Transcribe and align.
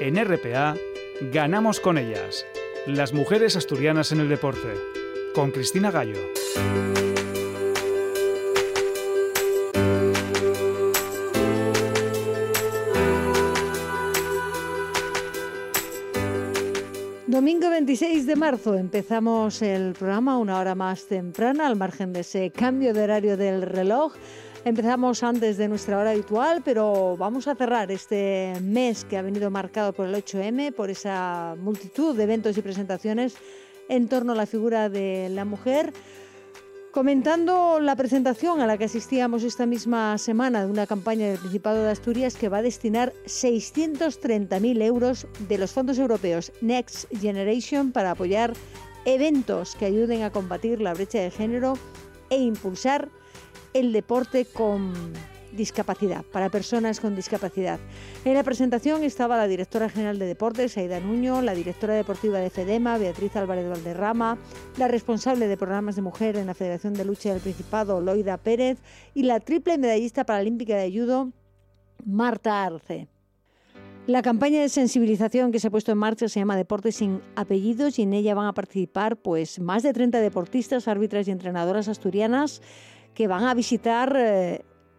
En 0.00 0.14
RPA, 0.16 0.76
ganamos 1.32 1.80
con 1.80 1.98
ellas. 1.98 2.46
Las 2.86 3.12
mujeres 3.12 3.56
asturianas 3.56 4.12
en 4.12 4.20
el 4.20 4.28
deporte. 4.28 4.74
Con 5.34 5.50
Cristina 5.50 5.90
Gallo. 5.90 6.20
Domingo 17.26 17.68
26 17.68 18.24
de 18.26 18.36
marzo 18.36 18.76
empezamos 18.76 19.62
el 19.62 19.94
programa 19.94 20.38
una 20.38 20.60
hora 20.60 20.76
más 20.76 21.06
temprana, 21.06 21.66
al 21.66 21.74
margen 21.74 22.12
de 22.12 22.20
ese 22.20 22.52
cambio 22.52 22.94
de 22.94 23.02
horario 23.02 23.36
del 23.36 23.62
reloj. 23.62 24.14
Empezamos 24.64 25.22
antes 25.22 25.56
de 25.56 25.68
nuestra 25.68 25.98
hora 25.98 26.10
habitual, 26.10 26.62
pero 26.64 27.16
vamos 27.16 27.46
a 27.46 27.54
cerrar 27.54 27.90
este 27.92 28.52
mes 28.60 29.04
que 29.04 29.16
ha 29.16 29.22
venido 29.22 29.50
marcado 29.50 29.92
por 29.92 30.06
el 30.06 30.14
8M, 30.14 30.74
por 30.74 30.90
esa 30.90 31.54
multitud 31.60 32.16
de 32.16 32.24
eventos 32.24 32.58
y 32.58 32.62
presentaciones 32.62 33.36
en 33.88 34.08
torno 34.08 34.32
a 34.32 34.36
la 34.36 34.46
figura 34.46 34.88
de 34.88 35.28
la 35.30 35.44
mujer. 35.44 35.92
Comentando 36.90 37.78
la 37.78 37.94
presentación 37.94 38.60
a 38.60 38.66
la 38.66 38.76
que 38.76 38.86
asistíamos 38.86 39.44
esta 39.44 39.64
misma 39.64 40.18
semana 40.18 40.64
de 40.64 40.70
una 40.70 40.86
campaña 40.86 41.28
del 41.28 41.38
Principado 41.38 41.84
de 41.84 41.90
Asturias 41.90 42.34
que 42.34 42.48
va 42.48 42.58
a 42.58 42.62
destinar 42.62 43.12
630.000 43.26 44.82
euros 44.82 45.26
de 45.48 45.58
los 45.58 45.70
fondos 45.70 45.98
europeos 45.98 46.50
Next 46.60 47.06
Generation 47.20 47.92
para 47.92 48.10
apoyar 48.10 48.54
eventos 49.04 49.76
que 49.76 49.84
ayuden 49.84 50.24
a 50.24 50.32
combatir 50.32 50.80
la 50.80 50.94
brecha 50.94 51.20
de 51.20 51.30
género 51.30 51.74
e 52.30 52.38
impulsar 52.38 53.08
el 53.74 53.92
deporte 53.92 54.44
con 54.44 54.92
discapacidad, 55.52 56.24
para 56.24 56.50
personas 56.50 57.00
con 57.00 57.16
discapacidad. 57.16 57.78
En 58.24 58.34
la 58.34 58.42
presentación 58.42 59.02
estaba 59.02 59.36
la 59.36 59.48
directora 59.48 59.88
general 59.88 60.18
de 60.18 60.26
deportes, 60.26 60.76
Aida 60.76 61.00
Nuño, 61.00 61.42
la 61.42 61.54
directora 61.54 61.94
deportiva 61.94 62.38
de 62.38 62.50
FEDEMA, 62.50 62.98
Beatriz 62.98 63.34
Álvarez 63.36 63.68
Valderrama, 63.68 64.38
la 64.76 64.88
responsable 64.88 65.48
de 65.48 65.56
programas 65.56 65.96
de 65.96 66.02
mujer 66.02 66.36
en 66.36 66.46
la 66.46 66.54
Federación 66.54 66.94
de 66.94 67.04
Lucha 67.04 67.30
del 67.32 67.40
Principado, 67.40 68.00
Loida 68.00 68.36
Pérez, 68.36 68.78
y 69.14 69.22
la 69.22 69.40
triple 69.40 69.78
medallista 69.78 70.24
paralímpica 70.24 70.76
de 70.76 70.90
judo, 70.90 71.32
Marta 72.04 72.64
Arce. 72.64 73.08
La 74.06 74.22
campaña 74.22 74.62
de 74.62 74.70
sensibilización 74.70 75.52
que 75.52 75.60
se 75.60 75.66
ha 75.66 75.70
puesto 75.70 75.92
en 75.92 75.98
marcha 75.98 76.30
se 76.30 76.40
llama 76.40 76.56
Deportes 76.56 76.96
sin 76.96 77.20
apellidos 77.36 77.98
y 77.98 78.02
en 78.02 78.14
ella 78.14 78.34
van 78.34 78.46
a 78.46 78.54
participar 78.54 79.18
pues 79.18 79.60
más 79.60 79.82
de 79.82 79.92
30 79.92 80.20
deportistas, 80.20 80.88
árbitras 80.88 81.28
y 81.28 81.30
entrenadoras 81.30 81.88
asturianas 81.88 82.62
que 83.18 83.26
van 83.26 83.42
a 83.42 83.52
visitar 83.52 84.16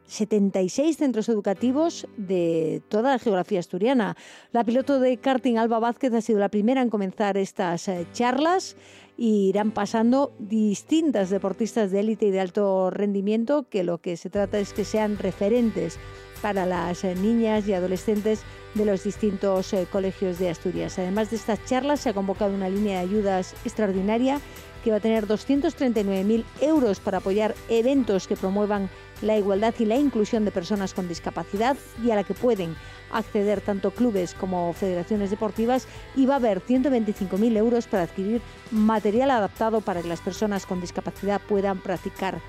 76 0.06 0.78
eh, 0.78 0.94
centros 0.94 1.30
educativos 1.30 2.06
de 2.18 2.82
toda 2.90 3.12
la 3.12 3.18
geografía 3.18 3.62
asturiana. 3.62 4.18
La 4.52 4.66
piloto 4.66 5.00
de 5.00 5.16
karting 5.16 5.58
Alba 5.58 5.80
Vázquez 5.80 6.14
ha 6.14 6.20
sido 6.20 6.40
la 6.40 6.50
primera 6.50 6.82
en 6.82 6.90
comenzar 6.90 7.38
estas 7.38 7.88
eh, 7.88 8.06
charlas 8.12 8.76
y 9.16 9.48
irán 9.48 9.72
pasando 9.72 10.34
distintas 10.38 11.30
deportistas 11.30 11.92
de 11.92 12.02
élite 12.02 12.26
y 12.26 12.32
de 12.32 12.42
alto 12.42 12.90
rendimiento 12.90 13.70
que 13.70 13.86
lo 13.86 14.00
que 14.00 14.18
se 14.18 14.30
trata 14.30 14.60
es 14.60 14.74
que 14.74 14.84
sean 14.84 15.18
referentes 15.18 15.98
para 16.42 16.66
las 16.66 17.06
eh, 17.06 17.16
niñas 17.16 17.70
y 17.70 17.74
adolescentes 17.74 18.42
de 18.76 18.84
los 18.84 19.06
distintos 19.06 19.74
colegios 19.94 20.40
de 20.40 20.50
Asturias. 20.50 21.00
Además 21.00 21.30
de 21.30 21.38
estas 21.38 21.64
charlas, 21.66 22.02
se 22.02 22.10
ha 22.10 22.14
convocado 22.14 22.54
una 22.54 22.68
línea 22.68 23.00
de 23.00 23.08
ayudas 23.08 23.56
extraordinaria 23.64 24.42
que 24.84 24.92
va 24.92 24.98
a 24.98 25.02
tener 25.02 25.28
239.000 25.28 26.44
euros 26.62 27.00
para 27.00 27.20
apoyar 27.20 27.56
eventos 27.70 28.28
que 28.28 28.36
promuevan 28.36 28.90
la 29.22 29.38
igualdad 29.38 29.74
y 29.80 29.86
la 29.86 29.98
inclusión 29.98 30.46
de 30.46 30.52
personas 30.52 30.94
con 30.94 31.08
discapacidad 31.08 31.78
y 32.04 32.12
a 32.12 32.16
la 32.16 32.24
que 32.24 32.34
pueden 32.34 32.76
acceder 33.12 33.62
tanto 33.62 33.92
clubes 33.92 34.34
como 34.34 34.72
federaciones 34.74 35.30
deportivas 35.30 35.88
y 36.16 36.26
va 36.26 36.36
a 36.36 36.38
haber 36.38 36.62
125.000 36.62 37.58
euros 37.58 37.88
para 37.88 38.04
adquirir 38.04 38.42
material 38.72 39.32
adaptado 39.32 39.82
para 39.82 40.02
que 40.02 40.08
las 40.08 40.22
personas 40.22 40.66
con 40.66 40.82
discapacidad 40.82 41.42
puedan 41.42 41.80
practicar 41.80 42.40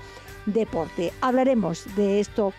deporte. 0.45 1.13
Hablaremos 1.21 1.85
de 1.95 2.19
esto 2.19 2.53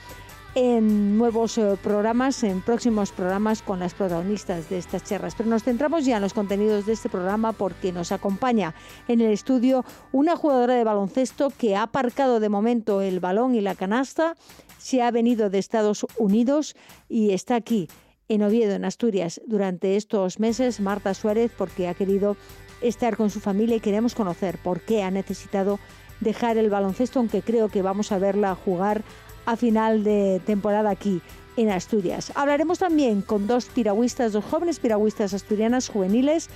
en 0.54 1.16
nuevos 1.16 1.56
eh, 1.56 1.76
programas, 1.82 2.42
en 2.44 2.60
próximos 2.60 3.10
programas 3.10 3.62
con 3.62 3.78
las 3.78 3.94
protagonistas 3.94 4.68
de 4.68 4.78
estas 4.78 5.04
charlas. 5.04 5.34
Pero 5.34 5.48
nos 5.48 5.64
centramos 5.64 6.04
ya 6.04 6.16
en 6.16 6.22
los 6.22 6.34
contenidos 6.34 6.84
de 6.84 6.92
este 6.92 7.08
programa 7.08 7.52
porque 7.52 7.92
nos 7.92 8.12
acompaña 8.12 8.74
en 9.08 9.20
el 9.20 9.30
estudio 9.30 9.84
una 10.12 10.36
jugadora 10.36 10.74
de 10.74 10.84
baloncesto 10.84 11.50
que 11.50 11.74
ha 11.76 11.84
aparcado 11.84 12.38
de 12.40 12.48
momento 12.48 13.00
el 13.00 13.20
balón 13.20 13.54
y 13.54 13.60
la 13.60 13.74
canasta, 13.74 14.34
se 14.78 15.00
ha 15.00 15.10
venido 15.10 15.48
de 15.48 15.58
Estados 15.58 16.04
Unidos 16.18 16.76
y 17.08 17.30
está 17.30 17.54
aquí 17.54 17.88
en 18.28 18.42
Oviedo, 18.42 18.74
en 18.74 18.84
Asturias, 18.84 19.40
durante 19.46 19.96
estos 19.96 20.38
meses, 20.38 20.80
Marta 20.80 21.14
Suárez, 21.14 21.52
porque 21.56 21.88
ha 21.88 21.94
querido 21.94 22.36
estar 22.80 23.16
con 23.16 23.30
su 23.30 23.40
familia 23.40 23.76
y 23.76 23.80
queremos 23.80 24.14
conocer 24.14 24.58
por 24.58 24.80
qué 24.80 25.02
ha 25.02 25.10
necesitado 25.10 25.78
dejar 26.20 26.56
el 26.56 26.70
baloncesto, 26.70 27.18
aunque 27.18 27.42
creo 27.42 27.68
que 27.68 27.82
vamos 27.82 28.12
a 28.12 28.18
verla 28.18 28.54
jugar 28.54 29.02
a 29.46 29.56
final 29.56 30.04
de 30.04 30.40
temporada 30.44 30.90
aquí 30.90 31.20
en 31.56 31.70
Asturias. 31.70 32.32
Hablaremos 32.34 32.78
también 32.78 33.22
con 33.22 33.46
dos 33.46 33.66
piragüistas, 33.66 34.32
dos 34.32 34.44
jóvenes 34.44 34.78
piragüistas 34.80 35.34
asturianas 35.34 35.88
juveniles 35.88 36.48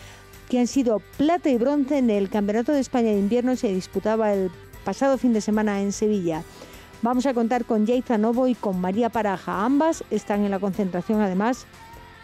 que 0.48 0.60
han 0.60 0.66
sido 0.66 1.00
plata 1.16 1.50
y 1.50 1.58
bronce 1.58 1.98
en 1.98 2.10
el 2.10 2.30
Campeonato 2.30 2.72
de 2.72 2.80
España 2.80 3.10
de 3.10 3.18
Invierno 3.18 3.56
se 3.56 3.68
disputaba 3.68 4.32
el 4.32 4.50
pasado 4.84 5.18
fin 5.18 5.32
de 5.32 5.40
semana 5.40 5.80
en 5.80 5.92
Sevilla. 5.92 6.42
Vamos 7.02 7.26
a 7.26 7.34
contar 7.34 7.64
con 7.64 7.86
Jaiza 7.86 8.16
Novo 8.16 8.46
y 8.46 8.54
con 8.54 8.80
María 8.80 9.10
Paraja. 9.10 9.64
Ambas 9.64 10.04
están 10.10 10.44
en 10.44 10.50
la 10.50 10.58
concentración 10.58 11.20
además 11.20 11.66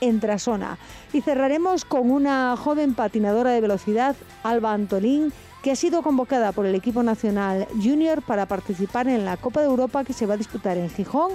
en 0.01 0.21
Trasona. 0.21 0.79
Y 1.13 1.21
cerraremos 1.21 1.85
con 1.85 2.11
una 2.11 2.57
joven 2.57 2.95
patinadora 2.95 3.51
de 3.51 3.61
velocidad, 3.61 4.17
Alba 4.43 4.73
Antolín, 4.73 5.33
que 5.63 5.71
ha 5.71 5.77
sido 5.77 6.03
convocada 6.03 6.53
por 6.53 6.67
el 6.67 6.75
equipo 6.75 7.03
nacional 7.03 7.67
junior 7.83 8.21
para 8.23 8.47
participar 8.47 9.09
en 9.09 9.25
la 9.25 9.37
Copa 9.37 9.61
de 9.61 9.67
Europa 9.67 10.05
que 10.05 10.13
se 10.13 10.27
va 10.27 10.35
a 10.35 10.37
disputar 10.37 10.77
en 10.77 10.91
Gijón 10.91 11.33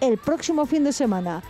el 0.00 0.18
próximo 0.18 0.66
fin 0.66 0.82
de 0.84 0.92
semana. 0.92 1.42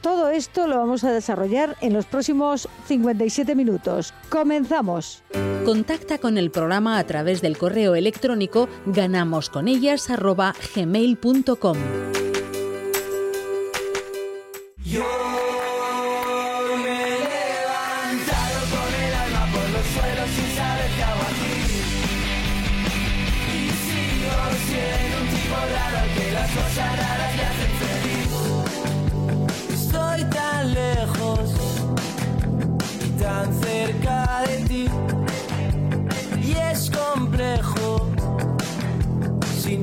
Todo 0.00 0.30
esto 0.30 0.66
lo 0.68 0.78
vamos 0.78 1.04
a 1.04 1.12
desarrollar 1.12 1.76
en 1.80 1.92
los 1.92 2.06
próximos 2.06 2.68
57 2.86 3.56
minutos. 3.56 4.14
Comenzamos. 4.28 5.24
Contacta 5.64 6.18
con 6.18 6.38
el 6.38 6.52
programa 6.52 6.98
a 6.98 7.04
través 7.04 7.42
del 7.42 7.58
correo 7.58 7.96
electrónico 7.96 8.68
ganamosconellas@gmail.com. 8.86 11.76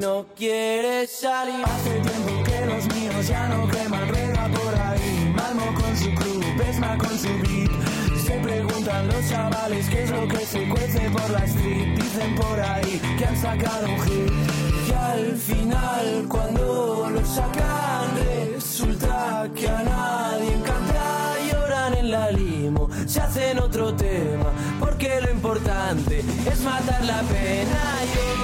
no 0.04 0.26
quieres 0.36 1.12
salir. 1.12 1.64
Hace 1.64 1.92
tiempo 2.02 2.44
que 2.44 2.66
los 2.66 2.84
míos 2.94 3.26
ya 3.26 3.48
no 3.48 3.68
queman 3.70 4.10
rueda 4.10 4.50
por 4.50 4.76
ahí. 4.76 5.34
Malmo 5.34 5.66
con 5.80 5.96
su 5.96 6.14
club, 6.14 6.44
Pesma 6.58 6.98
con 6.98 7.18
su 7.18 7.30
beat. 7.44 7.72
Se 8.26 8.34
preguntan 8.40 9.08
los 9.08 9.30
chavales 9.30 9.90
qué 9.90 10.04
es 10.04 10.12
lo 10.12 10.28
que 10.28 10.46
se 10.46 10.68
cuece 10.68 11.10
por 11.10 11.30
la 11.30 11.46
street. 11.46 11.96
Dicen 11.96 12.36
por 12.36 12.60
ahí 12.60 13.02
que 13.18 13.26
han 13.26 13.38
sacado 13.38 13.88
un 13.88 14.00
hit. 14.02 14.32
Y 14.90 14.92
al 14.92 15.38
final, 15.38 16.26
cuando 16.28 17.10
lo 17.10 17.26
sacan, 17.26 18.06
resulta 18.54 19.50
que 19.56 19.70
a 19.70 19.84
nadie 19.84 20.54
encanta. 20.54 21.36
Lloran 21.50 21.94
en 21.94 22.12
la 22.12 22.30
limo, 22.32 22.90
se 23.06 23.22
hacen 23.22 23.58
otro 23.60 23.96
tema. 23.96 24.52
Porque 24.82 25.22
lo 25.22 25.32
importante 25.32 26.20
es 26.20 26.60
matar 26.62 27.06
la 27.06 27.22
pena. 27.22 27.82
Yo 28.14 28.43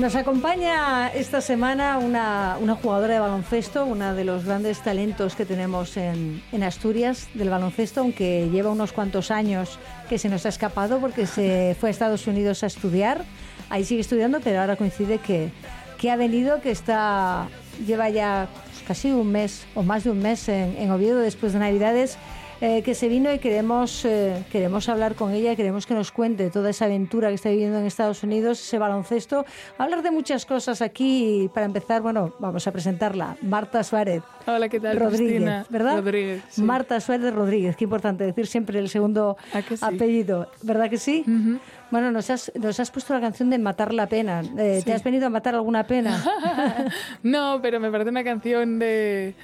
nos 0.00 0.16
acompaña 0.16 1.08
esta 1.08 1.42
semana 1.42 1.98
una, 1.98 2.56
jugadora 2.82 3.14
de 3.14 3.20
baloncesto, 3.20 3.84
una 3.84 4.14
de 4.14 4.24
los 4.24 4.46
grandes 4.46 4.80
talentos 4.82 5.36
que 5.36 5.44
tenemos 5.44 5.98
en, 5.98 6.42
Asturias 6.62 7.28
del 7.34 7.50
baloncesto, 7.50 8.00
aunque 8.00 8.48
lleva 8.50 8.70
unos 8.70 8.92
cuantos 8.92 9.30
años 9.30 9.78
que 10.08 10.16
se 10.18 10.30
nos 10.30 10.46
ha 10.46 10.48
escapado 10.48 11.00
porque 11.00 11.26
se 11.26 11.76
fue 11.78 11.90
a 11.90 11.92
Estados 11.92 12.26
Unidos 12.26 12.62
a 12.62 12.68
estudiar. 12.68 13.24
Ahí 13.68 13.84
sigue 13.84 14.00
estudiando, 14.00 14.40
pero 14.40 14.60
ahora 14.60 14.76
coincide 14.76 15.18
que, 15.18 15.50
que 15.98 16.10
ha 16.10 16.16
venido, 16.16 16.62
que 16.62 16.70
está 16.70 17.48
lleva 17.86 18.08
ya 18.08 18.48
casi 18.88 19.12
un 19.12 19.30
mes 19.30 19.66
o 19.74 19.82
más 19.82 20.04
de 20.04 20.10
un 20.10 20.20
mes 20.20 20.48
en 20.48 20.90
Oviedo 20.90 21.18
después 21.18 21.52
de 21.52 21.58
Navidades. 21.58 22.16
Eh, 22.60 22.82
que 22.82 22.94
se 22.94 23.08
vino 23.08 23.32
y 23.32 23.38
queremos, 23.38 24.04
eh, 24.04 24.44
queremos 24.50 24.88
hablar 24.88 25.14
con 25.14 25.32
ella, 25.32 25.56
queremos 25.56 25.86
que 25.86 25.94
nos 25.94 26.12
cuente 26.12 26.50
toda 26.50 26.70
esa 26.70 26.84
aventura 26.84 27.28
que 27.28 27.34
está 27.34 27.48
viviendo 27.50 27.78
en 27.78 27.86
Estados 27.86 28.22
Unidos, 28.22 28.60
ese 28.60 28.78
baloncesto, 28.78 29.46
hablar 29.78 30.02
de 30.02 30.10
muchas 30.10 30.44
cosas 30.44 30.82
aquí. 30.82 31.44
Y 31.44 31.48
para 31.48 31.66
empezar, 31.66 32.02
bueno, 32.02 32.34
vamos 32.38 32.66
a 32.66 32.72
presentarla. 32.72 33.36
Marta 33.42 33.82
Suárez. 33.82 34.22
Hola, 34.46 34.68
¿qué 34.68 34.80
tal? 34.80 34.98
Rodríguez, 34.98 35.28
Cristina? 35.28 35.66
¿verdad? 35.70 35.96
Rodríguez. 35.96 36.42
sí. 36.50 36.62
Marta 36.62 37.00
Suárez 37.00 37.32
Rodríguez, 37.32 37.76
qué 37.76 37.84
importante 37.84 38.24
decir 38.24 38.46
siempre 38.46 38.78
el 38.78 38.88
segundo 38.88 39.36
apellido, 39.80 40.50
¿verdad 40.62 40.90
que 40.90 40.98
sí? 40.98 41.24
Bueno, 41.90 42.12
nos 42.12 42.30
has, 42.30 42.52
nos 42.54 42.78
has 42.78 42.90
puesto 42.90 43.14
la 43.14 43.20
canción 43.20 43.50
de 43.50 43.58
Matar 43.58 43.92
la 43.92 44.06
pena. 44.06 44.42
Eh, 44.58 44.82
¿Te 44.84 44.92
has 44.92 45.02
venido 45.02 45.26
a 45.26 45.30
matar 45.30 45.54
alguna 45.54 45.86
pena? 45.86 46.22
No, 47.22 47.60
pero 47.62 47.80
me 47.80 47.90
parece 47.90 48.10
una 48.10 48.24
canción 48.24 48.78
de... 48.78 49.34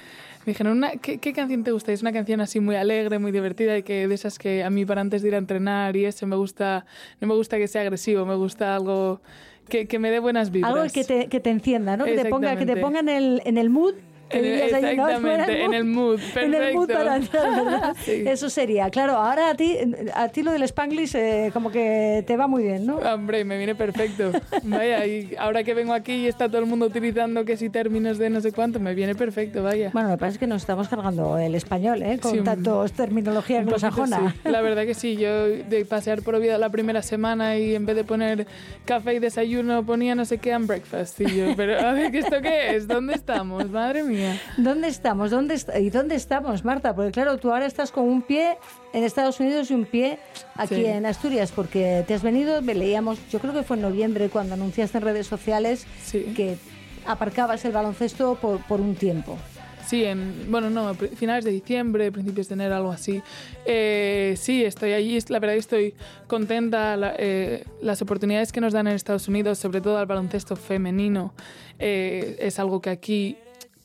Me 0.47 0.51
dijeron, 0.51 0.77
una, 0.77 0.91
¿qué, 0.91 1.17
qué 1.17 1.33
canción 1.33 1.65
te 1.65 1.73
gusta? 1.73 1.91
Y 1.91 1.95
Es 1.95 2.01
una 2.03 2.13
canción 2.13 2.39
así 2.39 2.61
muy 2.61 2.77
alegre, 2.77 3.19
muy 3.19 3.33
divertida 3.33 3.77
y 3.77 3.83
que 3.83 4.07
de 4.07 4.15
esas 4.15 4.39
que 4.39 4.63
a 4.63 4.69
mí 4.69 4.85
para 4.85 5.01
antes 5.01 5.21
de 5.21 5.27
ir 5.27 5.35
a 5.35 5.39
entrenar 5.39 5.97
y 5.97 6.05
eso 6.05 6.25
me 6.25 6.37
gusta, 6.37 6.85
no 7.19 7.27
me 7.27 7.33
gusta 7.33 7.57
que 7.57 7.67
sea 7.67 7.81
agresivo, 7.81 8.25
me 8.25 8.35
gusta 8.35 8.73
algo 8.73 9.19
que, 9.67 9.89
que 9.89 9.99
me 9.99 10.09
dé 10.09 10.19
buenas 10.19 10.49
vibras. 10.49 10.73
Algo 10.73 10.85
que 10.93 11.03
te, 11.03 11.27
que 11.27 11.41
te 11.41 11.49
encienda, 11.49 11.97
¿no? 11.97 12.05
Que 12.05 12.15
te 12.15 12.29
ponga, 12.29 12.55
que 12.55 12.65
te 12.65 12.77
ponga 12.77 13.01
en 13.01 13.09
el, 13.09 13.41
en 13.43 13.57
el 13.57 13.69
mood. 13.69 13.95
Que 14.29 14.39
En 14.39 14.45
el- 14.45 14.61
exactamente, 14.61 15.63
en 15.63 15.73
el 15.73 15.83
mood, 15.85 16.19
En 16.35 16.53
el 16.53 16.73
mood 16.73 16.87
perfecto. 16.87 17.37
para. 17.37 17.93
Sí. 18.05 18.23
Eso 18.25 18.49
sería. 18.49 18.89
Claro, 18.89 19.13
ahora 19.17 19.49
a 19.51 19.55
ti, 19.55 19.77
a 20.13 20.27
ti 20.29 20.43
lo 20.43 20.51
del 20.51 20.63
Spanglish 20.63 21.15
eh, 21.15 21.49
como 21.53 21.71
que 21.71 22.23
te 22.27 22.35
va 22.37 22.47
muy 22.47 22.63
bien, 22.63 22.85
¿no? 22.85 22.97
Hombre, 22.97 23.43
me 23.45 23.57
viene 23.57 23.75
perfecto. 23.75 24.31
Vaya, 24.63 25.05
y 25.05 25.33
ahora 25.37 25.63
que 25.63 25.73
vengo 25.73 25.93
aquí 25.93 26.13
y 26.13 26.27
está 26.27 26.47
todo 26.47 26.59
el 26.59 26.65
mundo 26.67 26.85
utilizando 26.85 27.45
que 27.45 27.57
si 27.57 27.69
términos 27.69 28.17
de 28.17 28.29
no 28.29 28.41
sé 28.41 28.51
cuánto, 28.51 28.79
me 28.79 28.93
viene 28.93 29.15
perfecto, 29.15 29.63
vaya. 29.63 29.89
Bueno, 29.93 30.09
lo 30.09 30.15
que 30.15 30.19
pasa 30.19 30.33
es 30.33 30.37
que 30.37 30.47
nos 30.47 30.61
estamos 30.61 30.87
cargando 30.87 31.37
el 31.37 31.55
español, 31.55 32.01
¿eh? 32.03 32.19
Con 32.21 32.31
Sí, 32.33 32.39
tantos 32.41 32.91
terminología 32.93 33.59
anglosajona. 33.59 34.33
sí. 34.43 34.49
La 34.49 34.61
verdad 34.61 34.85
que 34.85 34.93
sí, 34.93 35.15
yo 35.17 35.47
de 35.47 35.85
pasear 35.87 36.21
por 36.21 36.35
Oviedo 36.35 36.57
la 36.57 36.69
primera 36.69 37.01
semana 37.01 37.57
y 37.57 37.75
en 37.75 37.85
vez 37.85 37.95
de 37.95 38.03
poner 38.03 38.47
café 38.85 39.15
y 39.15 39.19
desayuno 39.19 39.85
ponía 39.85 40.15
no 40.15 40.25
sé 40.25 40.37
qué 40.37 40.53
and 40.53 40.67
breakfast. 40.67 41.19
Y 41.21 41.25
yo, 41.35 41.55
pero 41.55 41.79
a 41.79 41.91
ver, 41.93 42.11
¿qué 42.11 42.19
¿esto 42.19 42.41
qué 42.41 42.75
es? 42.75 42.87
¿Dónde 42.87 43.13
estamos? 43.13 43.69
Madre 43.69 44.03
mía. 44.03 44.16
¿Dónde 44.57 44.87
estamos? 44.87 45.31
¿Dónde 45.31 45.55
est- 45.55 45.69
¿Y 45.79 45.89
dónde 45.89 46.15
estamos, 46.15 46.63
Marta? 46.65 46.95
Porque 46.95 47.11
claro, 47.11 47.37
tú 47.37 47.51
ahora 47.51 47.65
estás 47.65 47.91
con 47.91 48.05
un 48.05 48.21
pie 48.21 48.57
en 48.93 49.03
Estados 49.03 49.39
Unidos 49.39 49.69
y 49.71 49.73
un 49.73 49.85
pie 49.85 50.19
aquí 50.55 50.75
Sí. 50.75 50.85
en 50.85 51.05
Asturias, 51.05 51.51
porque 51.51 52.03
te 52.07 52.13
has 52.13 52.23
venido, 52.23 52.61
me 52.61 52.73
leíamos, 52.75 53.19
yo 53.29 53.39
creo 53.39 53.53
que 53.53 53.63
fue 53.63 53.75
en 53.77 53.83
noviembre 53.83 54.29
cuando 54.29 54.53
anunciaste 54.55 54.97
en 54.97 55.03
redes 55.03 55.27
sociales 55.27 55.85
Sí. 56.05 56.33
que 56.35 56.57
aparcabas 57.05 57.63
el 57.65 57.71
baloncesto 57.71 58.35
por, 58.35 58.59
por 58.67 58.81
un 58.81 58.95
tiempo. 58.95 59.37
Sí, 59.85 60.03
en, 60.03 60.51
bueno, 60.51 60.69
no, 60.69 60.93
finales 60.95 61.45
de 61.45 61.51
diciembre, 61.51 62.11
principios 62.11 62.49
de 62.49 62.55
enero, 62.55 62.75
algo 62.75 62.91
así. 62.91 63.21
Eh, 63.65 64.35
sí, 64.37 64.65
estoy 64.65 64.91
allí, 64.91 65.17
la 65.29 65.39
verdad 65.39 65.55
estoy 65.55 65.93
contenta. 66.27 66.97
la- 66.97 67.15
eh, 67.17 67.63
las 67.81 68.01
oportunidades 68.01 68.51
que 68.51 68.59
nos 68.59 68.73
dan 68.73 68.87
en 68.87 68.95
Estados 68.95 69.29
Unidos, 69.29 69.59
sobre 69.59 69.79
todo 69.79 69.97
al 69.97 70.05
baloncesto 70.05 70.57
femenino, 70.57 71.33
eh, 71.79 72.35
es 72.39 72.59
algo 72.59 72.81
que 72.81 72.89
aquí, 72.89 73.37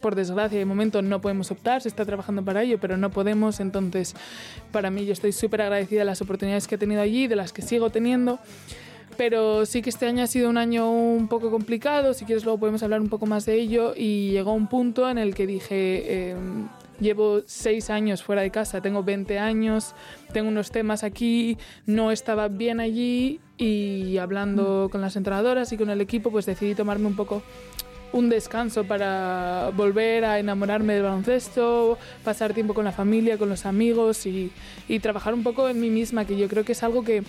por 0.02 0.14
desgracia, 0.14 0.58
de 0.58 0.66
momento 0.66 1.00
no 1.00 1.22
podemos 1.22 1.50
optar. 1.50 1.80
Se 1.80 1.88
está 1.88 2.04
trabajando 2.04 2.44
para 2.44 2.62
ello, 2.62 2.78
pero 2.78 2.98
no 2.98 3.08
podemos. 3.08 3.60
Entonces, 3.60 4.14
para 4.70 4.90
mí, 4.90 5.06
yo 5.06 5.14
estoy 5.14 5.32
súper 5.32 5.62
agradecida 5.62 6.00
de 6.00 6.04
las 6.04 6.20
oportunidades 6.20 6.68
que 6.68 6.74
he 6.74 6.78
tenido 6.78 7.00
allí, 7.00 7.26
de 7.26 7.36
las 7.36 7.54
que 7.54 7.62
sigo 7.62 7.88
teniendo. 7.88 8.38
Pero 9.16 9.64
sí 9.66 9.82
que 9.82 9.90
este 9.90 10.06
año 10.06 10.22
ha 10.22 10.26
sido 10.26 10.50
un 10.50 10.58
año 10.58 10.90
un 10.90 11.28
poco 11.28 11.50
complicado, 11.50 12.14
si 12.14 12.24
quieres 12.24 12.44
luego 12.44 12.58
podemos 12.58 12.82
hablar 12.82 13.00
un 13.00 13.08
poco 13.08 13.26
más 13.26 13.44
de 13.46 13.54
ello, 13.54 13.94
y 13.96 14.30
llegó 14.30 14.52
un 14.52 14.68
punto 14.68 15.08
en 15.08 15.18
el 15.18 15.34
que 15.34 15.46
dije, 15.46 16.30
eh, 16.30 16.36
llevo 16.98 17.42
seis 17.44 17.90
años 17.90 18.22
fuera 18.22 18.40
de 18.40 18.50
casa, 18.50 18.80
tengo 18.80 19.02
20 19.02 19.38
años, 19.38 19.94
tengo 20.32 20.48
unos 20.48 20.70
temas 20.70 21.04
aquí, 21.04 21.58
no 21.84 22.10
estaba 22.10 22.48
bien 22.48 22.80
allí, 22.80 23.40
y 23.58 24.16
hablando 24.16 24.88
con 24.90 25.02
las 25.02 25.14
entrenadoras 25.16 25.72
y 25.72 25.76
con 25.76 25.90
el 25.90 26.00
equipo, 26.00 26.30
pues 26.30 26.46
decidí 26.46 26.74
tomarme 26.74 27.06
un 27.06 27.16
poco 27.16 27.42
un 28.12 28.28
descanso 28.28 28.84
para 28.84 29.70
volver 29.74 30.24
a 30.24 30.38
enamorarme 30.38 30.94
del 30.94 31.02
baloncesto, 31.02 31.98
pasar 32.24 32.52
tiempo 32.52 32.74
con 32.74 32.84
la 32.84 32.92
familia, 32.92 33.38
con 33.38 33.48
los 33.48 33.66
amigos 33.66 34.26
y, 34.26 34.50
trabajar 35.00 35.34
un 35.34 35.42
poco 35.42 35.68
en 35.68 35.80
mí 35.80 35.90
misma, 35.90 36.26
que 36.26 36.36
yo 36.36 36.48
creo 36.48 36.64
que 36.64 36.72
es 36.72 36.82
algo 36.82 37.02
que 37.02 37.22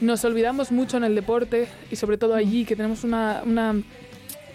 nos 0.00 0.24
olvidamos 0.24 0.72
mucho 0.72 0.96
en 0.96 1.04
el 1.04 1.14
deporte 1.14 1.68
y 1.90 1.96
sobre 1.96 2.18
todo 2.18 2.34
allí, 2.34 2.64
que 2.64 2.76
tenemos 2.76 3.04
una, 3.04 3.42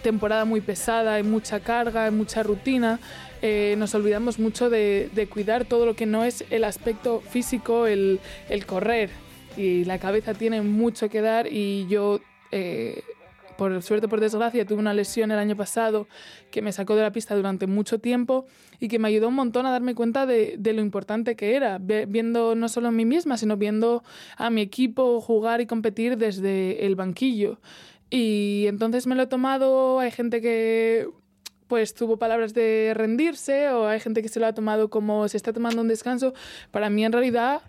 temporada 0.02 0.44
muy 0.44 0.60
pesada, 0.60 1.14
hay 1.14 1.24
mucha 1.24 1.58
carga, 1.60 2.04
hay 2.04 2.10
mucha 2.12 2.42
rutina. 2.42 3.00
eh, 3.42 3.74
nos 3.78 3.94
olvidamos 3.94 4.38
mucho 4.38 4.70
de, 4.70 5.28
cuidar 5.30 5.64
todo 5.64 5.86
lo 5.86 5.94
que 5.94 6.06
no 6.06 6.24
es 6.24 6.44
el 6.50 6.64
aspecto 6.64 7.20
físico, 7.20 7.86
el, 7.86 8.20
el 8.48 8.66
correr. 8.66 9.10
Y 9.56 9.84
la 9.84 9.98
cabeza 9.98 10.34
tiene 10.34 10.62
mucho 10.62 11.08
que 11.08 11.20
dar 11.20 11.48
y 11.50 11.88
yo, 11.88 12.20
eh, 12.52 13.02
por 13.58 13.82
suerte 13.82 14.06
o 14.06 14.08
por 14.08 14.20
desgracia, 14.20 14.64
tuve 14.64 14.78
una 14.78 14.94
lesión 14.94 15.32
el 15.32 15.38
año 15.38 15.56
pasado 15.56 16.06
que 16.52 16.62
me 16.62 16.70
sacó 16.70 16.94
de 16.94 17.02
la 17.02 17.10
pista 17.10 17.34
durante 17.34 17.66
mucho 17.66 17.98
tiempo 17.98 18.46
y 18.78 18.86
que 18.86 19.00
me 19.00 19.08
ayudó 19.08 19.26
un 19.28 19.34
montón 19.34 19.66
a 19.66 19.72
darme 19.72 19.96
cuenta 19.96 20.26
de, 20.26 20.56
lo 20.62 20.80
importante 20.80 21.34
que 21.34 21.56
era, 21.56 21.78
viendo 21.78 22.54
no 22.54 22.68
solo 22.68 22.88
a 22.88 22.92
mí 22.92 23.04
misma, 23.04 23.36
sino 23.36 23.56
viendo 23.56 24.04
a 24.36 24.48
mi 24.50 24.60
equipo 24.60 25.20
jugar 25.20 25.60
y 25.60 25.66
competir 25.66 26.16
desde 26.16 26.86
el 26.86 26.94
banquillo. 26.94 27.58
Y 28.10 28.66
entonces 28.68 29.08
me 29.08 29.16
lo 29.16 29.24
he 29.24 29.26
tomado, 29.26 29.98
hay 29.98 30.12
gente 30.12 30.40
que 30.40 31.08
pues 31.66 31.94
tuvo 31.94 32.16
palabras 32.16 32.54
de 32.54 32.92
rendirse 32.94 33.70
o 33.70 33.88
hay 33.88 33.98
gente 33.98 34.22
que 34.22 34.28
se 34.28 34.38
lo 34.38 34.46
ha 34.46 34.54
tomado 34.54 34.88
como 34.88 35.26
se 35.28 35.36
está 35.36 35.52
tomando 35.52 35.82
un 35.82 35.88
descanso. 35.88 36.32
Para 36.70 36.90
mí 36.90 37.04
en 37.04 37.10
realidad 37.10 37.60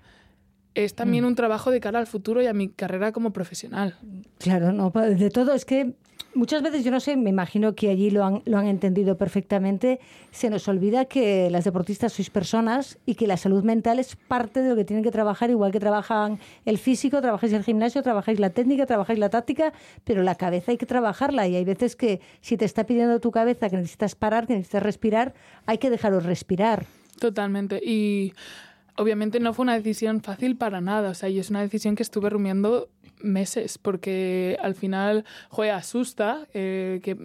es 0.84 0.96
también 0.96 1.26
un 1.26 1.36
trabajo 1.36 1.72
de 1.72 1.80
cara 1.80 2.00
al 2.00 2.08
futuro 2.08 2.42
y 2.42 2.48
a 2.48 2.54
mi 2.54 2.70
carrera 2.70 3.12
como 3.12 3.32
profesional. 3.32 3.96
Claro, 4.38 4.72
no, 4.72 4.92
de 4.92 5.30
todo 5.30 5.54
es 5.54 5.66
que 5.66 5.94
muchas 6.34 6.62
veces, 6.62 6.84
yo 6.84 6.92
no 6.92 7.00
sé, 7.00 7.16
me 7.18 7.30
imagino 7.30 7.76
que 7.76 7.90
allí 7.90 8.10
lo 8.10 8.24
han, 8.24 8.42
lo 8.46 8.58
han 8.58 8.68
entendido 8.68 9.18
perfectamente, 9.18 10.00
se 10.32 10.50
nos 10.50 10.68
olvida 10.68 11.06
que 11.06 11.50
las 11.50 11.64
deportistas 11.64 12.14
sois 12.14 12.30
personas 12.30 12.98
y 13.06 13.16
que 13.16 13.28
la 13.28 13.38
salud 13.38 13.64
mental 13.64 14.00
es 14.00 14.16
parte 14.16 14.62
de 14.62 14.70
lo 14.70 14.76
que 14.76 14.86
tienen 14.86 15.04
que 15.04 15.12
trabajar, 15.12 15.50
igual 15.50 15.72
que 15.72 15.80
trabajan 15.80 16.40
el 16.66 16.78
físico, 16.78 17.22
trabajáis 17.22 17.54
el 17.54 17.64
gimnasio, 17.64 18.02
trabajáis 18.04 18.40
la 18.40 18.52
técnica, 18.52 18.86
trabajáis 18.86 19.20
la 19.20 19.30
táctica, 19.30 19.74
pero 20.04 20.24
la 20.24 20.36
cabeza 20.36 20.72
hay 20.72 20.78
que 20.78 20.86
trabajarla 20.86 21.48
y 21.48 21.56
hay 21.56 21.66
veces 21.66 21.96
que 21.96 22.22
si 22.42 22.58
te 22.58 22.66
está 22.66 22.86
pidiendo 22.86 23.20
tu 23.20 23.32
cabeza 23.32 23.70
que 23.70 23.78
necesitas 23.78 24.16
parar, 24.16 24.48
que 24.48 24.54
necesitas 24.54 24.84
respirar, 24.84 25.34
hay 25.66 25.78
que 25.78 25.90
dejaros 25.90 26.26
respirar. 26.26 26.86
Totalmente. 27.20 27.82
Y 27.84 28.34
obviamente 29.00 29.40
no 29.40 29.54
fue 29.54 29.64
una 29.64 29.76
decisión 29.76 30.22
fácil 30.22 30.58
para 30.58 30.82
nada. 30.82 31.10
O 31.12 31.14
sea, 31.14 31.30
y 31.30 31.40
es 31.40 31.50
una 31.50 31.62
decisión 31.62 31.96
que 31.96 32.04
estuve 32.04 32.30
rumiando 32.30 32.90
meses, 33.22 33.78
porque 33.78 34.58
al 34.62 34.76
final, 34.76 35.26
joder, 35.50 35.72
asusta 35.72 36.48
eh, 36.54 37.00
que 37.02 37.18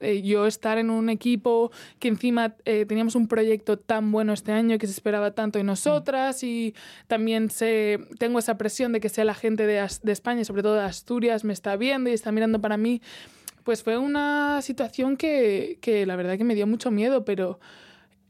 eh, 0.00 0.22
yo 0.22 0.46
estar 0.46 0.78
en 0.78 0.90
un 0.90 1.08
equipo 1.08 1.70
que 1.98 2.08
encima 2.08 2.56
eh, 2.64 2.84
teníamos 2.86 3.14
un 3.14 3.28
proyecto 3.28 3.78
tan 3.78 4.10
bueno 4.12 4.32
este 4.32 4.52
año 4.52 4.76
que 4.78 4.86
se 4.86 4.92
esperaba 4.92 5.30
tanto 5.30 5.58
de 5.58 5.64
nosotras 5.64 6.42
y 6.42 6.74
también 7.06 7.50
sé, 7.50 7.98
tengo 8.18 8.38
esa 8.38 8.58
presión 8.58 8.92
de 8.92 9.00
que 9.00 9.08
sea 9.08 9.24
la 9.24 9.34
gente 9.34 9.66
de, 9.66 9.86
de 10.02 10.12
España 10.12 10.44
sobre 10.44 10.62
todo 10.62 10.74
de 10.74 10.82
Asturias 10.82 11.44
me 11.44 11.52
está 11.52 11.76
viendo 11.76 12.10
y 12.10 12.14
está 12.14 12.32
mirando 12.32 12.60
para 12.60 12.76
mí. 12.76 13.00
Pues 13.62 13.84
fue 13.84 13.96
una 13.96 14.60
situación 14.60 15.16
que, 15.16 15.78
que 15.80 16.04
la 16.04 16.16
verdad 16.16 16.36
que 16.36 16.44
me 16.44 16.56
dio 16.56 16.66
mucho 16.66 16.90
miedo, 16.90 17.24
pero 17.24 17.60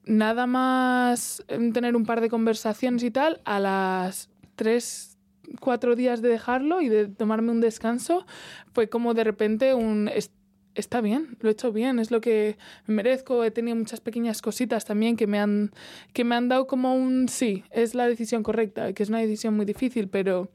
nada 0.04 0.47
más 0.47 1.44
em, 1.49 1.73
tener 1.73 1.97
un 1.97 2.04
par 2.04 2.21
de 2.21 2.28
conversaciones 2.28 3.02
y 3.02 3.11
tal, 3.11 3.40
a 3.44 3.61
las 3.61 4.30
tres, 4.56 5.18
cuatro 5.61 5.97
días 5.97 6.23
de 6.23 6.28
dejarlo 6.28 6.80
y 6.80 6.88
de 6.88 7.09
tomarme 7.09 7.50
un 7.52 7.61
descanso, 7.61 8.26
fue 8.73 8.88
como 8.88 9.14
de 9.14 9.25
repente 9.25 9.75
un... 9.75 10.09
"Es- 10.09 10.30
Está 10.75 11.02
bien, 11.02 11.37
lo 11.40 11.50
he 11.50 11.52
hecho 11.52 11.71
bien, 11.71 11.99
es 11.99 12.11
lo 12.11 12.23
que 12.23 12.56
me 12.87 12.94
merezco. 12.94 13.44
He 13.44 13.50
tenido 13.50 13.76
muchas 13.76 14.00
pequeñas 14.00 14.40
cositas 14.40 14.87
también 14.87 15.16
que 15.18 15.26
me 15.26 15.38
han, 15.38 15.71
que 16.14 16.25
me 16.25 16.35
han 16.35 16.49
dado 16.49 16.66
como 16.66 16.94
un 16.94 17.28
sí, 17.28 17.62
es 17.73 17.94
la 17.94 18.09
decisión 18.09 18.42
correcta, 18.42 18.94
que 18.94 19.02
es 19.02 19.11
una 19.11 19.18
decisión 19.18 19.54
muy 19.54 19.66
difícil, 19.66 20.09
pero 20.09 20.49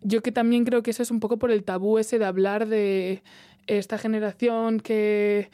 yo 0.00 0.22
que 0.22 0.30
también 0.30 0.64
creo 0.64 0.84
que 0.84 0.92
eso 0.92 1.02
es 1.02 1.10
un 1.10 1.18
poco 1.18 1.38
por 1.40 1.50
el 1.50 1.64
tabú 1.64 1.98
ese 1.98 2.20
de 2.20 2.24
hablar 2.24 2.68
de 2.68 3.24
esta 3.66 3.98
generación 3.98 4.78
que, 4.78 5.50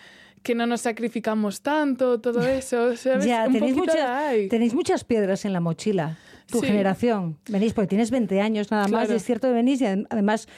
que 0.49 0.55
no 0.55 0.67
nos 0.67 0.81
sacrificamos 0.81 1.61
tanto, 1.61 2.21
todo 2.23 2.43
eso. 2.43 2.97
¿sabes? 2.97 3.27
Ya, 3.27 3.45
Un 3.47 3.53
tenéis 3.53 3.77
tenéis 4.49 4.73
muchas 4.73 5.05
piedras 5.05 5.45
en 5.45 5.53
la 5.53 5.61
mochila. 5.61 6.17
tu 6.51 6.61
Sí. 6.61 6.67
generación. 6.69 7.37
Venís, 7.51 7.75
porque 7.75 7.89
tienes 7.89 8.11
20 8.11 8.41
años 8.41 8.71
nada 8.71 8.89
más, 8.89 9.11
y 9.11 9.13
es 9.13 9.23
cierto 9.23 9.49
que 9.49 9.53
venís 9.53 9.83
y 9.83 9.85
adem- 9.85 10.07
además 10.09 10.49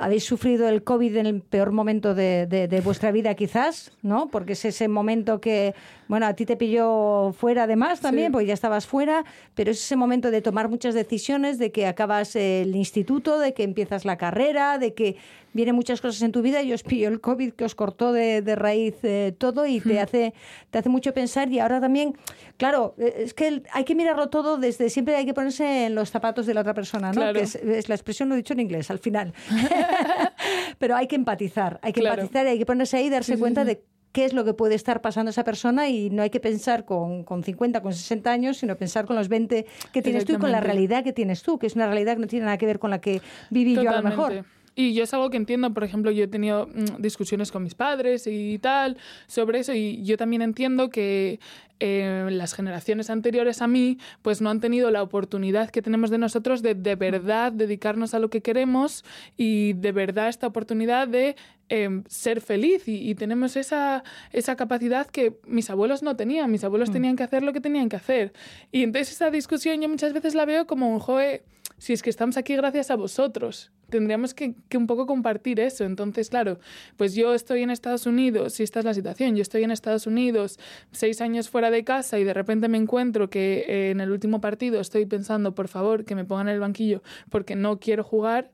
habéis 0.00 0.24
sufrido 0.24 0.68
el 0.68 0.82
COVID 0.84 1.16
en 1.16 1.26
el 1.26 1.40
peor 1.42 1.72
momento 1.72 2.14
de, 2.14 2.46
de- 2.46 2.68
de 2.68 2.80
vuestra 2.80 3.10
vida 3.12 3.34
quizás, 3.34 3.92
¿no? 4.02 4.28
Porque 4.28 4.52
es 4.52 4.64
ese 4.64 4.88
momento 4.88 5.40
que, 5.40 5.74
bueno, 6.08 6.26
a 6.26 6.34
ti 6.34 6.46
te 6.46 6.56
pilló 6.56 7.32
fuera 7.32 7.64
además 7.64 8.00
también, 8.00 8.28
Sí. 8.28 8.32
porque 8.32 8.46
ya 8.46 8.54
estabas 8.54 8.86
fuera, 8.86 9.24
pero 9.54 9.70
es 9.70 9.78
ese 9.82 9.96
momento 9.96 10.30
de 10.30 10.40
tomar 10.42 10.68
muchas 10.68 10.94
decisiones, 10.94 11.58
de 11.58 11.72
que 11.72 11.86
acabas 11.86 12.36
el 12.36 12.74
instituto, 12.76 13.38
de 13.38 13.54
que 13.54 13.62
empiezas 13.62 14.04
la 14.04 14.16
carrera, 14.16 14.78
de 14.78 14.94
que 14.94 15.16
vienen 15.54 15.74
muchas 15.74 16.00
cosas 16.00 16.20
en 16.22 16.30
tu 16.30 16.42
vida 16.42 16.62
y 16.62 16.72
os 16.72 16.82
pilló 16.82 17.08
el 17.08 17.20
COVID 17.20 17.52
que 17.54 17.64
os 17.64 17.74
cortó 17.74 18.12
de, 18.12 18.42
de 18.42 18.54
raíz 18.54 18.94
eh, 19.02 19.34
todo 19.36 19.66
y 19.66 19.80
te, 19.80 19.98
hace, 19.98 20.34
te 20.70 20.78
hace 20.78 20.88
mucho 20.90 21.12
pensar 21.14 21.50
y 21.50 21.58
ahora 21.58 21.80
también, 21.80 22.14
claro, 22.58 22.94
eh, 22.98 23.22
es 23.24 23.34
que 23.34 23.62
hay 23.72 23.84
que 23.84 23.94
mirarlo 23.94 24.28
todo 24.28 24.58
desde, 24.58 24.90
siempre 24.90 25.16
hay 25.16 25.24
que 25.24 25.34
ponerse 25.34 25.86
en 25.86 25.94
los 25.94 26.10
zapatos 26.10 26.46
de 26.46 26.54
la 26.54 26.60
otra 26.60 26.74
persona, 26.74 27.08
¿no? 27.08 27.14
Claro. 27.14 27.32
Que 27.32 27.40
es, 27.44 27.54
es 27.56 27.88
la 27.88 27.94
expresión, 27.94 28.28
lo 28.28 28.34
he 28.34 28.38
dicho 28.38 28.52
en 28.52 28.60
inglés 28.60 28.90
al 28.90 28.98
final. 28.98 29.32
Pero 30.78 30.96
hay 30.96 31.06
que 31.06 31.16
empatizar, 31.16 31.78
hay 31.82 31.92
que 31.92 32.00
Claro. 32.00 32.22
empatizar 32.22 32.46
y 32.46 32.50
hay 32.50 32.58
que 32.58 32.66
ponerse 32.66 32.96
ahí 32.96 33.06
y 33.06 33.10
darse 33.10 33.34
Sí, 33.34 33.38
cuenta 33.40 33.62
sí. 33.62 33.68
de 33.68 33.84
qué 34.12 34.24
es 34.24 34.32
lo 34.32 34.44
que 34.44 34.54
puede 34.54 34.74
estar 34.74 35.00
pasando 35.02 35.28
a 35.28 35.32
esa 35.32 35.44
persona 35.44 35.88
y 35.88 36.10
no 36.10 36.22
hay 36.22 36.30
que 36.30 36.40
pensar 36.40 36.84
con, 36.84 37.24
con 37.24 37.44
50, 37.44 37.82
con 37.82 37.92
60 37.92 38.30
años, 38.32 38.56
sino 38.56 38.76
pensar 38.76 39.04
con 39.04 39.16
los 39.16 39.28
20 39.28 39.66
que 39.92 40.02
tienes 40.02 40.24
tú 40.24 40.32
y 40.32 40.36
con 40.38 40.50
la 40.50 40.60
realidad 40.60 41.04
que 41.04 41.12
tienes 41.12 41.42
tú, 41.42 41.58
que 41.58 41.66
es 41.66 41.76
una 41.76 41.86
realidad 41.86 42.14
que 42.14 42.20
no 42.22 42.26
tiene 42.26 42.46
nada 42.46 42.56
que 42.58 42.66
ver 42.66 42.78
con 42.78 42.90
la 42.90 43.00
que 43.00 43.20
viví 43.50 43.74
yo 43.74 43.90
a 43.90 43.96
lo 43.96 44.02
mejor. 44.02 44.44
Y 44.80 44.94
yo 44.94 45.02
es 45.02 45.12
algo 45.12 45.28
que 45.28 45.36
entiendo, 45.36 45.74
por 45.74 45.82
ejemplo, 45.82 46.12
yo 46.12 46.22
he 46.22 46.28
tenido 46.28 46.68
mm, 46.68 47.02
discusiones 47.02 47.50
con 47.50 47.64
mis 47.64 47.74
padres 47.74 48.28
y 48.28 48.60
tal 48.60 48.96
sobre 49.26 49.58
eso, 49.58 49.74
y 49.74 50.04
yo 50.04 50.16
también 50.16 50.40
entiendo 50.40 50.88
que 50.88 51.40
eh, 51.80 52.28
las 52.30 52.54
generaciones 52.54 53.10
anteriores 53.10 53.60
a 53.60 53.66
mí, 53.66 53.98
pues 54.22 54.40
no 54.40 54.50
han 54.50 54.60
tenido 54.60 54.92
la 54.92 55.02
oportunidad 55.02 55.70
que 55.70 55.82
tenemos 55.82 56.10
de 56.10 56.18
nosotros 56.18 56.62
de 56.62 56.76
de 56.76 56.94
verdad 56.94 57.50
dedicarnos 57.50 58.14
a 58.14 58.20
lo 58.20 58.30
que 58.30 58.40
queremos 58.40 59.04
y 59.36 59.72
de 59.72 59.90
verdad 59.90 60.28
esta 60.28 60.46
oportunidad 60.46 61.08
de 61.08 61.34
eh, 61.70 62.02
ser 62.06 62.40
feliz 62.40 62.86
y, 62.86 63.10
y 63.10 63.16
tenemos 63.16 63.56
esa, 63.56 64.04
esa 64.30 64.54
capacidad 64.54 65.08
que 65.08 65.40
mis 65.44 65.70
abuelos 65.70 66.04
no 66.04 66.14
tenían, 66.14 66.52
mis 66.52 66.62
abuelos 66.62 66.92
tenían 66.92 67.16
que 67.16 67.24
hacer 67.24 67.42
lo 67.42 67.52
que 67.52 67.60
tenían 67.60 67.88
que 67.88 67.96
hacer. 67.96 68.32
Y 68.70 68.84
entonces 68.84 69.10
esa 69.10 69.32
discusión 69.32 69.82
yo 69.82 69.88
muchas 69.88 70.12
veces 70.12 70.36
la 70.36 70.44
veo 70.44 70.68
como 70.68 70.88
un 70.88 71.00
joe, 71.00 71.42
si 71.78 71.94
es 71.94 72.02
que 72.04 72.10
estamos 72.10 72.36
aquí 72.36 72.54
gracias 72.54 72.92
a 72.92 72.94
vosotros. 72.94 73.72
Tendríamos 73.88 74.34
que, 74.34 74.54
que 74.68 74.76
un 74.76 74.86
poco 74.86 75.06
compartir 75.06 75.60
eso. 75.60 75.84
Entonces, 75.84 76.28
claro, 76.30 76.58
pues 76.96 77.14
yo 77.14 77.34
estoy 77.34 77.62
en 77.62 77.70
Estados 77.70 78.06
Unidos, 78.06 78.60
y 78.60 78.62
esta 78.62 78.80
es 78.80 78.84
la 78.84 78.94
situación, 78.94 79.34
yo 79.36 79.42
estoy 79.42 79.64
en 79.64 79.70
Estados 79.70 80.06
Unidos 80.06 80.58
seis 80.92 81.20
años 81.20 81.48
fuera 81.48 81.70
de 81.70 81.84
casa 81.84 82.18
y 82.18 82.24
de 82.24 82.34
repente 82.34 82.68
me 82.68 82.78
encuentro 82.78 83.30
que 83.30 83.64
eh, 83.66 83.90
en 83.90 84.00
el 84.00 84.10
último 84.10 84.40
partido 84.40 84.80
estoy 84.80 85.06
pensando, 85.06 85.54
por 85.54 85.68
favor, 85.68 86.04
que 86.04 86.14
me 86.14 86.24
pongan 86.24 86.48
en 86.48 86.54
el 86.54 86.60
banquillo 86.60 87.02
porque 87.30 87.56
no 87.56 87.78
quiero 87.78 88.04
jugar. 88.04 88.50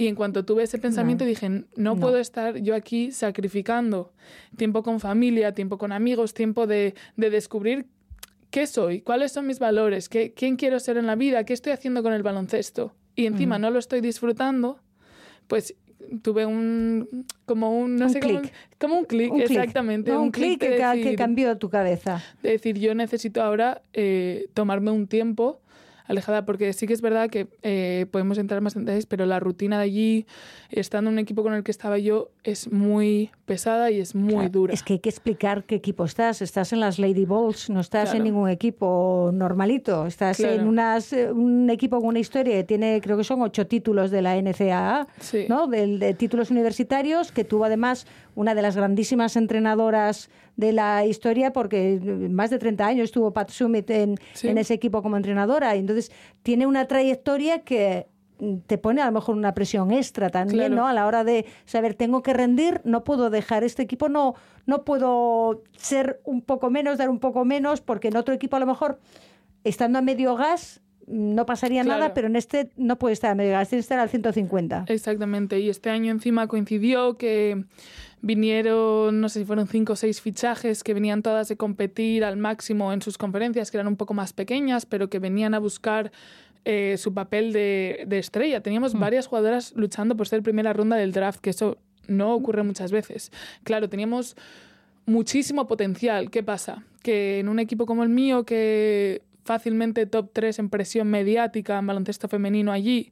Y 0.00 0.06
en 0.06 0.14
cuanto 0.14 0.44
tuve 0.44 0.62
ese 0.62 0.78
pensamiento 0.78 1.24
No. 1.24 1.28
dije, 1.28 1.48
no, 1.48 1.64
No. 1.76 1.96
puedo 1.96 2.18
estar 2.18 2.56
yo 2.58 2.76
aquí 2.76 3.10
sacrificando 3.10 4.12
tiempo 4.56 4.84
con 4.84 5.00
familia, 5.00 5.54
tiempo 5.54 5.76
con 5.76 5.90
amigos, 5.90 6.34
tiempo 6.34 6.68
de, 6.68 6.94
de 7.16 7.30
descubrir 7.30 7.86
qué 8.50 8.68
soy, 8.68 9.00
cuáles 9.00 9.32
son 9.32 9.46
mis 9.48 9.58
valores, 9.58 10.08
qué, 10.08 10.32
quién 10.34 10.54
quiero 10.56 10.78
ser 10.78 10.98
en 10.98 11.06
la 11.06 11.16
vida, 11.16 11.42
qué 11.44 11.52
estoy 11.52 11.72
haciendo 11.72 12.04
con 12.04 12.12
el 12.12 12.22
baloncesto. 12.22 12.94
Y 13.18 13.26
encima 13.26 13.58
Mm. 13.58 13.62
no 13.62 13.70
lo 13.70 13.78
estoy 13.80 14.00
disfrutando, 14.00 14.78
pues 15.48 15.74
tuve 16.22 16.46
un 16.46 17.26
como 17.44 17.76
un 17.78 17.96
no 17.96 18.06
Un 18.06 18.10
sé 18.12 18.20
cómo 18.20 18.40
clic. 18.40 18.52
como 18.78 18.96
un 18.96 19.04
clic 19.04 19.32
exactamente 19.38 20.10
¿no? 20.12 20.18
un, 20.20 20.24
un 20.26 20.30
clic 20.30 20.60
de 20.60 20.76
que, 21.02 21.16
cambió 21.16 21.58
tu 21.58 21.68
cabeza. 21.68 22.22
de 22.42 22.50
decir, 22.52 22.78
yo 22.78 22.94
necesito 22.94 23.42
ahora 23.42 23.82
eh, 23.92 24.48
tomarme 24.54 24.90
un 24.92 25.06
tiempo 25.08 25.60
alejada, 26.08 26.44
porque 26.44 26.72
sí 26.72 26.86
que 26.86 26.94
es 26.94 27.00
verdad 27.00 27.30
que 27.30 27.46
eh, 27.62 28.06
podemos 28.10 28.38
entrar 28.38 28.60
más 28.60 28.74
en 28.74 28.84
detalles, 28.84 29.06
pero 29.06 29.26
la 29.26 29.38
rutina 29.38 29.76
de 29.78 29.84
allí, 29.84 30.26
estando 30.70 31.10
en 31.10 31.14
un 31.14 31.18
equipo 31.20 31.42
con 31.42 31.54
el 31.54 31.62
que 31.62 31.70
estaba 31.70 31.98
yo, 31.98 32.30
es 32.44 32.72
muy 32.72 33.30
pesada 33.44 33.90
y 33.90 34.00
es 34.00 34.14
muy 34.14 34.32
Claro, 34.34 34.48
dura. 34.50 34.74
Es 34.74 34.82
que 34.82 34.94
hay 34.94 34.98
que 34.98 35.08
explicar 35.10 35.64
qué 35.64 35.76
equipo 35.76 36.04
estás. 36.04 36.42
Estás 36.42 36.72
en 36.72 36.80
las 36.80 36.98
Lady 36.98 37.24
Balls, 37.26 37.70
no 37.70 37.80
estás 37.80 38.14
en 38.14 38.24
ningún 38.24 38.48
equipo 38.48 39.30
normalito. 39.32 40.06
Estás 40.06 40.38
Claro. 40.38 40.54
en 40.54 40.66
unas, 40.66 41.12
eh, 41.12 41.30
un 41.32 41.68
equipo 41.70 41.98
con 41.98 42.08
una 42.08 42.18
historia 42.18 42.54
que 42.56 42.64
tiene, 42.64 43.00
creo 43.02 43.16
que 43.16 43.24
son 43.24 43.42
ocho 43.42 43.66
títulos 43.66 44.10
de 44.10 44.22
la 44.22 44.36
NCAA, 44.36 45.06
Sí. 45.20 45.44
¿no? 45.48 45.66
Del- 45.66 45.98
de, 45.98 46.14
títulos 46.14 46.50
universitarios, 46.50 47.32
que 47.32 47.44
tuvo 47.44 47.64
además 47.66 48.06
una 48.34 48.54
de 48.54 48.62
las 48.62 48.76
grandísimas 48.76 49.36
entrenadoras 49.36 50.30
de 50.58 50.72
la 50.72 51.06
historia, 51.06 51.52
porque 51.52 52.00
más 52.30 52.50
de 52.50 52.58
30 52.58 52.84
años 52.84 53.04
estuvo 53.04 53.32
Pat 53.32 53.48
Summit 53.50 53.88
en, 53.90 54.16
Sí. 54.34 54.48
en 54.48 54.58
ese 54.58 54.74
equipo 54.74 55.02
como 55.02 55.16
entrenadora. 55.16 55.74
Y 55.76 55.78
entonces 55.78 56.10
tiene 56.42 56.66
una 56.66 56.86
trayectoria 56.88 57.60
que 57.62 58.08
mm, 58.40 58.56
te 58.66 58.76
pone 58.76 59.00
a 59.00 59.06
lo 59.06 59.12
mejor 59.12 59.36
una 59.36 59.54
presión 59.54 59.92
extra 59.92 60.30
también, 60.30 60.66
Claro. 60.66 60.74
¿no? 60.74 60.86
A 60.88 60.92
la 60.92 61.06
hora 61.06 61.22
de 61.22 61.46
saber, 61.64 61.94
tengo 61.94 62.22
que 62.24 62.34
rendir, 62.34 62.80
no 62.84 63.04
puedo 63.04 63.30
dejar 63.30 63.62
este 63.62 63.82
equipo, 63.84 64.08
no, 64.08 64.34
no 64.66 64.84
puedo 64.84 65.62
ser 65.76 66.20
un 66.24 66.42
poco 66.42 66.70
menos, 66.70 66.98
dar 66.98 67.08
un 67.08 67.20
poco 67.20 67.44
menos, 67.44 67.80
porque 67.80 68.08
en 68.08 68.16
otro 68.16 68.34
equipo 68.34 68.56
a 68.56 68.60
lo 68.60 68.66
mejor, 68.66 68.98
estando 69.62 70.00
a 70.00 70.02
medio 70.02 70.34
gas, 70.34 70.80
mm, 71.06 71.34
no 71.36 71.46
pasaría 71.46 71.82
Claro. 71.84 72.00
nada, 72.00 72.14
pero 72.14 72.26
en 72.26 72.34
este 72.34 72.70
no 72.76 72.98
puede 72.98 73.12
estar 73.12 73.30
a 73.30 73.34
medio 73.36 73.52
gas, 73.52 73.68
tiene 73.68 73.78
que 73.78 73.82
estar 73.84 73.98
al 74.00 74.08
150. 74.08 74.86
Exactamente, 74.88 75.60
y 75.60 75.68
este 75.68 75.88
año 75.90 76.10
encima 76.10 76.48
coincidió 76.48 77.16
que 77.16 77.64
vinieron, 78.22 79.20
no 79.20 79.28
sé 79.28 79.40
si 79.40 79.44
fueron 79.44 79.66
cinco 79.66 79.92
o 79.94 79.96
seis 79.96 80.20
fichajes 80.20 80.82
que 80.82 80.94
venían 80.94 81.22
todas 81.22 81.48
de 81.48 81.56
competir 81.56 82.24
al 82.24 82.36
máximo 82.36 82.92
en 82.92 83.02
sus 83.02 83.18
conferencias, 83.18 83.70
que 83.70 83.76
eran 83.76 83.86
un 83.86 83.96
poco 83.96 84.14
más 84.14 84.32
pequeñas, 84.32 84.86
pero 84.86 85.08
que 85.08 85.18
venían 85.18 85.54
a 85.54 85.58
buscar 85.58 86.12
eh, 86.64 86.96
su 86.98 87.14
papel 87.14 87.52
de, 87.52 88.04
de 88.06 88.18
estrella. 88.18 88.62
Teníamos 88.62 88.94
varias 88.94 89.26
jugadoras 89.26 89.72
luchando 89.76 90.16
por 90.16 90.28
ser 90.28 90.42
primera 90.42 90.72
ronda 90.72 90.96
del 90.96 91.12
draft, 91.12 91.40
que 91.40 91.50
eso 91.50 91.78
no 92.08 92.34
ocurre 92.34 92.62
muchas 92.62 92.90
veces. 92.90 93.30
Claro, 93.62 93.88
teníamos 93.88 94.36
muchísimo 95.06 95.66
potencial. 95.66 96.30
¿Qué 96.30 96.42
pasa? 96.42 96.84
Que 97.02 97.38
en 97.38 97.48
un 97.48 97.58
equipo 97.58 97.86
como 97.86 98.02
el 98.02 98.08
mío, 98.08 98.44
que 98.44 99.22
fácilmente 99.44 100.04
top 100.06 100.30
3 100.32 100.58
en 100.58 100.68
presión 100.68 101.08
mediática 101.08 101.78
en 101.78 101.86
baloncesto 101.86 102.28
femenino 102.28 102.70
allí, 102.70 103.10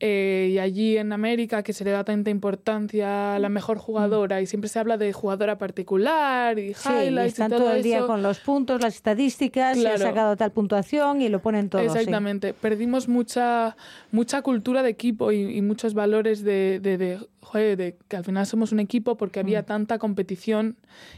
eh, 0.00 0.50
y 0.52 0.58
allí 0.58 0.96
en 0.96 1.12
América 1.12 1.62
que 1.62 1.72
se 1.72 1.82
le 1.84 1.90
da 1.90 2.04
tanta 2.04 2.30
importancia 2.30 3.34
a 3.34 3.38
la 3.38 3.48
mejor 3.48 3.78
jugadora 3.78 4.40
y 4.40 4.46
siempre 4.46 4.68
se 4.68 4.78
habla 4.78 4.96
de 4.96 5.12
jugadora 5.12 5.58
particular 5.58 6.58
y 6.58 6.74
Sí, 6.74 6.88
highlights 6.88 7.32
están 7.32 7.48
y 7.48 7.50
todo, 7.56 7.64
todo 7.66 7.74
el 7.74 7.82
día 7.82 7.98
eso. 7.98 8.06
con 8.06 8.22
los 8.22 8.38
puntos, 8.38 8.80
las 8.80 8.94
estadísticas, 8.94 9.76
se 9.76 9.88
ha 9.88 9.94
Claro. 9.96 10.04
sacado 10.10 10.36
tal 10.36 10.52
puntuación 10.52 11.20
y 11.20 11.28
lo 11.28 11.40
ponen 11.40 11.68
todo. 11.68 11.82
sí. 11.82 11.86
Exactamente. 11.88 12.54
Perdimos 12.54 13.08
mucha, 13.08 13.76
mucha 14.12 14.42
cultura 14.42 14.82
de 14.82 14.90
equipo 14.90 15.32
y, 15.32 15.56
y 15.56 15.62
muchos 15.62 15.94
valores 15.94 16.42
de, 16.44 16.78
de, 16.80 16.96
de, 16.98 17.18
joder, 17.40 17.76
de 17.76 17.96
que 18.08 18.16
al 18.16 18.24
final 18.24 18.46
somos 18.46 18.70
un 18.72 18.80
equipo 18.80 19.16
porque 19.16 19.40
Mm. 19.40 19.46
había 19.46 19.62
tanta 19.64 19.98
competición 19.98 20.76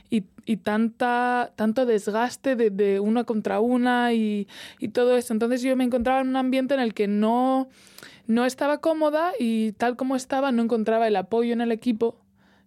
y, 0.09 0.25
y 0.47 0.57
tanta, 0.59 1.53
tanto 1.57 1.85
desgaste 1.87 2.57
de, 2.57 2.71
de 2.71 2.99
una 3.01 3.25
contra 3.25 3.61
una 3.61 4.13
y, 4.15 4.49
y 4.79 4.89
todo 4.89 5.17
eso. 5.17 5.33
Entonces 5.35 5.63
yo 5.63 5.77
me 5.77 5.85
encontraba 5.85 6.21
en 6.23 6.29
un 6.29 6.37
ambiente 6.37 6.75
en 6.75 6.81
el 6.81 6.95
que 6.95 7.09
no, 7.09 7.69
no 8.31 8.47
estaba 8.47 8.79
cómoda 8.79 9.33
y 9.39 9.73
tal 9.73 9.97
como 9.97 10.15
estaba 10.15 10.53
no 10.53 10.63
encontraba 10.63 11.09
el 11.09 11.17
apoyo 11.17 11.53
en 11.53 11.61
el 11.61 11.73
equipo 11.73 12.21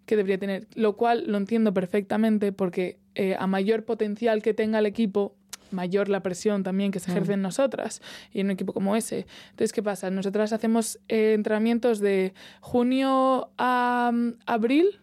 que 0.05 0.17
debería 0.17 0.37
tener, 0.37 0.67
lo 0.75 0.97
cual 0.97 1.23
lo 1.25 1.37
entiendo 1.37 1.73
perfectamente 1.73 2.51
porque 2.51 2.99
eh, 3.15 3.37
a 3.39 3.47
mayor 3.47 3.85
potencial 3.85 4.41
que 4.41 4.53
tenga 4.53 4.79
el 4.79 4.85
equipo, 4.85 5.37
mayor 5.71 6.09
la 6.09 6.21
presión 6.21 6.63
también 6.63 6.91
que 6.91 6.99
se 6.99 7.11
ejerce 7.11 7.33
en 7.33 7.41
nosotras 7.41 8.01
y 8.33 8.41
en 8.41 8.47
un 8.47 8.51
equipo 8.51 8.73
como 8.73 8.97
ese. 8.97 9.25
Entonces, 9.51 9.71
¿qué 9.71 9.81
pasa? 9.81 10.09
Nosotras 10.09 10.51
hacemos 10.51 10.99
eh, 11.07 11.31
entrenamientos 11.33 12.01
de 12.01 12.33
junio 12.59 13.49
a 13.57 14.11
mm, 14.13 14.33
abril, 14.45 14.99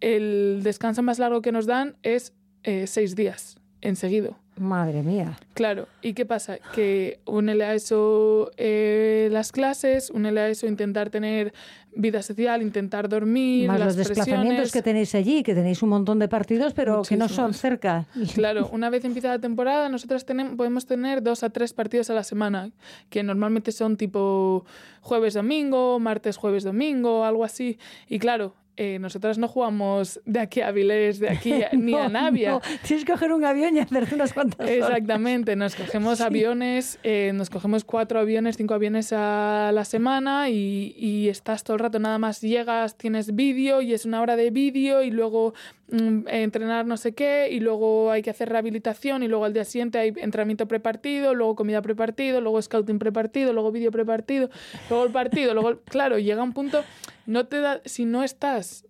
el 0.00 0.62
descanso 0.62 1.02
más 1.02 1.18
largo 1.18 1.42
que 1.42 1.52
nos 1.52 1.66
dan 1.66 1.96
es 2.02 2.32
eh, 2.62 2.86
seis 2.86 3.14
días 3.14 3.58
enseguido. 3.82 4.38
Madre 4.62 5.02
mía. 5.02 5.38
Claro, 5.54 5.88
¿y 6.00 6.14
qué 6.14 6.24
pasa? 6.24 6.58
Que 6.74 7.18
únele 7.26 7.64
a 7.64 7.74
eso 7.74 8.50
eh, 8.56 9.28
las 9.32 9.52
clases, 9.52 10.10
únele 10.10 10.40
a 10.40 10.48
eso 10.48 10.66
intentar 10.66 11.10
tener 11.10 11.52
vida 11.94 12.22
social, 12.22 12.62
intentar 12.62 13.08
dormir, 13.08 13.68
Más 13.68 13.78
las 13.78 13.88
los 13.88 13.96
desplazamientos 13.96 14.46
presiones. 14.46 14.72
que 14.72 14.82
tenéis 14.82 15.14
allí, 15.14 15.42
que 15.42 15.54
tenéis 15.54 15.82
un 15.82 15.90
montón 15.90 16.18
de 16.18 16.28
partidos, 16.28 16.72
pero 16.72 17.02
que 17.02 17.16
no 17.16 17.28
son 17.28 17.52
cerca. 17.52 18.06
Claro, 18.34 18.68
una 18.72 18.88
vez 18.88 19.04
empieza 19.04 19.28
la 19.28 19.38
temporada, 19.38 19.88
nosotros 19.88 20.24
tenemos, 20.24 20.54
podemos 20.54 20.86
tener 20.86 21.22
dos 21.22 21.42
a 21.42 21.50
tres 21.50 21.74
partidos 21.74 22.08
a 22.08 22.14
la 22.14 22.24
semana, 22.24 22.70
que 23.10 23.22
normalmente 23.22 23.72
son 23.72 23.96
tipo 23.96 24.64
jueves-domingo, 25.02 25.98
martes-jueves-domingo, 25.98 27.24
algo 27.24 27.44
así. 27.44 27.78
Y 28.08 28.18
claro, 28.18 28.54
eh, 28.76 28.98
nosotras 28.98 29.38
no 29.38 29.48
jugamos 29.48 30.20
de 30.24 30.40
aquí 30.40 30.60
a 30.60 30.68
Avilés, 30.68 31.18
de 31.18 31.28
aquí 31.28 31.62
a- 31.62 31.70
ni 31.76 31.94
a 31.94 32.08
Navia. 32.08 32.50
no, 32.52 32.60
Tienes 32.86 33.04
que 33.04 33.12
coger 33.12 33.32
un 33.32 33.44
avión 33.44 33.76
y 33.76 33.80
hacerte 33.80 34.14
unas 34.14 34.32
cuantas 34.32 34.60
horas. 34.60 34.70
Exactamente, 34.72 35.56
nos 35.56 35.74
cogemos 35.74 36.20
aviones, 36.20 36.98
eh, 37.02 37.32
nos 37.34 37.50
cogemos 37.50 37.84
cuatro 37.84 38.18
aviones, 38.20 38.56
cinco 38.56 38.74
aviones 38.74 39.12
a 39.12 39.70
la 39.74 39.84
semana 39.84 40.48
y, 40.48 40.94
y 40.96 41.28
estás 41.28 41.64
todo 41.64 41.74
el 41.74 41.80
rato, 41.80 41.98
nada 41.98 42.18
más 42.18 42.40
llegas, 42.40 42.96
tienes 42.96 43.34
vídeo 43.34 43.82
y 43.82 43.92
es 43.92 44.04
una 44.06 44.20
hora 44.22 44.36
de 44.36 44.50
vídeo 44.50 45.02
y 45.02 45.10
luego 45.10 45.54
entrenar 45.92 46.86
no 46.86 46.96
sé 46.96 47.14
qué 47.14 47.48
y 47.50 47.60
luego 47.60 48.10
hay 48.10 48.22
que 48.22 48.30
hacer 48.30 48.48
rehabilitación 48.48 49.22
y 49.22 49.28
luego 49.28 49.44
al 49.44 49.52
día 49.52 49.64
siguiente 49.64 49.98
hay 49.98 50.12
entrenamiento 50.16 50.66
prepartido, 50.66 51.34
luego 51.34 51.54
comida 51.54 51.82
prepartido, 51.82 52.40
luego 52.40 52.60
scouting 52.60 52.98
prepartido, 52.98 53.52
luego 53.52 53.72
vídeo 53.72 53.90
prepartido, 53.90 54.48
luego 54.88 55.04
el 55.04 55.12
partido, 55.12 55.54
luego, 55.54 55.80
claro, 55.84 56.18
llega 56.18 56.42
un 56.42 56.52
punto, 56.52 56.82
no 57.26 57.46
te 57.46 57.60
da, 57.60 57.82
si 57.84 58.04
no 58.04 58.22
estás 58.22 58.86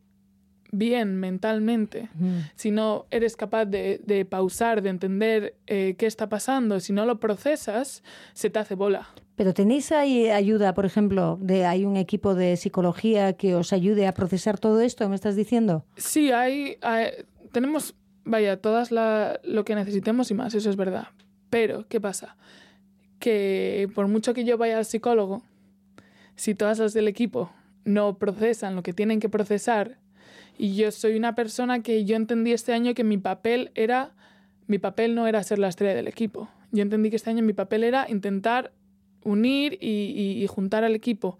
bien 0.75 1.17
mentalmente, 1.21 2.09
si 2.57 2.71
no 2.71 3.05
eres 3.11 3.37
capaz 3.37 3.67
de, 3.67 4.01
de 4.07 4.25
pausar, 4.25 4.81
de 4.83 4.89
entender 4.89 5.55
eh, 5.67 5.95
qué 5.99 6.07
está 6.07 6.29
pasando, 6.31 6.81
si 6.81 6.95
no 6.95 7.05
lo 7.05 7.21
procesas, 7.21 8.03
se 8.33 8.49
te 8.49 8.59
hace 8.59 8.75
bola. 8.75 9.07
Pero 9.37 9.53
tenéis 9.53 9.93
ahí 9.93 10.31
ayuda, 10.31 10.73
por 10.73 10.87
ejemplo, 10.87 11.39
de 11.43 11.67
hay 11.67 11.85
un 11.85 11.97
equipo 11.99 12.35
de 12.35 12.57
psicología 12.57 13.35
que 13.35 13.55
os 13.55 13.73
ayude 13.75 14.07
a 14.07 14.15
procesar 14.15 14.59
todo 14.59 14.81
esto, 14.81 15.07
¿me 15.11 15.15
estás 15.15 15.37
diciendo? 15.37 15.85
Sí, 15.97 16.33
hay, 16.33 16.79
hay- 16.81 17.11
tenemos, 17.53 17.95
vaya, 18.25 18.57
todas 18.61 18.91
la- 18.91 19.41
lo 19.45 19.65
que 19.67 19.75
necesitemos 19.75 20.31
y 20.31 20.35
más, 20.35 20.55
eso 20.55 20.71
es 20.71 20.77
verdad. 20.77 21.09
Pero, 21.51 21.87
¿qué 21.89 22.01
pasa? 22.01 22.37
Que 23.19 23.89
por 23.95 24.09
mucho 24.09 24.33
que 24.33 24.45
yo 24.45 24.57
vaya 24.57 24.79
al 24.79 24.87
psicólogo, 24.87 25.43
si 26.35 26.55
todas 26.55 26.79
las 26.79 26.95
del 26.95 27.09
equipo 27.09 27.53
no 27.85 28.17
procesan 28.17 28.75
lo 28.75 28.83
que 28.83 28.95
tienen 28.95 29.21
que 29.21 29.29
procesar, 29.29 29.99
y 30.59 30.75
yo 30.77 30.91
soy 30.91 31.17
una 31.17 31.35
persona 31.35 31.83
que 31.83 32.05
yo 32.05 32.17
entendí 32.17 32.53
este 32.53 32.73
año 32.73 32.95
que 32.95 33.05
mi 33.05 33.19
papel 33.19 33.71
era, 33.75 34.13
mi 34.67 34.79
papel 34.79 35.15
no 35.15 35.27
era 35.27 35.43
ser 35.43 35.59
la 35.59 35.69
estrella 35.69 35.95
del 35.95 36.09
equipo. 36.09 36.49
Yo 36.71 36.83
entendí 36.83 37.11
que 37.11 37.17
este 37.17 37.31
año 37.31 37.43
mi 37.43 37.53
papel 37.53 37.85
era 37.85 38.07
intentar 38.09 38.73
unir 39.25 39.79
y, 39.81 39.89
y- 39.89 40.43
y 40.43 40.47
juntar 40.47 40.85
al 40.85 40.95
equipo. 40.95 41.39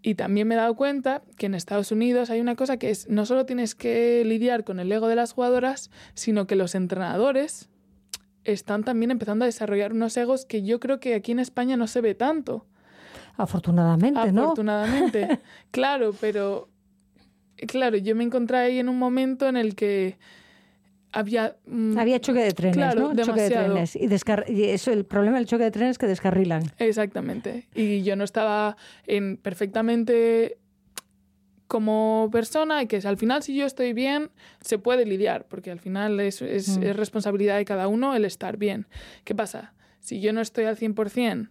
Y 0.00 0.14
también 0.14 0.46
me 0.46 0.54
he 0.54 0.58
dado 0.58 0.74
cuenta 0.76 1.22
que 1.36 1.46
en 1.46 1.54
Estados 1.54 1.90
Unidos 1.90 2.30
hay 2.30 2.40
una 2.40 2.54
cosa 2.54 2.76
que 2.78 2.88
es, 2.90 3.08
no 3.08 3.26
solo 3.26 3.46
tienes 3.46 3.74
que 3.74 4.22
lidiar 4.24 4.62
con 4.64 4.78
el 4.78 4.90
ego 4.92 5.08
de 5.08 5.16
las 5.16 5.32
jugadoras, 5.32 5.90
sino 6.14 6.46
que 6.46 6.54
los 6.56 6.74
entrenadores 6.76 7.68
están 8.44 8.84
también 8.84 9.10
empezando 9.10 9.44
a 9.44 9.46
desarrollar 9.46 9.92
unos 9.92 10.16
egos 10.16 10.46
que 10.46 10.62
yo 10.62 10.78
creo 10.80 11.00
que 11.00 11.14
aquí 11.14 11.32
en 11.32 11.40
España 11.40 11.76
no 11.76 11.86
se 11.88 12.00
ve 12.00 12.14
tanto. 12.14 12.64
Afortunadamente, 13.36 14.32
¿no? 14.32 14.42
Afortunadamente. 14.44 15.40
claro, 15.70 16.14
pero 16.20 16.68
claro, 17.66 17.96
yo 17.96 18.14
me 18.14 18.24
encontré 18.24 18.58
ahí 18.58 18.78
en 18.78 18.88
un 18.88 18.98
momento 18.98 19.48
en 19.48 19.56
el 19.56 19.74
que 19.74 20.16
había 21.12 21.56
mm, 21.66 21.98
Había 21.98 22.20
choque 22.20 22.40
de 22.40 22.52
trenes, 22.52 22.76
Claro, 22.76 23.12
¿no? 23.14 23.24
Choque 23.24 23.42
de 23.42 23.50
trenes. 23.50 23.96
Y, 23.96 24.64
eso, 24.64 24.92
el 24.92 25.04
problema 25.04 25.38
del 25.38 25.46
choque 25.46 25.64
de 25.64 25.70
trenes 25.70 25.92
es 25.92 25.98
que 25.98 26.06
descarrilan. 26.06 26.62
Exactamente. 26.78 27.66
Y 27.74 28.02
yo 28.02 28.16
no 28.16 28.24
estaba 28.24 28.76
en 29.06 29.36
perfectamente 29.36 30.58
como 31.66 32.30
persona 32.32 32.82
y 32.82 32.86
que 32.86 32.96
al 33.04 33.18
final 33.18 33.42
si 33.42 33.54
yo 33.54 33.66
estoy 33.66 33.92
bien 33.92 34.30
se 34.62 34.78
puede 34.78 35.04
lidiar 35.04 35.46
porque 35.48 35.70
al 35.70 35.80
final 35.80 36.18
es, 36.18 36.40
es, 36.40 36.78
Mm. 36.78 36.82
es 36.82 36.96
responsabilidad 36.96 37.58
de 37.58 37.64
cada 37.64 37.88
uno 37.88 38.14
el 38.14 38.24
estar 38.24 38.56
bien. 38.56 38.86
¿Qué 39.24 39.34
pasa? 39.34 39.74
Si 40.00 40.20
yo 40.20 40.32
no 40.32 40.40
estoy 40.40 40.64
al 40.64 40.76
100% 40.76 41.48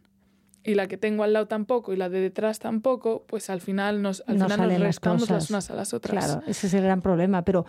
y 0.68 0.76
la 0.76 0.88
que 0.88 0.98
tengo 0.98 1.24
al 1.24 1.34
lado 1.34 1.48
tampoco 1.48 1.94
y 1.94 1.96
la 1.96 2.10
de 2.10 2.20
detrás 2.20 2.60
tampoco, 2.60 3.24
pues 3.26 3.50
al 3.50 3.62
final 3.62 4.02
nos, 4.02 4.22
al 4.28 4.38
No 4.38 4.46
final 4.50 4.60
nos 4.70 4.72
las 4.80 4.80
restamos 4.88 5.22
cosas. 5.22 5.36
las 5.44 5.50
unas 5.50 5.72
a 5.72 5.76
las 5.76 5.94
otras. 5.94 6.26
Claro, 6.26 6.44
ese 6.46 6.68
es 6.68 6.74
el 6.74 6.84
gran 6.84 7.02
problema. 7.02 7.42
Pero 7.44 7.66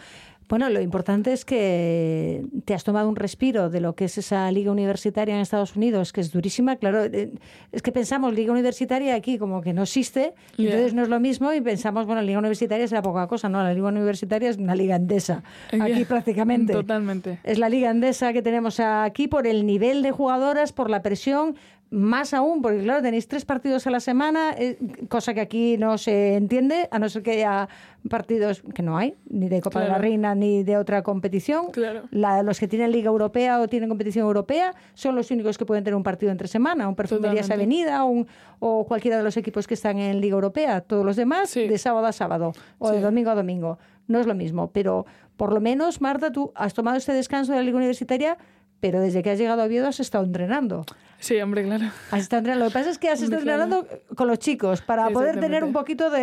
bueno, 0.49 0.69
lo 0.71 0.81
importante 0.81 1.33
es 1.35 1.45
que 1.45 2.43
te 2.64 2.75
has 2.75 2.83
tomado 2.83 3.09
un 3.09 3.17
respiro 3.17 3.69
de 3.71 3.81
lo 3.81 3.95
que 3.95 4.07
es 4.07 4.17
esa 4.19 4.50
liga 4.50 4.73
universitaria 4.73 5.35
en 5.35 5.43
Estados 5.43 5.76
Unidos, 5.76 6.12
que 6.12 6.23
es 6.23 6.33
durísima. 6.33 6.76
Claro, 6.76 7.05
eh, 7.05 7.33
es 7.71 7.83
que 7.83 7.93
pensamos 7.93 8.35
liga 8.35 8.50
universitaria 8.52 9.14
aquí 9.14 9.38
como 9.38 9.61
que 9.61 9.73
no 9.75 9.83
existe, 9.83 10.33
y 10.57 10.64
Ya. 10.64 10.71
entonces 10.71 10.95
no 10.95 11.02
es 11.02 11.09
lo 11.11 11.21
mismo 11.21 11.52
y 11.52 11.61
pensamos, 11.61 12.07
bueno, 12.07 12.23
liga 12.23 12.38
universitaria 12.38 12.88
será 12.88 13.02
poca 13.02 13.26
cosa. 13.26 13.49
No, 13.49 13.62
la 13.62 13.75
liga 13.75 13.88
universitaria 13.88 14.49
es 14.50 14.57
una 14.57 14.75
liga 14.75 14.97
endesa, 14.97 15.43
aquí 15.71 16.00
Ya. 16.00 16.09
prácticamente. 16.09 16.73
Totalmente. 16.73 17.38
Es 17.45 17.59
la 17.59 17.69
liga 17.69 17.90
andesa 17.90 18.33
que 18.33 18.40
tenemos 18.43 18.81
aquí 18.81 19.28
por 19.28 19.47
el 19.47 19.67
nivel 19.67 20.02
de 20.02 20.11
jugadoras, 20.12 20.73
por 20.73 20.88
la 20.90 21.02
presión, 21.02 21.57
más 21.90 22.35
aún, 22.35 22.61
porque 22.61 22.83
claro, 22.83 23.00
tenéis 23.02 23.28
tres 23.28 23.45
partidos 23.47 23.87
a 23.87 23.90
la 23.90 24.00
semana, 24.00 24.54
eh, 24.59 24.76
cosa 25.09 25.33
que 25.33 25.40
aquí 25.40 25.78
no 25.78 25.97
se 25.97 26.35
entiende, 26.37 26.87
a 26.90 26.99
no 26.99 27.09
ser 27.09 27.23
que 27.23 27.30
haya 27.33 27.68
partidos 28.11 28.62
que 28.75 28.83
no 28.83 28.99
hay, 28.99 29.16
ni 29.28 29.49
de 29.49 29.61
Copa 29.62 29.80
de 29.80 29.88
la. 29.88 29.99
Reina 29.99 30.35
ni 30.35 30.62
de 30.64 30.76
otra 30.76 31.02
competición. 31.02 31.71
Claro. 31.71 32.02
La- 32.11 32.42
los 32.42 32.61
que 32.61 32.68
tienen 32.68 32.92
Liga 32.92 33.09
Europea 33.09 33.59
o 33.61 33.68
tienen 33.68 33.88
competición 33.88 34.26
europea 34.26 34.75
son 34.95 35.14
los 35.16 35.30
únicos 35.30 35.57
que 35.57 35.64
pueden 35.64 35.83
tener 35.83 35.97
un 35.97 36.02
partido 36.02 36.30
entre 36.30 36.47
semana, 36.49 36.88
un 36.88 36.95
Perfumerías. 36.95 37.50
Avenida 37.50 38.04
un, 38.04 38.26
o 38.59 38.85
cualquiera 38.87 39.16
de 39.16 39.23
los 39.23 39.37
equipos 39.37 39.66
que 39.66 39.75
están 39.75 39.99
en 39.99 40.21
Liga 40.21 40.35
Europea. 40.35 40.83
Todos 40.83 41.04
los 41.04 41.16
demás 41.16 41.50
Sí. 41.50 41.66
de 41.68 41.78
sábado 41.78 42.07
a 42.07 42.12
sábado 42.12 42.52
o 42.78 42.90
de 42.90 43.00
domingo 43.00 43.30
a 43.30 43.35
domingo. 43.35 43.78
No 44.07 44.18
es 44.21 44.26
lo 44.26 44.35
mismo, 44.35 44.71
pero 44.73 45.04
por 45.37 45.52
lo 45.52 45.61
menos, 45.61 46.00
Marta, 46.00 46.33
tú 46.33 46.50
has 46.54 46.73
tomado 46.75 46.97
este 46.97 47.12
descanso 47.12 47.52
de 47.52 47.59
la 47.59 47.64
Liga 47.64 47.76
Universitaria, 47.76 48.38
pero 48.80 49.00
desde 49.00 49.23
que 49.23 49.30
has 49.30 49.38
llegado 49.38 49.62
a 49.62 49.64
Oviedo 49.66 49.88
has 49.88 50.00
estado 50.00 50.25
entrenando. 50.25 50.85
Sí, 51.20 51.37
hombre, 51.40 51.64
claro. 51.64 51.87
Has 52.12 52.20
estado 52.20 52.38
entrenando. 52.38 52.66
Lo 52.66 52.70
que 52.70 52.75
pasa 52.75 52.90
es 52.90 52.99
que 52.99 53.08
has 53.08 53.20
estado 53.20 53.40
Hombre, 53.40 53.54
claro. 53.56 53.64
entrenando 53.64 54.14
con 54.14 54.28
los 54.28 54.38
chicos 54.38 54.82
para 54.82 55.11
poder 55.11 55.40
tener 55.40 55.64
un 55.64 55.73
poquito 55.73 56.11
de, 56.11 56.20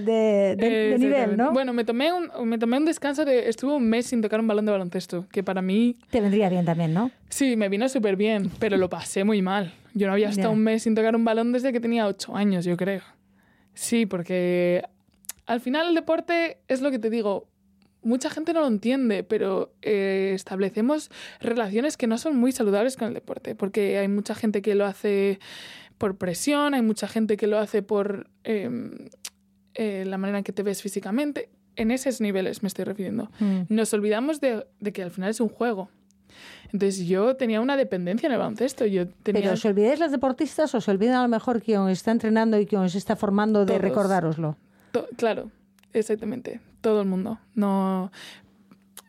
de- 0.00 0.56
de- 0.56 0.88
de 0.92 0.98
nivel. 0.98 1.36
¿no? 1.36 1.52
Bueno, 1.52 1.74
me 1.74 1.84
tomé, 1.84 2.12
un, 2.14 2.30
me 2.48 2.56
tomé 2.56 2.78
un 2.78 2.86
descanso 2.86 3.26
de... 3.26 3.48
Estuve 3.50 3.74
un 3.74 3.86
mes 3.86 4.06
sin 4.06 4.22
tocar 4.22 4.40
un 4.40 4.46
balón 4.46 4.64
de 4.64 4.72
baloncesto, 4.72 5.26
que 5.30 5.42
para 5.42 5.60
mí 5.60 5.96
Te 6.10 6.22
vendría 6.22 6.48
bien 6.48 6.64
también, 6.64 6.94
¿no? 6.94 7.10
Sí, 7.28 7.56
me 7.56 7.68
vino 7.68 7.88
súper 7.90 8.16
bien, 8.16 8.50
pero 8.58 8.78
lo 8.78 8.88
pasé 8.88 9.22
muy 9.24 9.42
mal. 9.42 9.74
Yo 9.92 10.06
no 10.06 10.14
había 10.14 10.30
estado 10.30 10.52
un 10.52 10.60
mes 10.60 10.84
sin 10.84 10.94
tocar 10.94 11.14
un 11.14 11.24
balón 11.26 11.52
desde 11.52 11.70
que 11.72 11.80
tenía 11.80 12.06
ocho 12.06 12.34
años, 12.34 12.64
yo 12.64 12.76
creo. 12.78 13.02
Sí, 13.74 14.06
porque 14.06 14.82
al 15.46 15.60
final 15.60 15.88
el 15.88 15.94
deporte 15.94 16.58
es 16.68 16.80
lo 16.80 16.90
que 16.90 16.98
te 16.98 17.10
digo. 17.10 17.48
Mucha 18.08 18.30
gente 18.30 18.52
no 18.52 18.60
lo 18.60 18.66
entiende, 18.66 19.22
pero 19.22 19.72
eh, 19.82 20.32
establecemos 20.34 21.10
relaciones 21.40 21.96
que 21.96 22.06
no 22.06 22.16
son 22.18 22.36
muy 22.36 22.52
saludables 22.52 22.96
con 22.96 23.08
el 23.08 23.14
deporte, 23.14 23.54
porque 23.54 23.98
hay 23.98 24.08
mucha 24.08 24.34
gente 24.34 24.62
que 24.62 24.74
lo 24.74 24.86
hace 24.86 25.38
por 25.98 26.16
presión, 26.16 26.74
hay 26.74 26.82
mucha 26.82 27.06
gente 27.08 27.36
que 27.36 27.46
lo 27.46 27.58
hace 27.58 27.82
por 27.82 28.28
eh, 28.44 28.70
eh, 29.74 30.04
la 30.06 30.16
manera 30.18 30.38
en 30.38 30.44
que 30.44 30.52
te 30.52 30.62
ves 30.62 30.80
físicamente. 30.82 31.48
En 31.76 31.90
esos 31.90 32.20
niveles 32.20 32.62
me 32.62 32.66
estoy 32.68 32.84
refiriendo 32.84 33.30
Mm. 33.40 33.62
nos 33.68 33.92
olvidamos 33.94 34.40
de, 34.40 34.66
de 34.80 34.92
que 34.92 35.02
al 35.02 35.10
final 35.10 35.30
es 35.30 35.40
un 35.40 35.48
juego. 35.48 35.90
Entonces 36.72 37.06
yo 37.06 37.36
tenía 37.36 37.60
una 37.60 37.76
dependencia 37.76 38.26
en 38.26 38.32
el 38.32 38.38
baloncesto. 38.38 38.84
Yo 38.86 39.06
tenía 39.22 39.42
Pero 39.42 39.54
os 39.54 39.64
olvidáis 39.64 39.98
las 39.98 40.10
deportistas 40.12 40.74
o 40.74 40.80
se 40.80 40.90
olvidan 40.90 41.16
a 41.16 41.22
lo 41.22 41.28
mejor 41.28 41.62
quien 41.62 41.80
os 41.80 41.90
está 41.92 42.10
entrenando 42.10 42.58
y 42.58 42.66
quien 42.66 42.82
os 42.82 42.94
está 42.94 43.16
formando 43.16 43.64
de 43.64 43.78
recordároslo. 43.78 44.56
to- 44.92 45.08
claro, 45.16 45.50
exactamente, 45.92 46.60
todo 46.80 47.02
el 47.02 47.08
mundo. 47.08 47.38
No 47.54 48.10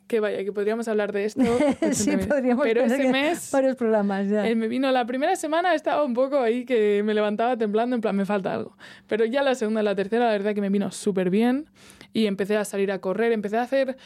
que 0.10 0.20
vaya, 0.20 0.44
que 0.44 0.52
podríamos 0.52 0.88
hablar 0.90 1.14
de 1.14 1.24
esto. 1.24 1.42
sí, 1.92 2.18
podríamos 2.28 2.66
Pero 2.66 2.84
ese 2.84 3.10
mes 3.10 3.52
varios 3.52 3.78
programas 3.78 4.28
ya. 4.28 4.46
eh, 4.46 4.56
me 4.56 4.68
vino 4.68 4.92
la 4.92 5.06
primera 5.06 5.36
semana 5.38 5.74
estaba 5.76 6.04
un 6.04 6.16
poco 6.16 6.40
ahí 6.40 6.66
que 6.66 7.02
me 7.04 7.14
levantaba 7.14 7.56
temblando 7.56 7.96
en 7.96 8.02
plan 8.02 8.16
me 8.16 8.26
falta 8.26 8.54
algo. 8.54 8.76
Pero 9.08 9.24
ya 9.24 9.44
la 9.44 9.56
segunda 9.56 9.84
la 9.84 9.96
tercera 9.96 10.26
la 10.26 10.32
verdad 10.32 10.54
que 10.54 10.62
me 10.62 10.70
vino 10.70 10.92
súper 10.92 11.30
bien 11.30 11.70
y 12.12 12.26
empecé 12.26 12.58
a 12.58 12.66
salir 12.66 12.92
a 12.92 13.00
correr, 13.00 13.32
empecé 13.32 13.58
a 13.58 13.62
hacer 13.62 13.98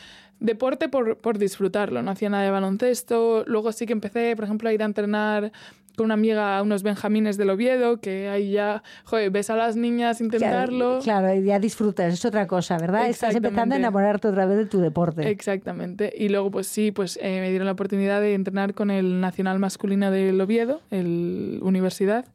deporte 0.41 0.89
por, 0.89 1.17
por 1.17 1.37
disfrutarlo, 1.37 2.03
no 2.03 2.11
hacía 2.11 2.29
nada 2.29 2.43
de 2.43 2.51
baloncesto, 2.51 3.45
luego 3.47 3.71
sí 3.71 3.85
que 3.85 3.93
empecé, 3.93 4.35
por 4.35 4.43
ejemplo, 4.43 4.67
a 4.67 4.73
ir 4.73 4.81
a 4.81 4.85
entrenar 4.85 5.53
con 5.95 6.05
una 6.05 6.13
amiga 6.15 6.57
a 6.57 6.61
unos 6.61 6.83
benjamines 6.83 7.37
del 7.37 7.49
Oviedo, 7.49 7.99
que 7.99 8.29
ahí 8.29 8.51
ya, 8.51 8.83
joder, 9.03 9.29
ves 9.31 9.49
a 9.49 9.55
las 9.55 9.75
niñas 9.75 10.21
intentarlo. 10.21 10.99
Claro, 10.99 11.21
claro, 11.21 11.35
y 11.35 11.43
ya 11.43 11.59
disfrutas, 11.59 12.13
es 12.13 12.25
otra 12.25 12.47
cosa, 12.47 12.77
¿verdad? 12.77 13.07
Estás 13.07 13.35
empezando 13.35 13.75
a 13.75 13.77
enamorarte 13.77 14.27
otra 14.27 14.45
vez 14.45 14.57
de 14.57 14.65
tu 14.65 14.79
deporte. 14.79 15.29
Exactamente. 15.29 16.13
Y 16.15 16.29
luego, 16.29 16.51
pues 16.51 16.67
sí, 16.67 16.91
pues 16.91 17.17
eh, 17.21 17.39
me 17.41 17.49
dieron 17.49 17.65
la 17.65 17.73
oportunidad 17.73 18.21
de 18.21 18.33
entrenar 18.33 18.73
con 18.73 18.91
el 18.91 19.21
Nacional 19.21 19.59
Masculino 19.59 20.11
del 20.11 20.39
Oviedo, 20.41 20.81
el 20.91 21.59
Universidad, 21.61 22.25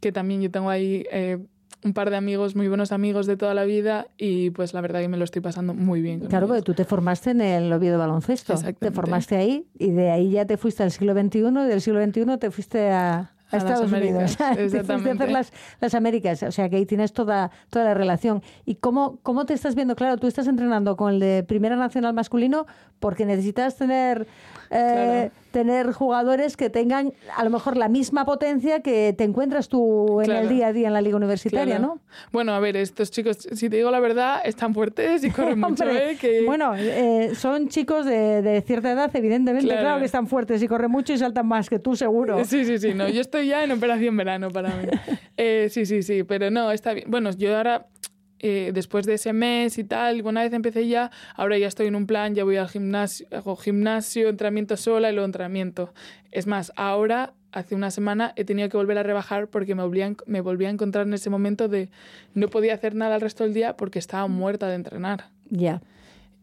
que 0.00 0.12
también 0.12 0.42
yo 0.42 0.50
tengo 0.50 0.70
ahí 0.70 1.06
eh, 1.10 1.38
un 1.84 1.92
par 1.92 2.10
de 2.10 2.16
amigos, 2.16 2.56
muy 2.56 2.68
buenos 2.68 2.92
amigos 2.92 3.26
de 3.26 3.36
toda 3.36 3.52
la 3.54 3.64
vida, 3.64 4.06
y 4.16 4.50
pues 4.50 4.72
la 4.72 4.80
verdad 4.80 5.00
que 5.00 5.08
me 5.08 5.18
lo 5.18 5.24
estoy 5.24 5.42
pasando 5.42 5.74
muy 5.74 6.00
bien. 6.00 6.20
Con 6.20 6.28
Claro, 6.28 6.46
porque 6.46 6.62
tú 6.62 6.72
te 6.74 6.84
formaste 6.84 7.30
en 7.30 7.42
el 7.42 7.72
Oviedo 7.72 7.98
Baloncesto. 7.98 8.54
Te 8.78 8.90
formaste 8.90 9.36
ahí 9.36 9.66
y 9.78 9.90
de 9.90 10.10
ahí 10.10 10.30
ya 10.30 10.46
te 10.46 10.56
fuiste 10.56 10.82
al 10.82 10.90
siglo 10.90 11.12
XXI 11.12 11.38
y 11.38 11.68
del 11.68 11.80
siglo 11.80 12.02
XXI 12.02 12.38
te 12.38 12.50
fuiste 12.50 12.90
a, 12.90 13.18
a 13.18 13.30
A 13.50 13.56
Estados 13.58 13.92
Unidos. 13.92 14.40
Américas, 14.40 14.56
te 14.56 14.68
fuiste 14.70 14.92
a 15.10 15.12
hacer 15.12 15.30
las, 15.30 15.52
las 15.80 15.94
Américas. 15.94 16.42
O 16.42 16.52
sea 16.52 16.70
que 16.70 16.76
ahí 16.76 16.86
tienes 16.86 17.12
toda, 17.12 17.50
toda 17.68 17.84
la 17.84 17.94
relación. 17.94 18.42
¿Y 18.64 18.76
cómo, 18.76 19.18
cómo 19.22 19.44
te 19.44 19.52
estás 19.52 19.74
viendo? 19.74 19.94
Claro, 19.94 20.16
tú 20.16 20.26
estás 20.26 20.46
entrenando 20.46 20.96
con 20.96 21.12
el 21.12 21.20
de 21.20 21.44
Primera 21.46 21.76
Nacional 21.76 22.14
Masculino 22.14 22.66
porque 22.98 23.26
necesitas 23.26 23.76
tener, 23.76 24.26
eh, 24.70 25.30
Claro. 25.30 25.43
Tener 25.54 25.92
jugadores 25.92 26.56
que 26.56 26.68
tengan 26.68 27.12
a 27.36 27.44
lo 27.44 27.50
mejor 27.50 27.76
la 27.76 27.88
misma 27.88 28.26
potencia 28.26 28.80
que 28.80 29.14
te 29.16 29.22
encuentras 29.22 29.68
tú 29.68 30.20
en 30.20 30.32
el 30.32 30.48
día 30.48 30.66
a 30.66 30.72
día 30.72 30.88
en 30.88 30.92
la 30.94 31.00
Liga 31.00 31.16
Universitaria, 31.16 31.76
Claro. 31.76 31.94
¿no? 31.94 32.00
Bueno, 32.32 32.52
a 32.52 32.58
ver, 32.58 32.76
estos 32.76 33.12
chicos, 33.12 33.38
si 33.52 33.70
te 33.70 33.76
digo 33.76 33.92
la 33.92 34.00
verdad, 34.00 34.40
están 34.44 34.74
fuertes 34.74 35.22
y 35.22 35.30
corren 35.36 35.60
mucho, 35.60 35.88
¿eh? 35.88 36.18
Que... 36.20 36.44
Bueno, 36.44 36.74
eh, 36.76 37.30
son 37.36 37.68
chicos 37.68 38.04
de, 38.04 38.42
de 38.42 38.60
cierta 38.62 38.90
edad, 38.90 39.10
evidentemente, 39.14 39.68
claro. 39.68 39.80
Claro. 39.82 39.98
que 40.00 40.06
están 40.06 40.26
fuertes 40.26 40.60
y 40.60 40.66
corren 40.66 40.90
mucho 40.90 41.12
y 41.12 41.18
saltan 41.18 41.46
más 41.46 41.70
que 41.70 41.78
tú, 41.78 41.94
seguro. 41.94 42.44
Sí, 42.44 42.64
sí, 42.64 42.78
sí, 42.78 42.92
no, 42.92 43.08
yo 43.08 43.20
estoy 43.20 43.46
ya 43.46 43.62
en 43.62 43.70
operación 43.70 44.16
verano 44.16 44.50
para 44.50 44.70
mí. 44.70 44.88
Eh, 45.36 45.68
sí, 45.68 45.84
sí, 45.84 46.02
sí, 46.04 46.22
pero 46.22 46.48
no, 46.50 46.70
está 46.70 46.92
bien. 46.92 47.10
Bueno, 47.10 47.30
yo 47.32 47.56
ahora 47.56 47.86
eh, 48.40 48.72
después 48.74 49.06
de 49.06 49.14
ese 49.14 49.32
mes 49.32 49.78
y 49.78 49.84
tal, 49.84 50.22
una 50.22 50.42
vez 50.42 50.52
empecé 50.52 50.86
ya, 50.86 51.10
ahora 51.34 51.56
ya 51.56 51.66
estoy 51.66 51.86
en 51.86 51.96
un 51.96 52.06
plan, 52.06 52.34
ya 52.34 52.44
voy 52.44 52.56
al 52.56 52.68
gimnasio, 52.68 53.26
hago 53.30 53.56
gimnasio, 53.56 54.28
entrenamiento 54.28 54.76
sola 54.76 55.10
y 55.10 55.14
luego 55.14 55.26
entrenamiento. 55.26 55.94
Es 56.30 56.46
más, 56.46 56.72
ahora, 56.76 57.34
hace 57.52 57.74
una 57.74 57.90
semana, 57.90 58.32
he 58.36 58.44
tenido 58.44 58.68
que 58.68 58.76
volver 58.76 58.98
a 58.98 59.02
rebajar 59.02 59.48
porque 59.48 59.74
me 59.74 59.82
volví 59.82 60.02
me 60.26 60.40
volví 60.40 60.64
a 60.64 60.70
encontrar 60.70 61.06
en 61.06 61.14
ese 61.14 61.30
momento 61.30 61.68
de 61.68 61.88
no 62.34 62.48
podía 62.48 62.74
hacer 62.74 62.94
nada 62.94 63.14
el 63.14 63.20
resto 63.20 63.44
del 63.44 63.54
día 63.54 63.76
porque 63.76 63.98
estaba 63.98 64.26
muerta 64.26 64.68
de 64.68 64.74
entrenar. 64.74 65.30
Ya. 65.48 65.80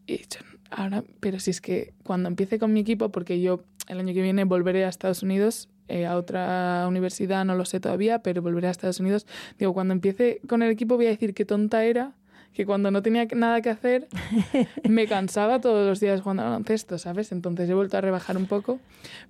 Y 0.07 0.15
he 0.15 0.17
dicho, 0.19 0.39
ahora, 0.69 1.03
pero 1.19 1.39
si 1.39 1.51
es 1.51 1.61
que 1.61 1.93
cuando 2.03 2.29
empiece 2.29 2.57
con 2.57 2.73
mi 2.73 2.79
equipo, 2.79 3.09
porque 3.09 3.41
yo 3.41 3.63
el 3.87 3.99
año 3.99 4.13
que 4.13 4.21
viene 4.21 4.45
volveré 4.45 4.85
a 4.85 4.89
Estados 4.89 5.21
Unidos, 5.21 5.69
eh, 5.87 6.05
a 6.05 6.15
otra 6.15 6.85
universidad, 6.87 7.45
no 7.45 7.55
lo 7.55 7.65
sé 7.65 7.79
todavía, 7.79 8.19
pero 8.19 8.41
volveré 8.41 8.67
a 8.67 8.71
Estados 8.71 8.99
Unidos. 8.99 9.25
Digo, 9.57 9.73
cuando 9.73 9.93
empiece 9.93 10.41
con 10.47 10.63
el 10.63 10.71
equipo 10.71 10.95
voy 10.95 11.07
a 11.07 11.09
decir 11.09 11.33
qué 11.33 11.45
tonta 11.45 11.83
era, 11.83 12.13
que 12.53 12.65
cuando 12.65 12.91
no 12.91 13.01
tenía 13.01 13.25
nada 13.33 13.61
que 13.61 13.69
hacer 13.69 14.07
me 14.89 15.07
cansaba 15.07 15.61
todos 15.61 15.87
los 15.87 15.99
días 15.99 16.21
jugando 16.21 16.43
al 16.43 16.49
baloncesto, 16.49 16.97
¿sabes? 16.97 17.31
Entonces 17.31 17.69
he 17.69 17.73
vuelto 17.73 17.97
a 17.97 18.01
rebajar 18.01 18.37
un 18.37 18.45
poco, 18.45 18.79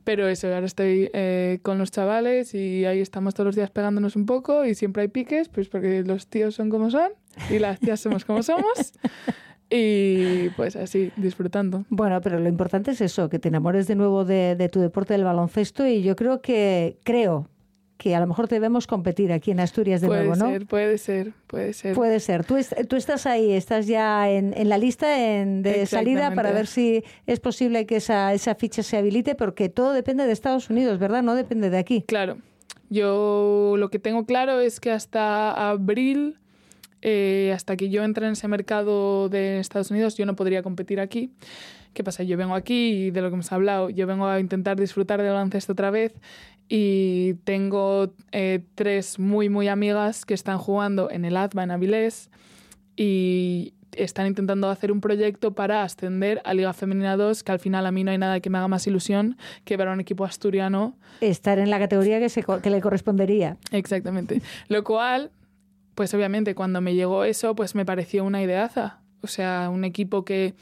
pero 0.03 0.27
eso, 0.27 0.47
ahora 0.47 0.65
estoy 0.65 1.09
eh, 1.13 1.59
con 1.61 1.77
los 1.77 1.91
chavales 1.91 2.53
y 2.55 2.85
ahí 2.85 2.99
estamos 2.99 3.33
todos 3.33 3.47
los 3.47 3.55
días 3.55 3.69
pegándonos 3.69 4.15
un 4.15 4.25
poco 4.25 4.65
y 4.65 4.75
siempre 4.75 5.03
hay 5.03 5.07
piques, 5.07 5.49
pues 5.49 5.67
porque 5.69 6.03
los 6.03 6.27
tíos 6.27 6.55
son 6.55 6.69
como 6.69 6.89
son 6.89 7.11
y 7.49 7.59
las 7.59 7.79
tías 7.79 7.99
somos 7.99 8.25
como 8.25 8.43
somos. 8.43 8.93
Y 9.73 10.49
pues 10.57 10.75
así, 10.75 11.11
disfrutando. 11.15 11.85
Bueno, 11.89 12.19
pero 12.19 12.39
lo 12.39 12.49
importante 12.49 12.91
es 12.91 12.99
eso, 12.99 13.29
que 13.29 13.39
te 13.39 13.47
enamores 13.47 13.87
de 13.87 13.95
nuevo 13.95 14.25
de, 14.25 14.69
tu 14.69 14.81
deporte 14.81 15.13
del 15.13 15.23
baloncesto 15.23 15.87
y 15.87 16.03
yo 16.03 16.17
creo 16.17 16.41
que, 16.41 16.97
creo 17.03 17.47
que 17.97 18.13
a 18.13 18.19
lo 18.19 18.27
mejor 18.27 18.49
debemos 18.49 18.85
competir 18.85 19.31
aquí 19.31 19.51
en 19.51 19.61
Asturias 19.61 20.01
de 20.01 20.07
nuevo, 20.07 20.35
¿no? 20.35 20.45
Puede 20.45 20.57
ser, 20.57 20.65
puede 20.67 20.97
ser, 20.97 21.33
puede 21.47 21.73
ser. 21.73 21.95
Puede 21.95 22.19
ser. 22.19 22.45
Tú, 22.45 22.55
tú 22.89 22.97
estás 22.97 23.25
ahí, 23.25 23.53
estás 23.53 23.87
ya 23.87 24.29
en, 24.29 24.53
en 24.57 24.67
la 24.67 24.77
lista 24.77 25.39
en, 25.39 25.61
de 25.61 25.85
salida 25.85 26.33
para 26.33 26.51
ver 26.51 26.67
si 26.67 27.03
es 27.25 27.39
posible 27.39 27.85
que 27.85 27.97
esa, 27.97 28.33
esa 28.33 28.55
ficha 28.55 28.83
se 28.83 28.97
habilite, 28.97 29.35
porque 29.35 29.69
todo 29.69 29.93
depende 29.93 30.25
de 30.25 30.33
Estados 30.33 30.69
Unidos, 30.69 30.99
¿verdad? 30.99 31.23
No 31.23 31.33
depende 31.33 31.69
de 31.69 31.77
aquí. 31.77 32.03
Claro. 32.07 32.39
Yo 32.89 33.75
lo 33.77 33.89
que 33.89 33.99
tengo 33.99 34.25
claro 34.25 34.59
es 34.59 34.81
que 34.81 34.91
hasta 34.91 35.69
abril 35.69 36.40
eh, 37.01 37.51
hasta 37.53 37.75
que 37.77 37.89
yo 37.89 38.03
entre 38.03 38.27
en 38.27 38.33
ese 38.33 38.47
mercado 38.47 39.29
de 39.29 39.59
Estados 39.59 39.91
Unidos, 39.91 40.15
yo 40.17 40.25
no 40.25 40.35
podría 40.35 40.63
competir 40.63 40.99
aquí. 40.99 41.31
¿Qué 41.93 42.03
pasa? 42.03 42.23
Yo 42.23 42.37
vengo 42.37 42.55
aquí 42.55 43.07
y 43.07 43.11
de 43.11 43.21
lo 43.21 43.29
que 43.29 43.33
hemos 43.33 43.51
hablado, 43.51 43.89
yo 43.89 44.07
vengo 44.07 44.27
a 44.27 44.39
intentar 44.39 44.79
disfrutar 44.79 45.21
del 45.21 45.31
baloncesto 45.31 45.73
otra 45.73 45.91
vez 45.91 46.13
y 46.69 47.33
tengo 47.43 48.13
eh, 48.31 48.63
tres 48.75 49.19
muy, 49.19 49.49
muy 49.49 49.67
amigas 49.67 50.25
que 50.25 50.33
están 50.33 50.57
jugando 50.57 51.11
en 51.11 51.25
el 51.25 51.35
ADVA 51.35 51.63
en 51.63 51.71
Avilés 51.71 52.29
y 52.95 53.73
están 53.91 54.27
intentando 54.27 54.69
hacer 54.69 54.91
un 54.91 55.01
proyecto 55.01 55.53
para 55.53 55.83
ascender 55.83 56.41
a 56.45 56.53
Liga 56.53 56.71
Femenina 56.71 57.17
2, 57.17 57.43
que 57.43 57.51
al 57.51 57.59
final 57.59 57.85
a 57.85 57.91
mí 57.91 58.05
no 58.05 58.11
hay 58.11 58.17
nada 58.17 58.39
que 58.39 58.49
me 58.49 58.57
haga 58.57 58.69
más 58.69 58.87
ilusión 58.87 59.37
que 59.65 59.75
ver 59.75 59.89
a 59.89 59.91
un 59.91 59.99
equipo 59.99 60.23
asturiano. 60.23 60.95
Estar 61.19 61.59
en 61.59 61.69
la 61.69 61.79
categoría 61.79 62.19
que, 62.19 62.29
se, 62.29 62.43
que 62.43 62.69
le 62.69 62.79
correspondería. 62.79 63.57
Exactamente. 63.71 64.41
Lo 64.69 64.83
cual 64.85 65.31
pues 65.95 66.13
obviamente 66.13 66.55
cuando 66.55 66.81
me 66.81 66.95
llegó 66.95 67.23
eso, 67.23 67.55
pues 67.55 67.75
me 67.75 67.85
pareció 67.85 68.23
una 68.23 68.41
ideaza. 68.41 68.99
O 69.23 69.27
sea, 69.27 69.69
un 69.71 69.83
equipo 69.83 70.25
que 70.25 70.55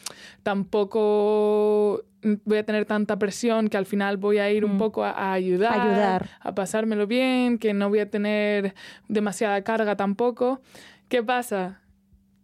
tampoco 0.44 2.04
voy 2.46 2.58
a 2.58 2.66
tener 2.66 2.86
tanta 2.86 3.18
presión 3.18 3.70
que 3.70 3.78
al 3.78 3.86
final 3.86 4.18
voy 4.18 4.40
a 4.40 4.52
ir 4.52 4.66
un 4.66 4.76
mm. 4.76 4.80
poco 4.80 5.06
a, 5.06 5.32
ayudar, 5.32 5.80
ayudar, 5.80 6.30
a 6.42 6.54
pasármelo 6.54 7.08
bien, 7.08 7.58
que 7.58 7.74
no 7.74 7.90
voy 7.90 8.00
a 8.00 8.10
tener 8.10 8.76
demasiada 9.08 9.62
carga 9.64 9.96
tampoco. 9.96 10.62
¿Qué 11.08 11.24
pasa? 11.24 11.80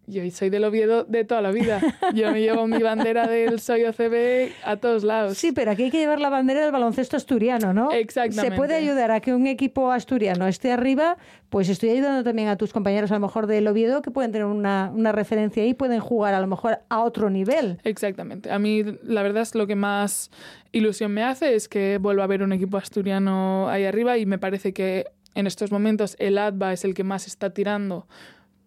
Yo 0.07 0.21
soy 0.31 0.49
del 0.49 0.63
Oviedo 0.63 1.03
de 1.03 1.23
toda 1.23 1.41
la 1.41 1.51
vida. 1.51 1.81
Yo 2.13 2.31
me 2.31 2.41
llevo 2.41 2.67
mi 2.67 2.81
bandera 2.81 3.27
del 3.27 3.59
Soy 3.59 3.83
OCB 3.83 4.51
a 4.63 4.77
todos 4.77 5.03
lados. 5.03 5.37
Sí, 5.37 5.51
pero 5.51 5.71
aquí 5.71 5.83
hay 5.83 5.91
que 5.91 5.97
llevar 5.97 6.19
la 6.19 6.29
bandera 6.29 6.61
del 6.61 6.71
baloncesto 6.71 7.17
asturiano, 7.17 7.73
¿no? 7.73 7.91
Exactamente. 7.91 8.51
Se 8.51 8.55
puede 8.55 8.75
ayudar 8.75 9.11
a 9.11 9.19
que 9.19 9.33
un 9.33 9.47
equipo 9.47 9.91
asturiano 9.91 10.47
esté 10.47 10.71
arriba, 10.71 11.17
pues 11.49 11.69
estoy 11.69 11.89
ayudando 11.89 12.23
también 12.23 12.49
a 12.49 12.57
tus 12.57 12.71
compañeros 12.73 13.11
a 13.11 13.15
lo 13.15 13.21
mejor 13.21 13.47
del 13.47 13.67
Oviedo 13.67 14.01
que 14.01 14.11
pueden 14.11 14.31
tener 14.31 14.45
una, 14.45 14.91
una 14.93 15.11
referencia 15.11 15.63
ahí, 15.63 15.73
pueden 15.73 15.99
jugar 15.99 16.33
a 16.33 16.41
lo 16.41 16.47
mejor 16.47 16.79
a 16.89 17.01
otro 17.01 17.29
nivel. 17.29 17.79
Exactamente. 17.83 18.51
A 18.51 18.59
mí 18.59 18.83
la 19.03 19.23
verdad 19.23 19.41
es 19.43 19.55
lo 19.55 19.67
que 19.67 19.75
más 19.75 20.31
ilusión 20.71 21.11
me 21.11 21.23
hace 21.23 21.55
es 21.55 21.67
que 21.67 21.97
vuelva 21.99 22.23
a 22.23 22.25
haber 22.25 22.43
un 22.43 22.53
equipo 22.53 22.77
asturiano 22.77 23.69
ahí 23.69 23.85
arriba 23.85 24.17
y 24.17 24.25
me 24.25 24.37
parece 24.37 24.73
que 24.73 25.05
en 25.33 25.47
estos 25.47 25.71
momentos 25.71 26.15
el 26.19 26.37
ADVA 26.37 26.73
es 26.73 26.85
el 26.85 26.93
que 26.93 27.03
más 27.03 27.27
está 27.27 27.51
tirando 27.51 28.07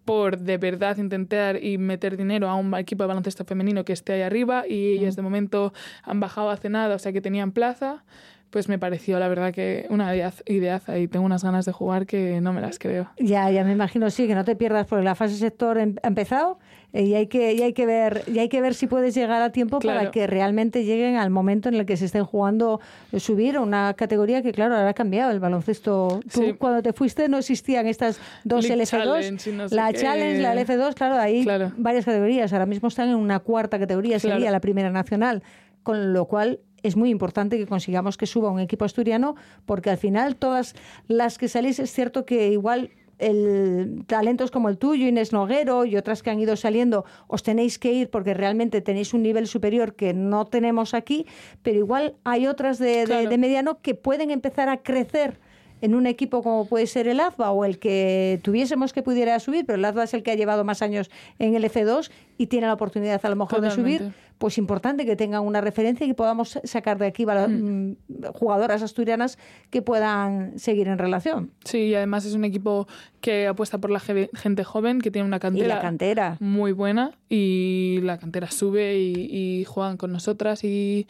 por 0.09 0.39
de 0.39 0.57
verdad 0.57 0.97
intentar 0.97 1.63
y 1.63 1.77
meter 1.77 2.17
dinero 2.17 2.49
a 2.49 2.55
un 2.55 2.73
equipo 2.75 3.03
de 3.03 3.07
baloncesto 3.09 3.45
femenino 3.45 3.85
que 3.85 3.93
esté 3.93 4.13
ahí 4.13 4.21
arriba 4.23 4.63
y 4.67 4.93
ellas 4.93 5.15
de 5.15 5.21
momento 5.21 5.71
han 6.03 6.19
bajado 6.19 6.49
hace 6.49 6.67
nada, 6.67 6.95
o 6.95 6.99
sea 6.99 7.13
que 7.13 7.21
tenían 7.21 7.51
plaza 7.51 8.03
pues 8.49 8.67
me 8.67 8.79
pareció 8.79 9.19
la 9.19 9.27
verdad 9.27 9.53
que 9.53 9.85
una 9.91 10.15
ideaza 10.15 10.97
y 10.97 11.07
tengo 11.07 11.23
unas 11.23 11.43
ganas 11.43 11.65
de 11.65 11.71
jugar 11.71 12.07
que 12.07 12.41
no 12.41 12.51
me 12.51 12.61
las 12.61 12.79
creo. 12.79 13.07
Ya, 13.19 13.51
ya 13.51 13.63
me 13.63 13.73
imagino, 13.73 14.09
sí, 14.09 14.27
que 14.27 14.33
no 14.33 14.43
te 14.43 14.55
pierdas 14.55 14.87
porque 14.87 15.05
la 15.05 15.13
fase 15.13 15.35
sector 15.35 15.77
ha 15.77 16.07
empezado 16.07 16.57
y 16.91 17.13
hay 17.13 17.27
que, 17.27 17.53
y 17.53 17.61
hay 17.61 17.73
que 17.73 17.85
ver 17.85 18.23
y 18.27 18.39
hay 18.39 18.49
que 18.49 18.61
ver 18.61 18.73
si 18.73 18.87
puedes 18.87 19.13
llegar 19.13 19.41
a 19.41 19.51
tiempo 19.51 19.79
para 19.79 20.09
que 20.09 20.25
realmente 20.25 20.83
lleguen 20.83 21.17
al 21.17 21.29
momento 21.29 21.69
en 21.69 21.75
el 21.75 21.85
que 21.85 21.97
se 21.97 22.05
estén 22.05 22.25
jugando 22.25 22.79
eh, 23.11 23.19
subir 23.19 23.59
una 23.59 23.93
categoría 23.93 24.41
que 24.41 24.51
claro 24.51 24.75
ahora 24.75 24.89
ha 24.89 24.93
cambiado. 24.93 25.31
El 25.31 25.39
baloncesto 25.39 26.19
tú 26.33 26.55
cuando 26.57 26.81
te 26.81 26.93
fuiste 26.93 27.29
no 27.29 27.37
existían 27.37 27.85
estas 27.85 28.19
dos 28.43 28.67
LF2 28.67 29.69
la 29.71 29.93
Challenge 29.93 30.41
la 30.41 30.55
LF2 30.55 30.93
claro 30.95 31.15
hay 31.15 31.45
varias 31.77 32.05
categorías. 32.05 32.51
Ahora 32.53 32.65
mismo 32.65 32.87
están 32.87 33.09
en 33.09 33.15
una 33.15 33.39
cuarta 33.39 33.77
categoría 33.77 34.19
sería 34.19 34.49
la 34.49 34.59
primera 34.59 34.89
nacional 34.89 35.43
con 35.83 36.13
lo 36.13 36.25
cual 36.25 36.59
es 36.83 36.95
muy 36.95 37.09
importante 37.09 37.57
que 37.57 37.67
consigamos 37.67 38.17
que 38.17 38.25
suba 38.25 38.49
un 38.49 38.59
equipo 38.59 38.85
asturiano, 38.85 39.35
porque 39.65 39.89
al 39.89 39.97
final 39.97 40.35
todas 40.35 40.75
las 41.07 41.37
que 41.37 41.47
salís 41.47 41.79
es 41.79 41.91
cierto 41.91 42.25
que 42.25 42.49
igual 42.49 42.91
el, 43.19 44.03
talentos 44.07 44.51
como 44.51 44.69
el 44.69 44.77
tuyo, 44.77 45.07
Inés 45.07 45.33
Noguero 45.33 45.85
y 45.85 45.97
otras 45.97 46.23
que 46.23 46.29
han 46.29 46.39
ido 46.39 46.55
saliendo, 46.55 47.05
os 47.27 47.43
tenéis 47.43 47.77
que 47.77 47.91
ir 47.91 48.09
porque 48.09 48.33
realmente 48.33 48.81
tenéis 48.81 49.13
un 49.13 49.23
nivel 49.23 49.47
superior 49.47 49.95
que 49.95 50.13
no 50.13 50.45
tenemos 50.45 50.93
aquí, 50.93 51.25
pero 51.61 51.77
igual 51.77 52.15
hay 52.23 52.47
otras 52.47 52.79
de, 52.79 53.05
de 53.05 53.37
mediano 53.37 53.79
que 53.81 53.93
pueden 53.95 54.31
empezar 54.31 54.69
a 54.69 54.77
crecer 54.77 55.37
en 55.81 55.95
un 55.95 56.07
equipo 56.07 56.43
como 56.43 56.65
puede 56.65 56.87
ser 56.87 57.07
el 57.07 57.19
AZBA 57.19 57.51
o 57.51 57.65
el 57.65 57.79
que 57.79 58.39
tuviésemos 58.43 58.93
que 58.93 59.03
pudiera 59.03 59.39
subir, 59.39 59.65
pero 59.65 59.77
el 59.77 59.85
AZBA 59.85 60.03
es 60.03 60.13
el 60.13 60.23
que 60.23 60.31
ha 60.31 60.35
llevado 60.35 60.63
más 60.63 60.81
años 60.81 61.09
en 61.39 61.55
el 61.55 61.63
F2 61.63 62.11
y 62.37 62.47
tiene 62.47 62.67
la 62.67 62.73
oportunidad 62.73 63.19
a 63.23 63.29
lo 63.29 63.35
mejor 63.35 63.61
de 63.61 63.71
subir, 63.71 64.13
pues 64.37 64.57
importante 64.57 65.05
que 65.05 65.17
tengan 65.17 65.45
una 65.45 65.59
referencia 65.59 66.05
y 66.05 66.09
que 66.09 66.15
podamos 66.15 66.59
sacar 66.63 66.97
de 66.97 67.07
aquí 67.07 67.25
mm. 67.25 67.29
Mm, 67.29 67.95
jugadoras 68.33 68.81
asturianas 68.81 69.37
que 69.69 69.81
puedan 69.81 70.57
seguir 70.57 70.87
en 70.87 70.97
relación. 70.97 71.51
Sí, 71.65 71.87
y 71.87 71.95
además 71.95 72.25
es 72.25 72.33
un 72.33 72.45
equipo 72.45 72.87
que 73.19 73.47
apuesta 73.47 73.77
por 73.77 73.91
la 73.91 73.99
gente 73.99 74.63
joven, 74.63 75.01
que 75.01 75.11
tiene 75.11 75.27
una 75.27 75.39
cantera, 75.39 75.81
cantera. 75.81 76.37
muy 76.39 76.71
buena 76.71 77.11
y 77.27 77.99
la 78.03 78.17
cantera 78.17 78.49
sube 78.49 78.97
y, 78.97 79.65
juegan 79.65 79.97
con 79.97 80.13
nosotras 80.13 80.63
y 80.63 81.05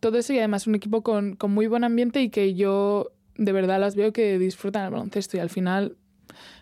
todo 0.00 0.18
eso 0.18 0.32
y 0.32 0.38
además 0.38 0.66
un 0.66 0.74
equipo 0.74 1.02
con, 1.02 1.36
con 1.36 1.52
muy 1.52 1.66
buen 1.66 1.84
ambiente 1.84 2.22
y 2.22 2.30
que 2.30 2.54
yo 2.54 3.10
de 3.40 3.52
verdad 3.52 3.80
las 3.80 3.96
veo 3.96 4.12
que 4.12 4.38
disfrutan 4.38 4.84
el 4.84 4.90
baloncesto 4.90 5.38
y 5.38 5.40
al 5.40 5.48
final 5.48 5.96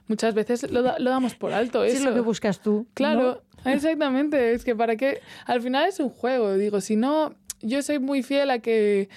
muchas 0.06 0.32
veces 0.32 0.70
lo, 0.70 0.80
lo 0.80 1.10
damos 1.10 1.34
por 1.34 1.52
alto. 1.52 1.82
Eso. 1.82 1.98
es 1.98 2.04
lo 2.04 2.14
que 2.14 2.20
buscas 2.20 2.60
tú. 2.60 2.86
Claro, 2.94 3.42
exactamente. 3.64 4.52
Es 4.52 4.64
que 4.64 4.76
para 4.76 4.96
qué. 4.96 5.20
Al 5.44 5.60
final 5.60 5.88
es 5.88 5.98
un 5.98 6.08
juego. 6.08 6.54
Digo, 6.54 6.80
si 6.80 6.94
no, 6.94 7.34
yo 7.60 7.82
soy 7.82 7.98
muy 7.98 8.22
fiel 8.22 8.50
a 8.50 8.60
que 8.60 9.08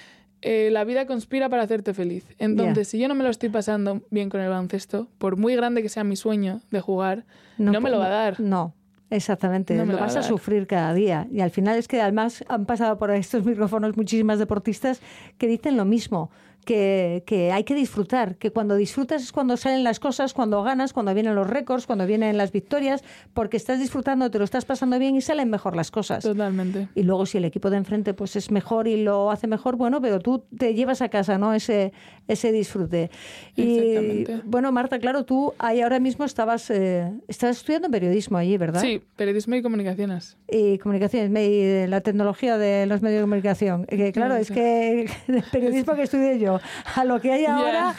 eh, 0.42 0.70
la 0.72 0.82
vida 0.82 1.06
conspira 1.06 1.48
para 1.48 1.62
hacerte 1.62 1.94
feliz. 1.94 2.26
Entonces, 2.38 2.88
si 2.88 2.98
yo 2.98 3.06
no 3.06 3.14
me 3.14 3.22
lo 3.22 3.30
estoy 3.30 3.48
pasando 3.48 4.02
bien 4.10 4.28
con 4.28 4.40
el 4.40 4.48
baloncesto, 4.48 5.06
por 5.18 5.36
muy 5.36 5.54
grande 5.54 5.82
que 5.82 5.88
sea 5.88 6.02
mi 6.02 6.16
sueño 6.16 6.60
de 6.72 6.80
jugar, 6.80 7.24
no, 7.58 7.80
me 7.80 7.90
lo 7.90 8.00
va 8.00 8.06
a 8.06 8.10
dar. 8.10 8.40
No. 8.40 8.74
Exactamente, 9.08 9.76
lo 9.76 9.98
vas 9.98 10.16
a, 10.16 10.22
sufrir 10.22 10.66
cada 10.66 10.94
día. 10.94 11.28
Y 11.30 11.42
al 11.42 11.50
final 11.50 11.76
es 11.76 11.86
que 11.86 12.00
además 12.00 12.44
han 12.48 12.64
pasado 12.64 12.98
por 12.98 13.10
estos 13.10 13.44
micrófonos 13.46 13.94
muchísimas 13.94 14.38
deportistas 14.38 15.00
que 15.36 15.46
dicen 15.46 15.76
lo 15.76 15.84
mismo 15.84 16.30
que, 16.64 17.22
que, 17.26 17.52
hay 17.52 17.64
que 17.64 17.74
disfrutar, 17.74 18.36
que 18.36 18.50
cuando 18.50 18.76
disfrutas 18.76 19.22
es 19.22 19.32
cuando 19.32 19.56
salen 19.56 19.84
las 19.84 20.00
cosas, 20.00 20.32
cuando 20.34 20.62
ganas, 20.62 20.92
cuando 20.92 21.12
vienen 21.14 21.34
los 21.34 21.48
récords, 21.48 21.86
cuando 21.86 22.06
vienen 22.06 22.36
las 22.36 22.52
victorias, 22.52 23.02
porque 23.34 23.56
estás 23.56 23.78
disfrutando, 23.78 24.30
te 24.30 24.38
lo 24.38 24.44
estás 24.44 24.64
pasando 24.64 24.98
bien 24.98 25.16
y 25.16 25.20
salen 25.20 25.50
mejor 25.50 25.76
las 25.76 25.90
cosas. 25.90 26.22
Totalmente. 26.22 26.88
Y 26.94 27.02
luego 27.02 27.26
si 27.26 27.38
el 27.38 27.44
equipo 27.44 27.70
de 27.70 27.78
enfrente 27.78 28.14
pues 28.14 28.36
es 28.36 28.50
mejor 28.50 28.88
y 28.88 29.02
lo 29.02 29.30
hace 29.30 29.46
mejor, 29.46 29.76
bueno, 29.76 30.00
pero 30.00 30.20
tú 30.20 30.44
te 30.56 30.74
llevas 30.74 31.02
a 31.02 31.08
casa, 31.08 31.38
¿no? 31.38 31.54
Ese, 31.54 31.92
ese 32.28 32.52
disfrute. 32.52 33.10
Y 33.56 34.24
bueno, 34.44 34.72
Marta, 34.72 34.98
claro, 34.98 35.24
tú 35.24 35.54
ahí 35.58 35.80
ahora 35.80 36.00
mismo 36.00 36.24
estabas, 36.24 36.70
eh, 36.70 37.12
estabas 37.28 37.58
estudiando 37.58 37.90
periodismo 37.90 38.38
allí, 38.38 38.56
¿verdad? 38.56 38.80
Sí, 38.80 39.02
periodismo 39.16 39.56
y 39.56 39.62
comunicaciones. 39.62 40.36
Y 40.48 40.78
comunicaciones, 40.78 41.30
y 41.48 41.86
la 41.88 42.00
tecnología 42.00 42.58
de 42.58 42.86
los 42.86 43.02
medios 43.02 43.18
de 43.18 43.22
comunicación. 43.22 43.86
Que 43.86 44.12
claro, 44.12 44.36
es 44.36 44.50
que 44.50 45.08
el 45.28 45.42
periodismo 45.50 45.94
que 45.94 46.02
estudié 46.02 46.38
yo 46.38 46.51
pero 46.58 46.94
a 46.96 47.04
lo 47.04 47.20
que 47.20 47.32
hay 47.32 47.44
ahora, 47.46 47.94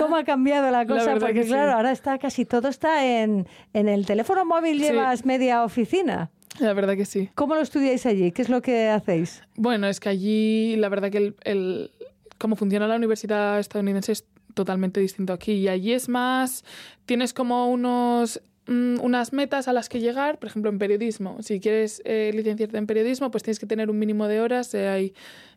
¿cómo 0.00 0.16
ha 0.16 0.24
cambiado 0.24 0.70
la 0.70 0.86
cosa? 0.86 1.16
Porque 1.18 1.34
que 1.34 1.44
claro, 1.46 1.70
sí. 1.70 1.74
ahora 1.76 1.92
está 1.92 2.18
casi 2.18 2.44
todo 2.44 2.68
está 2.68 3.04
en, 3.06 3.46
en 3.72 3.88
el 3.88 4.06
teléfono 4.06 4.44
móvil, 4.44 4.78
Sí. 4.78 4.84
llevas 4.84 5.24
media 5.24 5.64
oficina. 5.64 6.30
La 6.58 6.72
verdad 6.72 6.96
que 6.96 7.04
sí. 7.04 7.28
¿Cómo 7.34 7.54
lo 7.54 7.60
estudiáis 7.60 8.06
allí? 8.06 8.32
¿Qué 8.32 8.40
es 8.42 8.48
lo 8.48 8.62
que 8.62 8.88
hacéis? 8.88 9.42
Bueno, 9.56 9.86
es 9.88 10.00
que 10.00 10.08
allí 10.08 10.76
la 10.76 10.88
verdad 10.88 11.10
que 11.10 11.18
el, 11.18 11.36
el- 11.44 11.90
cómo 12.38 12.56
funciona 12.56 12.86
la 12.88 12.96
universidad 12.96 13.58
estadounidense 13.58 14.12
es 14.12 14.24
totalmente 14.54 15.00
distinto 15.00 15.32
aquí. 15.34 15.52
Y 15.52 15.68
allí 15.68 15.92
es 15.92 16.08
más, 16.08 16.64
tienes 17.04 17.34
como 17.34 17.70
unos 17.70 18.40
mm, 18.68 19.00
unas 19.02 19.34
metas 19.34 19.68
a 19.68 19.74
las 19.74 19.90
que 19.90 20.00
llegar, 20.00 20.38
por 20.38 20.48
ejemplo, 20.48 20.70
en 20.70 20.78
periodismo. 20.78 21.36
Si 21.42 21.60
quieres 21.60 22.00
eh, 22.06 22.30
licenciarte 22.34 22.78
en 22.78 22.86
periodismo, 22.86 23.30
pues 23.30 23.42
tienes 23.42 23.58
que 23.58 23.66
tener 23.66 23.90
un 23.90 23.98
mínimo 23.98 24.26
de 24.26 24.40
horas. 24.40 24.72
eh, 24.74 24.88
hay 24.88 25.14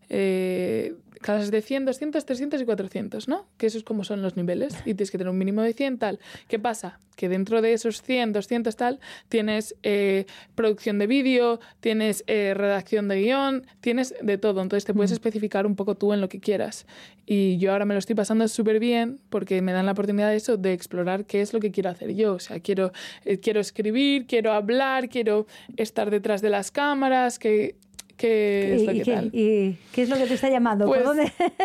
eh, 0.09 0.95
clases 1.19 1.51
de 1.51 1.62
100, 1.62 1.86
200, 1.86 2.25
300 2.25 2.62
y 2.62 2.65
400, 2.65 3.27
¿no? 3.27 3.45
Que 3.58 3.67
esos 3.67 3.84
como 3.84 4.03
son 4.03 4.21
los 4.21 4.36
niveles. 4.36 4.75
Y 4.86 4.93
tienes 4.93 5.12
que 5.12 5.17
tener 5.17 5.32
un 5.32 5.38
mínimo 5.38 5.62
de 5.62 5.73
100, 5.73 5.97
tal. 5.97 6.19
¿Qué 6.47 6.60
pasa? 6.60 6.99
Que 7.15 7.29
dentro 7.29 7.62
de 7.62 7.73
esos 7.73 8.01
100, 8.01 8.34
200, 8.34 8.75
tal, 8.75 8.99
tienes 9.27 9.75
eh, 9.84 10.25
producción 10.55 10.99
de 10.99 11.08
vídeo, 11.08 11.60
tienes 11.82 12.23
eh, 12.27 12.53
redacción 12.55 13.08
de 13.08 13.21
guion, 13.21 13.67
tienes 13.82 14.15
de 14.21 14.38
todo. 14.38 14.62
Entonces 14.62 14.86
te 14.86 14.93
puedes 14.93 15.12
especificar 15.12 15.65
un 15.67 15.75
poco 15.75 15.95
tú 15.95 16.13
en 16.13 16.21
lo 16.21 16.29
que 16.29 16.39
quieras. 16.39 16.86
Y 17.25 17.58
yo 17.58 17.73
ahora 17.73 17.86
me 17.86 17.93
lo 17.93 17.99
estoy 17.99 18.15
pasando 18.15 18.47
súper 18.47 18.79
bien 18.79 19.19
porque 19.29 19.62
me 19.62 19.73
dan 19.73 19.86
la 19.86 19.91
oportunidad 19.91 20.29
de 20.29 20.38
eso, 20.38 20.58
de 20.58 20.73
explorar 20.73 21.25
qué 21.25 21.41
es 21.41 21.53
lo 21.53 21.60
que 21.60 21.71
quiero 21.71 21.89
hacer 21.89 22.15
yo. 22.15 22.34
O 22.34 22.39
sea, 22.39 22.60
quiero, 22.60 22.91
eh, 23.25 23.39
quiero 23.39 23.60
escribir, 23.60 24.25
quiero 24.25 24.53
hablar, 24.53 25.10
quiero 25.10 25.45
estar 25.77 26.10
detrás 26.10 26.41
de 26.41 26.49
las 26.49 26.71
cámaras, 26.71 27.38
que... 27.38 27.75
que 28.19 28.75
es 28.75 28.82
¿Y, 28.82 28.86
lo 28.86 28.91
y 28.91 28.97
que 28.97 29.03
qué, 29.03 29.13
tal. 29.13 29.29
y 29.34 29.77
qué 29.93 30.01
es 30.03 30.10
lo 30.10 30.17
que 30.17 30.25
te 30.25 30.34
está 30.36 30.49
llamando? 30.49 30.86
Pues. 30.86 31.03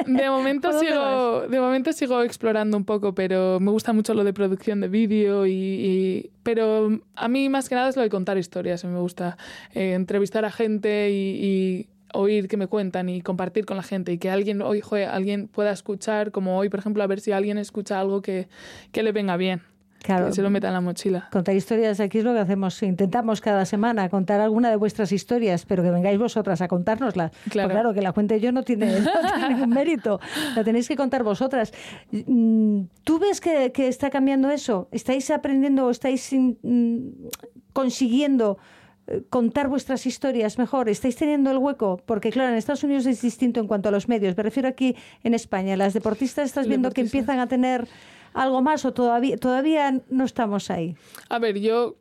De 0.07 0.31
momento, 0.31 0.69
¿Por 0.71 0.77
dónde 0.77 0.89
sigo, 0.93 1.41
de 1.49 1.61
momento 1.61 1.93
sigo 1.93 2.23
explorando 2.23 2.77
un 2.77 2.85
poco, 2.85 3.15
pero 3.15 3.59
me 3.61 3.71
gusta 3.73 3.93
mucho 3.93 4.15
lo 4.15 4.23
de 4.25 4.33
producción 4.33 4.81
de 4.81 4.89
vídeo 4.89 5.47
y, 5.47 5.53
y- 5.53 6.31
pero 6.45 7.01
a 7.17 7.29
mí 7.29 7.49
más 7.49 7.69
que 7.69 7.75
nada 7.75 7.89
es 7.89 7.97
lo 7.97 8.03
de 8.03 8.09
contar 8.09 8.39
historias. 8.39 8.85
Me 8.85 8.99
gusta 8.99 9.37
eh, 9.75 9.95
entrevistar 9.95 10.45
a 10.45 10.51
gente 10.53 11.11
y, 11.11 11.45
y 11.45 11.87
oír 12.13 12.47
que 12.47 12.57
me 12.57 12.69
cuentan 12.69 13.09
y 13.09 13.21
compartir 13.23 13.65
con 13.67 13.77
la 13.77 13.83
gente 13.83 14.13
y 14.13 14.19
que 14.19 14.31
alguien 14.31 14.61
joder, 14.83 15.09
alguien 15.09 15.49
pueda 15.49 15.73
escuchar, 15.73 16.31
como 16.31 16.57
hoy, 16.57 16.69
por 16.69 16.79
ejemplo, 16.79 17.03
a 17.03 17.07
ver 17.09 17.19
si 17.21 17.33
alguien 17.33 17.59
escucha 17.59 17.99
algo 17.99 18.23
que, 18.23 18.47
que 18.93 19.03
le 19.03 19.11
venga 19.11 19.37
bien, 19.37 19.63
Claro. 20.05 20.27
que 20.27 20.33
se 20.35 20.43
lo 20.43 20.51
meta 20.51 20.69
en 20.69 20.75
la 20.75 20.81
mochila. 20.83 21.29
Contar 21.33 21.55
historias 21.57 21.99
aquí 21.99 22.19
es 22.19 22.25
lo 22.25 22.35
que 22.35 22.41
hacemos. 22.41 22.83
Intentamos 22.83 23.41
cada 23.41 23.65
semana 23.65 24.09
contar 24.11 24.41
alguna 24.43 24.69
de 24.69 24.77
vuestras 24.77 25.11
historias, 25.13 25.65
pero 25.65 25.83
que 25.83 25.91
vengáis 25.91 26.19
vosotras 26.19 26.61
a 26.61 26.69
contárnoslas. 26.69 27.31
Claro. 27.49 27.69
Pues 27.69 27.75
claro, 27.75 27.95
que 27.95 28.03
la 28.03 28.13
cuente 28.13 28.39
yo 28.39 28.53
no 28.53 28.63
tiene, 28.65 29.01
no 29.01 29.11
tiene 29.35 29.49
ningún 29.55 29.71
mérito. 29.71 30.21
La 30.55 30.63
tenéis 30.63 30.89
que 30.89 30.97
contar 30.97 31.23
vosotras. 31.23 31.73
Mm, 32.13 32.83
¿Tú 33.03 33.19
ves 33.19 33.41
que, 33.41 33.73
que 33.73 33.89
está 33.89 34.11
cambiando 34.11 34.51
eso? 34.51 34.89
¿Estáis 34.93 35.31
aprendiendo 35.31 35.87
o 35.87 35.91
estáis 35.91 36.33
in- 36.35 36.59
mm, 36.63 37.29
consiguiendo 37.73 38.59
eh, 39.07 39.23
contar 39.31 39.69
vuestras 39.69 40.07
historias 40.07 40.59
mejor? 40.59 40.89
¿Estáis 40.89 41.17
teniendo 41.17 41.51
el 41.51 41.59
hueco? 41.59 42.01
Porque 42.07 42.31
claro, 42.31 42.51
en 42.51 42.57
Estados 42.57 42.85
Unidos 42.85 43.07
es 43.07 43.21
distinto 43.23 43.61
en 43.61 43.67
cuanto 43.67 43.89
a 43.89 43.93
los 43.93 44.09
medios. 44.09 44.37
Me 44.37 44.43
refiero 44.43 44.69
aquí 44.69 44.97
en 45.23 45.35
España. 45.35 45.77
Las 45.77 45.95
deportistas 45.95 46.47
estás 46.47 46.67
viendo 46.69 46.91
que 46.91 47.01
empiezan 47.01 47.39
a 47.39 47.47
tener 47.49 47.87
algo 48.35 48.61
más 48.61 48.85
o 48.85 48.93
todavía, 48.93 49.37
todavía 49.39 50.03
no 50.11 50.25
estamos 50.25 50.71
ahí. 50.71 50.97
A 51.29 51.39
ver, 51.39 51.61
yo 51.61 51.97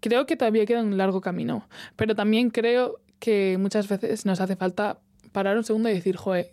creo 0.00 0.26
que 0.26 0.36
todavía 0.36 0.66
queda 0.66 0.82
un 0.82 0.96
largo 0.96 1.20
camino, 1.20 1.66
pero 1.96 2.14
también 2.14 2.50
creo 2.50 3.00
que 3.18 3.56
muchas 3.58 3.88
veces 3.88 4.24
nos 4.26 4.40
hace 4.40 4.56
falta 4.56 4.98
parar 5.32 5.56
un 5.56 5.64
segundo 5.64 5.88
y 5.88 5.94
decir, 5.94 6.16
joder, 6.16 6.52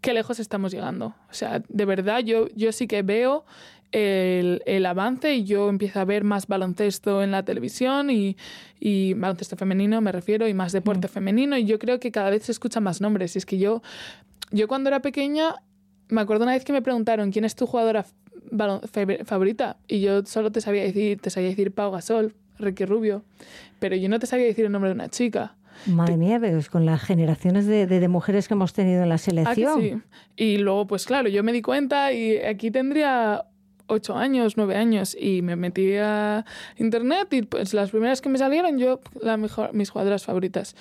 qué 0.00 0.12
lejos 0.12 0.40
estamos 0.40 0.72
llegando. 0.72 1.14
O 1.30 1.34
sea, 1.34 1.62
de 1.68 1.84
verdad, 1.84 2.20
yo, 2.20 2.48
yo 2.54 2.72
sí 2.72 2.86
que 2.86 3.02
veo 3.02 3.44
el, 3.92 4.62
el 4.66 4.86
avance 4.86 5.34
y 5.34 5.44
yo 5.44 5.68
empiezo 5.68 6.00
a 6.00 6.04
ver 6.04 6.24
más 6.24 6.46
baloncesto 6.46 7.22
en 7.22 7.30
la 7.30 7.44
televisión 7.44 8.10
y, 8.10 8.36
y 8.78 9.14
baloncesto 9.14 9.56
femenino 9.56 10.00
me 10.00 10.12
refiero 10.12 10.46
y 10.46 10.54
más 10.54 10.72
deporte 10.72 11.08
femenino 11.08 11.58
y 11.58 11.64
yo 11.64 11.78
creo 11.78 11.98
que 11.98 12.12
cada 12.12 12.30
vez 12.30 12.44
se 12.44 12.52
escuchan 12.52 12.82
más 12.82 13.00
nombres. 13.00 13.34
Y 13.34 13.38
es 13.38 13.46
que 13.46 13.58
yo, 13.58 13.82
yo 14.50 14.68
cuando 14.68 14.88
era 14.88 15.00
pequeña 15.00 15.56
me 16.10 16.20
acuerdo 16.20 16.44
una 16.44 16.52
vez 16.52 16.64
que 16.64 16.72
me 16.72 16.82
preguntaron 16.82 17.30
quién 17.32 17.44
es 17.44 17.54
tu 17.54 17.66
jugadora 17.66 18.04
favorita 19.24 19.76
y 19.88 20.00
yo 20.00 20.24
solo 20.24 20.50
te 20.52 20.60
sabía 20.60 20.82
decir, 20.82 21.20
te 21.20 21.30
sabía 21.30 21.50
decir 21.50 21.72
Pau 21.72 21.90
Gasol, 21.92 22.34
Ricky 22.58 22.84
Rubio, 22.84 23.22
pero 23.78 23.96
yo 23.96 24.08
no 24.08 24.18
te 24.18 24.26
sabía 24.26 24.46
decir 24.46 24.64
el 24.66 24.72
nombre 24.72 24.90
de 24.90 24.94
una 24.94 25.08
chica. 25.08 25.56
Madre 25.86 26.16
mía, 26.18 26.38
pero 26.40 26.58
es 26.58 26.68
con 26.68 26.84
las 26.84 27.00
generaciones 27.00 27.66
de, 27.66 27.86
de- 27.86 28.00
de 28.00 28.08
mujeres 28.08 28.48
que 28.48 28.54
hemos 28.54 28.72
tenido 28.74 29.02
en 29.02 29.08
la 29.08 29.14
¿A 29.14 29.18
que 29.18 29.24
selección. 29.24 29.80
sí? 29.80 29.94
Y 30.36 30.58
luego, 30.58 30.86
pues 30.86 31.06
claro, 31.06 31.28
yo 31.28 31.42
me 31.42 31.52
di 31.52 31.62
cuenta 31.62 32.12
y 32.12 32.36
aquí 32.38 32.70
tendría 32.70 33.46
ocho 33.86 34.14
años, 34.16 34.56
nueve 34.56 34.76
años 34.76 35.16
y 35.18 35.40
me 35.42 35.56
metí 35.56 35.94
a 35.96 36.44
internet 36.76 37.32
y 37.32 37.42
pues 37.42 37.72
las 37.72 37.90
primeras 37.90 38.20
que 38.20 38.28
me 38.28 38.36
salieron 38.38 38.78
yo, 38.78 39.00
la 39.22 39.36
mejor, 39.38 39.72
mis 39.72 39.88
jugadoras 39.90 40.24
favoritas. 40.24 40.76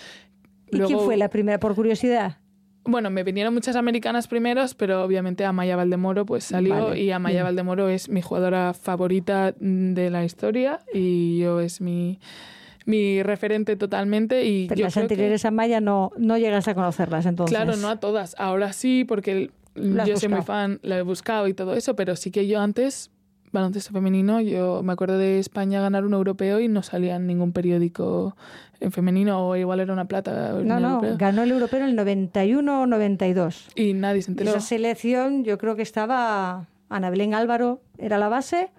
¿Y 0.71 0.79
quién 0.81 0.99
fue 0.99 1.15
la 1.17 1.29
primera, 1.29 1.59
por 1.59 1.75
curiosidad? 1.75 2.37
Bueno, 2.85 3.09
me 3.09 3.23
vinieron 3.23 3.53
muchas 3.53 3.75
americanas 3.75 4.27
primeros, 4.27 4.73
pero 4.73 5.03
obviamente 5.03 5.45
Amaya 5.45 5.75
Valdemoro 5.75 6.25
pues 6.25 6.45
salió 6.45 6.87
Vale, 6.87 7.01
y 7.01 7.11
Amaya 7.11 7.35
bien. 7.37 7.45
Valdemoro 7.45 7.89
es 7.89 8.09
mi 8.09 8.21
jugadora 8.21 8.73
favorita 8.73 9.53
de 9.59 10.09
la 10.09 10.23
historia 10.25 10.79
y 10.93 11.37
yo 11.39 11.59
es 11.59 11.81
mi, 11.81 12.19
mi 12.85 13.21
referente 13.21 13.75
totalmente 13.75 14.45
y 14.45 14.67
Pero 14.67 14.79
yo 14.79 14.85
las 14.85 14.93
creo 14.93 15.07
que- 15.07 15.13
anteriores 15.13 15.45
a 15.45 15.51
Maya 15.51 15.81
no, 15.81 16.11
no 16.17 16.37
llegas 16.37 16.67
a 16.67 16.73
conocerlas 16.73 17.25
entonces. 17.25 17.55
Claro, 17.55 17.75
no 17.77 17.89
a 17.89 17.99
todas. 17.99 18.35
Ahora 18.39 18.73
sí, 18.73 19.05
porque 19.07 19.51
yo 19.75 20.17
soy 20.17 20.29
muy 20.29 20.41
fan, 20.41 20.79
lo 20.81 20.95
he 20.95 21.01
buscado 21.03 21.47
y 21.47 21.53
todo 21.53 21.75
eso, 21.75 21.95
pero 21.95 22.15
sí 22.15 22.31
que 22.31 22.47
yo 22.47 22.59
antes, 22.59 23.11
baloncesto 23.51 23.91
femenino, 23.91 24.41
yo 24.41 24.81
me 24.83 24.93
acuerdo 24.93 25.17
de 25.17 25.39
España 25.39 25.81
ganar 25.81 26.05
un 26.05 26.13
europeo 26.13 26.59
y 26.59 26.67
no 26.67 26.83
salía 26.83 27.15
en 27.15 27.27
ningún 27.27 27.51
periódico 27.51 28.35
en 28.79 28.91
femenino, 28.91 29.47
o 29.47 29.55
igual 29.55 29.79
era 29.81 29.91
una 29.91 30.05
plata. 30.05 30.53
No, 30.63 30.79
no, 30.79 30.89
europeo. 30.95 31.17
ganó 31.17 31.43
el 31.43 31.51
europeo 31.51 31.79
en 31.81 31.85
el 31.87 31.95
91 31.95 32.81
o 32.81 32.85
92. 32.85 33.67
Y 33.75 33.93
nadie 33.93 34.21
se 34.21 34.31
enteró. 34.31 34.49
Esa 34.51 34.61
selección 34.61 35.43
yo 35.43 35.57
creo 35.57 35.75
que 35.75 35.81
estaba 35.81 36.67
Ana 36.89 37.09
Belén 37.09 37.33
Álvaro, 37.33 37.81
era 37.97 38.17
la 38.17 38.29
base, 38.29 38.69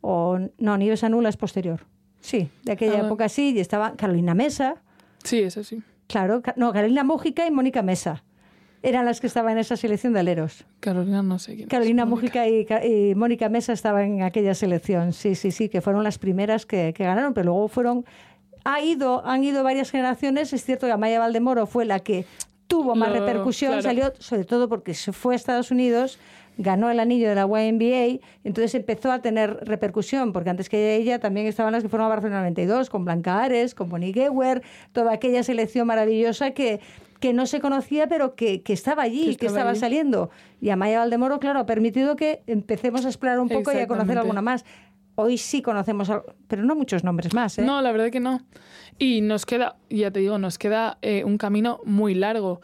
o 0.00 0.38
no, 0.58 0.76
Nieves 0.76 1.04
Anula 1.04 1.28
es 1.28 1.36
posterior. 1.36 1.80
Sí, 2.20 2.48
de 2.64 2.72
aquella 2.72 3.00
Ah. 3.02 3.06
época 3.06 3.28
sí, 3.28 3.52
y 3.54 3.60
estaba 3.60 3.94
Carolina 3.96 4.34
Mesa, 4.34 4.82
Sí, 5.22 5.40
eso 5.40 5.62
sí. 5.62 5.82
claro, 6.08 6.42
no, 6.56 6.72
Carolina 6.72 7.04
Mújica 7.04 7.46
y 7.46 7.50
Mónica 7.50 7.82
Mesa. 7.82 8.24
Eran 8.88 9.04
las 9.04 9.20
que 9.20 9.26
estaban 9.26 9.52
en 9.52 9.58
esa 9.58 9.76
selección 9.76 10.12
de 10.12 10.20
aleros. 10.20 10.64
Carolina 10.78 11.20
no 11.22 11.40
sé 11.40 11.54
quién. 11.56 11.62
es. 11.64 11.68
Carolina 11.68 12.04
Mónica. 12.04 12.44
Mújica 12.44 12.48
y, 12.48 12.64
Ca- 12.64 12.86
y 12.86 13.14
Mónica 13.16 13.48
Mesa 13.48 13.72
estaban 13.72 14.04
en 14.04 14.22
aquella 14.22 14.54
selección, 14.54 15.12
sí, 15.12 15.34
sí, 15.34 15.50
sí, 15.50 15.68
que 15.68 15.80
fueron 15.80 16.04
las 16.04 16.18
primeras 16.18 16.66
que, 16.66 16.94
que 16.96 17.02
ganaron, 17.04 17.34
pero 17.34 17.46
luego 17.46 17.66
fueron, 17.66 18.04
ha 18.64 18.80
ido, 18.80 19.26
han 19.26 19.42
ido 19.42 19.64
varias 19.64 19.90
generaciones, 19.90 20.52
es 20.52 20.64
cierto 20.64 20.86
que 20.86 20.92
Amaya 20.92 21.18
Valdemoro 21.18 21.66
fue 21.66 21.84
la 21.84 21.98
que 21.98 22.26
tuvo 22.68 22.94
más 22.94 23.08
Lo- 23.08 23.16
repercusión, 23.20 23.72
claro. 23.72 23.82
salió 23.82 24.12
sobre 24.20 24.44
todo 24.44 24.68
porque 24.68 24.94
se 24.94 25.12
fue 25.12 25.34
a 25.34 25.36
Estados 25.36 25.72
Unidos, 25.72 26.18
ganó 26.56 26.88
el 26.90 27.00
anillo 27.00 27.28
de 27.28 27.34
la 27.34 27.42
YNBA, 27.46 28.24
entonces 28.44 28.74
empezó 28.76 29.10
a 29.10 29.20
tener 29.20 29.58
repercusión, 29.66 30.32
porque 30.32 30.50
antes 30.50 30.68
que 30.68 30.94
ella 30.94 31.18
también 31.18 31.46
estaban 31.48 31.72
las 31.72 31.82
que 31.82 31.88
fueron 31.88 32.06
a 32.06 32.08
Barcelona 32.10 32.38
92, 32.42 32.88
con 32.88 33.04
Blanca 33.04 33.42
Ares, 33.42 33.74
con 33.74 33.88
Bonnie 33.88 34.12
Gewer, 34.12 34.62
toda 34.92 35.12
aquella 35.12 35.42
selección 35.42 35.86
maravillosa 35.88 36.52
que, 36.52 36.80
que 37.20 37.32
no 37.32 37.46
se 37.46 37.60
conocía, 37.60 38.08
pero 38.08 38.34
que, 38.34 38.62
que 38.62 38.72
estaba 38.72 39.02
allí, 39.02 39.30
Que 39.30 39.36
que 39.36 39.46
estaba 39.46 39.70
estaba 39.70 39.70
allí. 39.70 39.80
saliendo. 39.80 40.30
Y 40.60 40.70
Amaya 40.70 40.98
Valdemoro, 41.00 41.38
claro, 41.40 41.60
ha 41.60 41.66
permitido 41.66 42.16
que 42.16 42.42
empecemos 42.46 43.04
a 43.04 43.08
explorar 43.08 43.40
un 43.40 43.48
poco 43.48 43.72
y 43.72 43.76
a 43.78 43.86
conocer 43.86 44.18
alguna 44.18 44.42
más. 44.42 44.64
Hoy 45.14 45.38
sí 45.38 45.62
conocemos, 45.62 46.12
pero 46.46 46.62
no 46.62 46.74
muchos 46.74 47.02
nombres 47.02 47.32
más. 47.32 47.58
¿eh? 47.58 47.62
No, 47.62 47.80
la 47.80 47.90
verdad 47.90 48.10
que 48.10 48.20
no. 48.20 48.40
Y 48.98 49.22
nos 49.22 49.46
queda, 49.46 49.76
ya 49.88 50.10
te 50.10 50.20
digo, 50.20 50.38
nos 50.38 50.58
queda 50.58 50.98
eh, 51.00 51.24
un 51.24 51.38
camino 51.38 51.80
muy 51.84 52.14
largo. 52.14 52.60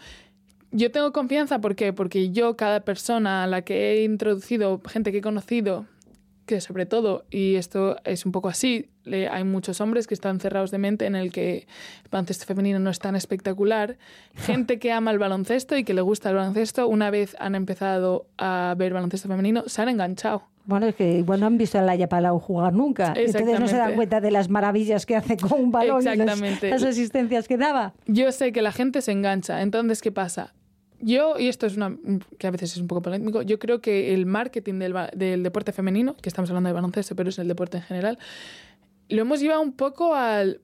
Yo 0.70 0.90
tengo 0.90 1.12
confianza, 1.12 1.60
¿por 1.60 1.74
qué? 1.76 1.92
Porque 1.92 2.30
yo, 2.30 2.56
cada 2.56 2.80
persona 2.80 3.44
a 3.44 3.46
la 3.46 3.62
que 3.62 3.92
he 3.92 4.04
introducido, 4.04 4.80
gente 4.86 5.12
que 5.12 5.18
he 5.18 5.22
conocido, 5.22 5.86
que 6.46 6.60
sobre 6.60 6.86
todo, 6.86 7.24
y 7.30 7.54
esto 7.56 7.96
es 8.04 8.26
un 8.26 8.32
poco 8.32 8.48
así, 8.48 8.90
le- 9.04 9.28
hay 9.28 9.44
muchos 9.44 9.80
hombres 9.80 10.06
que 10.06 10.14
están 10.14 10.40
cerrados 10.40 10.70
de 10.70 10.78
mente 10.78 11.06
en 11.06 11.14
el 11.16 11.32
que 11.32 11.66
el 12.04 12.10
baloncesto 12.10 12.46
femenino 12.46 12.78
no 12.78 12.90
es 12.90 12.98
tan 12.98 13.16
espectacular. 13.16 13.96
Gente 14.36 14.78
que 14.78 14.92
ama 14.92 15.10
el 15.10 15.18
baloncesto 15.18 15.76
y 15.76 15.84
que 15.84 15.94
le 15.94 16.00
gusta 16.02 16.30
el 16.30 16.36
baloncesto, 16.36 16.88
una 16.88 17.10
vez 17.10 17.36
han 17.38 17.54
empezado 17.54 18.26
a 18.38 18.74
ver 18.76 18.92
baloncesto 18.92 19.28
femenino, 19.28 19.64
se 19.66 19.82
han 19.82 19.88
enganchado. 19.88 20.42
Bueno, 20.64 20.86
es 20.86 20.94
que 20.94 21.18
igual 21.18 21.40
no 21.40 21.46
han 21.46 21.58
visto 21.58 21.76
a 21.78 21.82
Laia 21.82 22.08
Palau 22.08 22.38
jugar 22.38 22.72
nunca. 22.72 23.14
Entonces 23.16 23.58
no 23.60 23.66
se 23.66 23.76
dan 23.76 23.94
cuenta 23.96 24.20
de 24.20 24.30
las 24.30 24.48
maravillas 24.48 25.06
que 25.06 25.16
hace 25.16 25.36
con 25.36 25.60
un 25.60 25.72
balón 25.72 26.02
y 26.02 26.16
las 26.16 26.38
asistencias 26.86 27.48
que 27.48 27.56
daba. 27.56 27.94
Yo 28.06 28.30
sé 28.30 28.52
que 28.52 28.62
la 28.62 28.70
gente 28.70 29.00
se 29.00 29.10
engancha. 29.10 29.62
Entonces, 29.62 30.00
¿qué 30.02 30.12
pasa? 30.12 30.54
Yo, 31.02 31.38
y 31.38 31.48
esto 31.48 31.66
es 31.66 31.76
una 31.76 31.96
que 32.38 32.46
a 32.46 32.50
veces 32.50 32.72
es 32.72 32.78
un 32.78 32.86
poco 32.86 33.02
polémico, 33.02 33.42
yo 33.42 33.58
creo 33.58 33.80
que 33.80 34.14
el 34.14 34.24
marketing 34.24 34.78
del, 34.78 34.94
del 35.14 35.42
deporte 35.42 35.72
femenino, 35.72 36.14
que 36.14 36.28
estamos 36.28 36.48
hablando 36.48 36.68
de 36.68 36.74
baloncesto, 36.74 37.16
pero 37.16 37.28
es 37.28 37.38
el 37.38 37.48
deporte 37.48 37.78
en 37.78 37.82
general, 37.82 38.18
lo 39.08 39.22
hemos 39.22 39.40
llevado 39.40 39.60
un 39.60 39.72
poco 39.72 40.14
al 40.14 40.60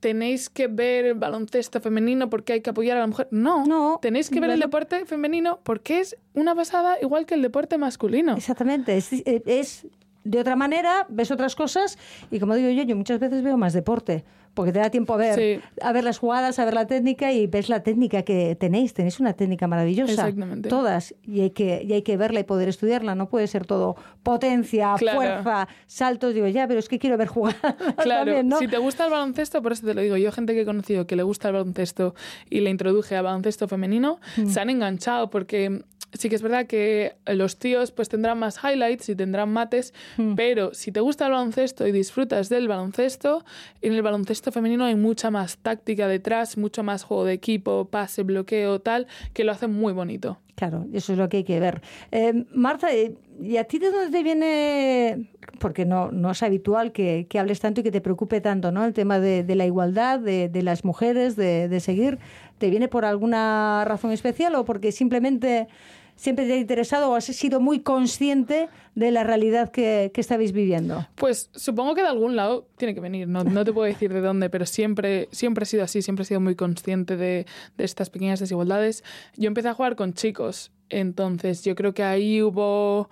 tenéis 0.00 0.48
que 0.48 0.68
ver 0.68 1.06
el 1.06 1.14
baloncesto 1.14 1.80
femenino 1.80 2.30
porque 2.30 2.52
hay 2.52 2.60
que 2.60 2.70
apoyar 2.70 2.96
a 2.96 3.00
la 3.00 3.06
mujer. 3.08 3.28
No, 3.32 3.66
No, 3.66 3.98
tenéis 4.00 4.30
que 4.30 4.40
ver 4.40 4.50
el 4.50 4.60
deporte 4.60 5.04
femenino 5.06 5.60
porque 5.64 6.00
es 6.00 6.16
una 6.34 6.54
pasada 6.54 6.96
igual 7.02 7.26
que 7.26 7.34
el 7.34 7.42
deporte 7.42 7.78
masculino. 7.78 8.36
Exactamente, 8.36 8.96
es, 8.96 9.10
es 9.12 9.86
de 10.24 10.40
otra 10.40 10.56
manera, 10.56 11.06
ves 11.08 11.30
otras 11.30 11.56
cosas 11.56 11.98
y 12.30 12.38
como 12.38 12.54
digo 12.54 12.70
yo, 12.70 12.82
yo 12.82 12.96
muchas 12.96 13.18
veces 13.18 13.42
veo 13.42 13.56
más 13.56 13.72
deporte, 13.72 14.24
porque 14.58 14.72
te 14.72 14.80
da 14.80 14.90
tiempo 14.90 15.14
a 15.14 15.16
ver, 15.18 15.34
Sí. 15.36 15.60
a 15.80 15.92
ver 15.92 16.02
las 16.02 16.18
jugadas, 16.18 16.58
a 16.58 16.64
ver 16.64 16.74
la 16.74 16.88
técnica 16.88 17.30
y 17.32 17.46
ves 17.46 17.68
la 17.68 17.84
técnica 17.84 18.22
que 18.24 18.56
tenéis, 18.56 18.92
tenéis 18.92 19.20
una 19.20 19.32
técnica 19.34 19.68
maravillosa, 19.68 20.10
Exactamente. 20.10 20.68
todas, 20.68 21.14
y 21.22 21.42
hay, 21.42 21.50
que, 21.50 21.80
y 21.86 21.92
hay 21.92 22.02
que 22.02 22.16
verla 22.16 22.40
y 22.40 22.42
poder 22.42 22.68
estudiarla, 22.68 23.14
no 23.14 23.28
puede 23.28 23.46
ser 23.46 23.66
todo 23.66 23.94
potencia, 24.24 24.94
Claro. 24.98 25.18
fuerza, 25.18 25.68
saltos, 25.86 26.34
digo 26.34 26.48
ya, 26.48 26.66
pero 26.66 26.80
es 26.80 26.88
que 26.88 26.98
quiero 26.98 27.16
ver 27.16 27.28
jugar 27.28 27.54
Claro, 28.02 28.24
también, 28.24 28.48
¿no? 28.48 28.58
si 28.58 28.66
te 28.66 28.78
gusta 28.78 29.04
el 29.04 29.12
baloncesto, 29.12 29.62
por 29.62 29.70
eso 29.70 29.86
te 29.86 29.94
lo 29.94 30.00
digo, 30.00 30.16
yo 30.16 30.32
gente 30.32 30.54
que 30.54 30.62
he 30.62 30.66
conocido 30.66 31.06
que 31.06 31.14
le 31.14 31.22
gusta 31.22 31.48
el 31.48 31.54
baloncesto 31.54 32.16
y 32.50 32.58
le 32.60 32.70
introduje 32.70 33.14
al 33.16 33.22
baloncesto 33.24 33.68
femenino, 33.68 34.18
Mm. 34.36 34.46
se 34.48 34.60
han 34.60 34.70
enganchado 34.70 35.30
porque 35.30 35.82
sí 36.12 36.28
que 36.28 36.36
es 36.36 36.42
verdad 36.42 36.66
que 36.66 37.16
los 37.26 37.58
tíos 37.58 37.90
pues 37.92 38.08
tendrán 38.08 38.38
más 38.38 38.58
highlights 38.62 39.08
y 39.08 39.14
tendrán 39.16 39.52
mates, 39.52 39.92
Mm. 40.16 40.34
pero 40.34 40.74
si 40.74 40.90
te 40.92 41.00
gusta 41.00 41.26
el 41.26 41.32
baloncesto 41.32 41.86
y 41.86 41.92
disfrutas 41.92 42.48
del 42.48 42.68
baloncesto, 42.68 43.44
en 43.82 43.92
el 43.92 44.02
baloncesto 44.02 44.50
femenino 44.52 44.84
hay 44.84 44.94
mucha 44.96 45.30
más 45.30 45.58
táctica 45.58 46.08
detrás, 46.08 46.56
mucho 46.56 46.82
más 46.82 47.02
juego 47.04 47.24
de 47.24 47.34
equipo, 47.34 47.86
pase, 47.90 48.22
bloqueo, 48.22 48.80
tal, 48.80 49.06
que 49.34 49.44
lo 49.44 49.52
hace 49.52 49.66
muy 49.66 49.92
bonito. 49.92 50.38
Claro, 50.54 50.86
eso 50.92 51.12
es 51.12 51.18
lo 51.18 51.28
que 51.28 51.36
hay 51.38 51.44
que 51.44 51.60
ver. 51.60 51.82
Eh, 52.10 52.44
Marta, 52.52 52.92
eh, 52.92 53.14
¿y 53.40 53.58
a 53.58 53.64
ti 53.64 53.78
de 53.78 53.92
dónde 53.92 54.10
te 54.10 54.24
viene, 54.24 55.30
porque 55.60 55.84
no, 55.84 56.10
no 56.10 56.32
es 56.32 56.42
habitual 56.42 56.90
que, 56.90 57.26
que 57.30 57.38
hables 57.38 57.60
tanto 57.60 57.80
y 57.80 57.84
que 57.84 57.92
te 57.92 58.00
preocupe 58.00 58.40
tanto, 58.40 58.72
¿no? 58.72 58.84
El 58.84 58.92
tema 58.92 59.20
de, 59.20 59.44
de 59.44 59.54
la 59.54 59.66
igualdad, 59.66 60.18
de, 60.18 60.48
de 60.48 60.62
las 60.62 60.84
mujeres, 60.84 61.36
de, 61.36 61.68
de 61.68 61.78
seguir, 61.78 62.18
¿te 62.58 62.70
viene 62.70 62.88
por 62.88 63.04
alguna 63.04 63.84
razón 63.84 64.10
especial 64.10 64.56
o 64.56 64.64
porque 64.64 64.90
simplemente 64.90 65.68
siempre 66.18 66.46
te 66.46 66.52
ha 66.52 66.56
interesado 66.56 67.10
o 67.10 67.14
has 67.14 67.24
sido 67.24 67.60
muy 67.60 67.80
consciente 67.80 68.68
de 68.94 69.10
la 69.12 69.22
realidad 69.24 69.70
que, 69.70 70.10
que 70.12 70.20
estabais 70.20 70.52
viviendo? 70.52 71.06
Pues 71.14 71.48
supongo 71.54 71.94
que 71.94 72.02
de 72.02 72.08
algún 72.08 72.36
lado 72.36 72.66
tiene 72.76 72.94
que 72.94 73.00
venir, 73.00 73.28
no, 73.28 73.44
no 73.44 73.64
te 73.64 73.72
puedo 73.72 73.86
decir 73.86 74.12
de 74.12 74.20
dónde, 74.20 74.50
pero 74.50 74.66
siempre, 74.66 75.28
siempre 75.30 75.62
he 75.62 75.66
sido 75.66 75.84
así, 75.84 76.02
siempre 76.02 76.24
he 76.24 76.26
sido 76.26 76.40
muy 76.40 76.56
consciente 76.56 77.16
de, 77.16 77.46
de 77.76 77.84
estas 77.84 78.10
pequeñas 78.10 78.40
desigualdades. 78.40 79.04
Yo 79.36 79.46
empecé 79.46 79.68
a 79.68 79.74
jugar 79.74 79.94
con 79.94 80.12
chicos, 80.12 80.72
entonces 80.90 81.64
yo 81.64 81.76
creo 81.76 81.94
que 81.94 82.02
ahí 82.02 82.42
hubo, 82.42 83.08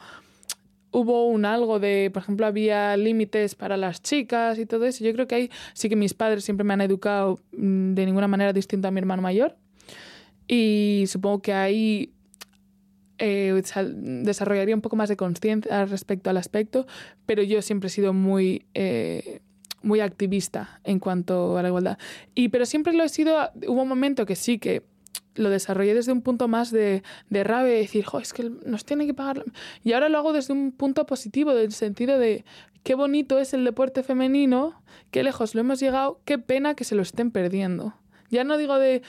hubo 0.91 1.29
un 1.29 1.45
algo 1.45 1.79
de, 1.79 2.11
por 2.13 2.25
ejemplo, 2.25 2.45
había 2.47 2.97
límites 2.97 3.55
para 3.55 3.77
las 3.77 4.03
chicas 4.03 4.59
y 4.59 4.67
todo 4.67 4.85
eso. 4.85 5.05
Yo 5.05 5.13
creo 5.13 5.29
que 5.29 5.35
ahí 5.37 5.51
sí 5.75 5.89
que 5.89 5.97
mis 5.97 6.13
padres 6.13 6.45
siempre 6.45 6.65
me 6.65 6.75
han 6.75 6.81
educado 6.81 7.39
mm, 7.53 7.95
de 7.95 8.07
ninguna 8.07 8.27
manera 8.27 8.53
distinta 8.53 8.89
a 8.89 8.91
mi 8.91 8.99
hermano 8.99 9.23
mayor. 9.23 9.57
Y 10.49 11.05
supongo 11.07 11.43
que 11.43 11.53
ahí 11.53 12.13
eh, 13.19 13.61
desarrollaría 13.95 14.75
un 14.75 14.81
poco 14.81 14.97
más 14.97 15.09
de 15.09 15.17
conciencia 15.17 15.85
respecto 15.87 16.31
al 16.31 16.37
aspecto, 16.37 16.87
pero 17.27 17.43
yo 17.43 17.63
siempre 17.63 17.89
he 17.89 17.91
sido 17.91 18.13
muy, 18.13 18.67
eh, 18.75 19.41
muy 19.83 20.01
activista 20.01 20.81
en 20.85 20.99
cuanto 20.99 21.57
a 21.59 21.63
la 21.63 21.69
igualdad. 21.69 21.99
Y, 22.35 22.49
pero 22.49 22.67
siempre 22.67 22.93
lo 22.93 23.05
he 23.05 23.09
sido, 23.09 23.51
hubo 23.67 23.83
un 23.83 23.89
momento 23.89 24.27
que 24.27 24.37
sí 24.37 24.59
que 24.59 24.83
lo 25.35 25.51
desarrollé 25.51 25.95
desde 25.95 26.13
un 26.13 26.23
punto 26.23 26.49
más 26.49 26.71
de, 26.71 27.03
de 27.31 27.45
rabia, 27.45 27.73
de 27.73 27.79
decir, 27.79 28.05
jo, 28.05 28.21
es 28.21 28.33
que 28.33 28.51
nos 28.65 28.85
tienen 28.85 29.07
que 29.07 29.15
pagar. 29.15 29.45
Y 29.85 29.93
ahora 29.93 30.09
lo 30.09 30.19
hago 30.19 30.33
desde 30.33 30.53
un 30.53 30.73
punto 30.73 31.07
positivo, 31.07 31.55
del 31.55 31.73
sentido 31.73 32.19
de 32.19 32.45
qué 32.83 32.95
bonito 32.95 33.39
es 33.39 33.53
el 33.53 33.65
deporte 33.65 34.03
femenino, 34.03 34.81
qué 35.11 35.23
lejos 35.23 35.55
lo 35.55 35.61
hemos 35.61 35.81
llegado, 35.81 36.21
qué 36.25 36.39
pena 36.39 36.75
que 36.75 36.85
se 36.85 36.95
lo 36.95 37.03
estén 37.03 37.31
perdiendo. 37.31 37.95
Ya 38.31 38.45
no 38.45 38.57
digo 38.57 38.79
de 38.79 39.03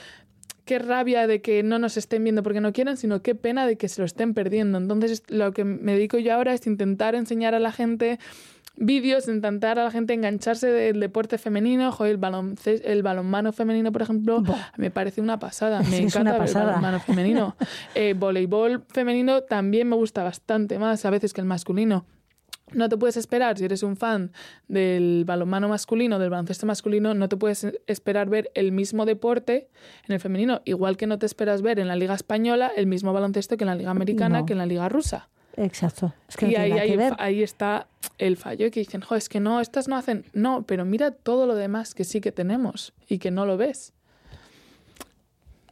qué 0.68 0.78
rabia 0.78 1.26
de 1.26 1.40
que 1.40 1.62
no 1.62 1.78
nos 1.78 1.96
estén 1.96 2.22
viendo 2.22 2.42
porque 2.42 2.60
no 2.60 2.74
quieren, 2.74 2.98
sino 2.98 3.22
qué 3.22 3.34
pena 3.34 3.66
de 3.66 3.78
que 3.78 3.88
se 3.88 4.02
lo 4.02 4.04
estén 4.04 4.34
perdiendo. 4.34 4.76
Entonces, 4.76 5.22
lo 5.28 5.52
que 5.52 5.64
me 5.64 5.92
dedico 5.92 6.18
yo 6.18 6.34
ahora 6.34 6.52
es 6.52 6.66
intentar 6.66 7.14
enseñar 7.14 7.54
a 7.54 7.58
la 7.58 7.72
gente 7.72 8.18
vídeos, 8.76 9.28
intentar 9.28 9.78
a 9.78 9.84
la 9.84 9.90
gente 9.90 10.12
engancharse 10.12 10.66
del 10.66 11.00
deporte 11.00 11.38
femenino, 11.38 11.90
joder, 11.90 12.18
el, 12.22 12.82
el 12.84 13.02
balonmano 13.02 13.52
femenino, 13.52 13.90
por 13.92 14.02
ejemplo, 14.02 14.42
Buah. 14.42 14.72
me 14.76 14.90
parece 14.90 15.22
una 15.22 15.38
pasada. 15.38 15.80
Me 15.90 16.04
es 16.04 16.14
encanta 16.14 16.36
el 16.36 16.52
balonmano 16.52 17.00
femenino. 17.00 17.56
Eh, 17.94 18.14
voleibol 18.16 18.84
femenino 18.88 19.42
también 19.42 19.88
me 19.88 19.96
gusta 19.96 20.22
bastante 20.22 20.78
más 20.78 21.04
a 21.06 21.10
veces 21.10 21.32
que 21.32 21.40
el 21.40 21.46
masculino. 21.46 22.04
No 22.72 22.88
te 22.88 22.96
puedes 22.96 23.16
esperar, 23.16 23.58
si 23.58 23.64
eres 23.64 23.82
un 23.82 23.96
fan 23.96 24.32
del 24.68 25.24
balonmano 25.24 25.68
masculino, 25.68 26.18
del 26.18 26.30
baloncesto 26.30 26.66
masculino, 26.66 27.14
no 27.14 27.28
te 27.28 27.36
puedes 27.36 27.66
esperar 27.86 28.28
ver 28.28 28.50
el 28.54 28.72
mismo 28.72 29.06
deporte 29.06 29.68
en 30.06 30.14
el 30.14 30.20
femenino, 30.20 30.60
igual 30.64 30.96
que 30.96 31.06
no 31.06 31.18
te 31.18 31.26
esperas 31.26 31.62
ver 31.62 31.78
en 31.78 31.88
la 31.88 31.96
Liga 31.96 32.14
Española 32.14 32.70
el 32.76 32.86
mismo 32.86 33.12
baloncesto 33.12 33.56
que 33.56 33.64
en 33.64 33.68
la 33.68 33.74
Liga 33.74 33.90
Americana, 33.90 34.40
No. 34.40 34.46
que 34.46 34.52
en 34.52 34.58
la 34.58 34.66
Liga 34.66 34.88
Rusa. 34.88 35.28
Exacto. 35.56 36.14
Es 36.28 36.36
que 36.36 36.46
no 36.46 36.52
y 36.52 36.56
ahí, 36.56 36.70
nada 36.70 36.82
que 36.82 36.90
ahí, 36.90 36.96
ver. 36.96 37.12
ahí 37.18 37.42
está 37.42 37.88
el 38.18 38.36
fallo, 38.36 38.70
que 38.70 38.80
dicen, 38.80 39.00
jo, 39.00 39.16
es 39.16 39.28
que 39.28 39.40
no, 39.40 39.60
estas 39.60 39.88
no 39.88 39.96
hacen. 39.96 40.24
No, 40.32 40.62
pero 40.62 40.84
mira 40.84 41.10
todo 41.10 41.46
lo 41.46 41.54
demás 41.56 41.94
que 41.94 42.04
sí 42.04 42.20
que 42.20 42.30
tenemos 42.30 42.92
y 43.08 43.18
que 43.18 43.30
no 43.32 43.44
lo 43.44 43.56
ves. 43.56 43.92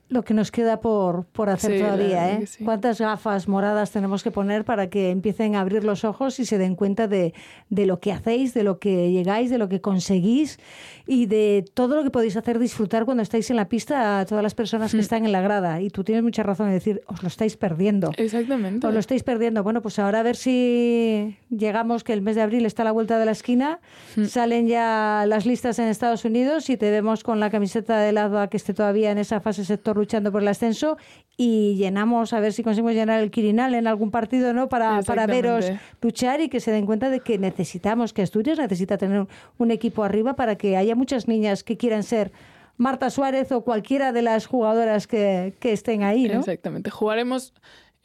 Lo 0.08 0.22
que 0.22 0.34
nos 0.34 0.52
queda 0.52 0.80
por, 0.80 1.24
por 1.26 1.50
hacer 1.50 1.72
Sí, 1.72 1.78
todavía, 1.80 2.32
¿eh? 2.32 2.46
sí. 2.46 2.64
¿Cuántas 2.64 3.00
gafas 3.00 3.48
moradas 3.48 3.90
tenemos 3.90 4.22
que 4.22 4.30
poner 4.30 4.64
para 4.64 4.88
que 4.88 5.10
empiecen 5.10 5.56
a 5.56 5.60
abrir 5.60 5.82
los 5.82 6.04
ojos 6.04 6.38
y 6.38 6.44
se 6.44 6.58
den 6.58 6.76
cuenta 6.76 7.08
de, 7.08 7.34
de 7.70 7.86
lo 7.86 7.98
que 7.98 8.12
hacéis, 8.12 8.54
de 8.54 8.62
lo 8.62 8.78
que 8.78 9.10
llegáis, 9.10 9.50
de 9.50 9.58
lo 9.58 9.68
que 9.68 9.80
conseguís 9.80 10.60
y 11.06 11.26
de 11.26 11.64
todo 11.74 11.96
lo 11.96 12.04
que 12.04 12.10
podéis 12.10 12.36
hacer 12.36 12.60
disfrutar 12.60 13.04
cuando 13.04 13.22
estáis 13.22 13.50
en 13.50 13.56
la 13.56 13.68
pista 13.68 14.20
a 14.20 14.26
todas 14.26 14.44
las 14.44 14.54
personas 14.54 14.92
que 14.92 15.00
están 15.00 15.24
en 15.24 15.32
la 15.32 15.40
grada? 15.40 15.80
Y 15.80 15.90
tú 15.90 16.04
tienes 16.04 16.22
mucha 16.22 16.44
razón 16.44 16.68
en 16.68 16.74
decir, 16.74 17.02
os 17.06 17.22
lo 17.22 17.28
estáis 17.28 17.56
perdiendo. 17.56 18.12
Exactamente. 18.16 18.86
Os 18.86 18.94
lo 18.94 19.00
estáis 19.00 19.24
perdiendo. 19.24 19.64
Bueno, 19.64 19.82
pues 19.82 19.98
ahora 19.98 20.20
a 20.20 20.22
ver 20.22 20.36
si 20.36 21.36
llegamos, 21.50 22.04
que 22.04 22.12
el 22.12 22.22
mes 22.22 22.36
de 22.36 22.42
abril 22.42 22.64
está 22.64 22.82
a 22.82 22.84
la 22.84 22.92
vuelta 22.92 23.18
de 23.18 23.24
la 23.24 23.32
esquina. 23.32 23.80
Hmm. 24.14 24.26
Salen 24.26 24.68
ya 24.68 25.24
las 25.26 25.46
listas 25.46 25.80
en 25.80 25.88
Estados 25.88 26.24
Unidos 26.24 26.70
y 26.70 26.76
te 26.76 26.90
vemos 26.92 27.24
con 27.24 27.40
la 27.40 27.50
camiseta 27.50 27.98
del 27.98 28.18
ADVA 28.18 28.48
que 28.48 28.56
esté 28.56 28.72
todavía 28.72 29.10
en 29.10 29.18
esa 29.18 29.40
fase 29.40 29.64
sector 29.64 29.95
luchando 29.96 30.32
por 30.32 30.42
el 30.42 30.48
ascenso 30.48 30.96
y 31.36 31.74
llenamos, 31.76 32.32
a 32.32 32.40
ver 32.40 32.52
si 32.52 32.62
conseguimos 32.62 32.94
llenar 32.94 33.20
el 33.20 33.30
Quirinal 33.30 33.74
en 33.74 33.86
algún 33.86 34.10
partido, 34.10 34.52
¿no? 34.52 34.68
Para, 34.68 35.02
para 35.02 35.26
veros 35.26 35.70
luchar 36.00 36.40
y 36.40 36.48
que 36.48 36.60
se 36.60 36.70
den 36.70 36.86
cuenta 36.86 37.10
de 37.10 37.20
que 37.20 37.38
necesitamos, 37.38 38.12
que 38.12 38.22
Asturias 38.22 38.58
necesita 38.58 38.96
tener 38.96 39.26
un, 39.58 39.70
equipo 39.70 40.04
arriba 40.04 40.36
para 40.36 40.56
que 40.56 40.76
haya 40.76 40.94
muchas 40.94 41.28
niñas 41.28 41.62
que 41.62 41.76
quieran 41.76 42.02
ser 42.02 42.32
Marta 42.78 43.10
Suárez 43.10 43.52
o 43.52 43.62
cualquiera 43.62 44.12
de 44.12 44.22
las 44.22 44.46
jugadoras 44.46 45.06
que, 45.06 45.54
que 45.60 45.72
estén 45.72 46.02
ahí, 46.02 46.28
¿no? 46.28 46.40
Exactamente. 46.40 46.90
Jugaremos 46.90 47.52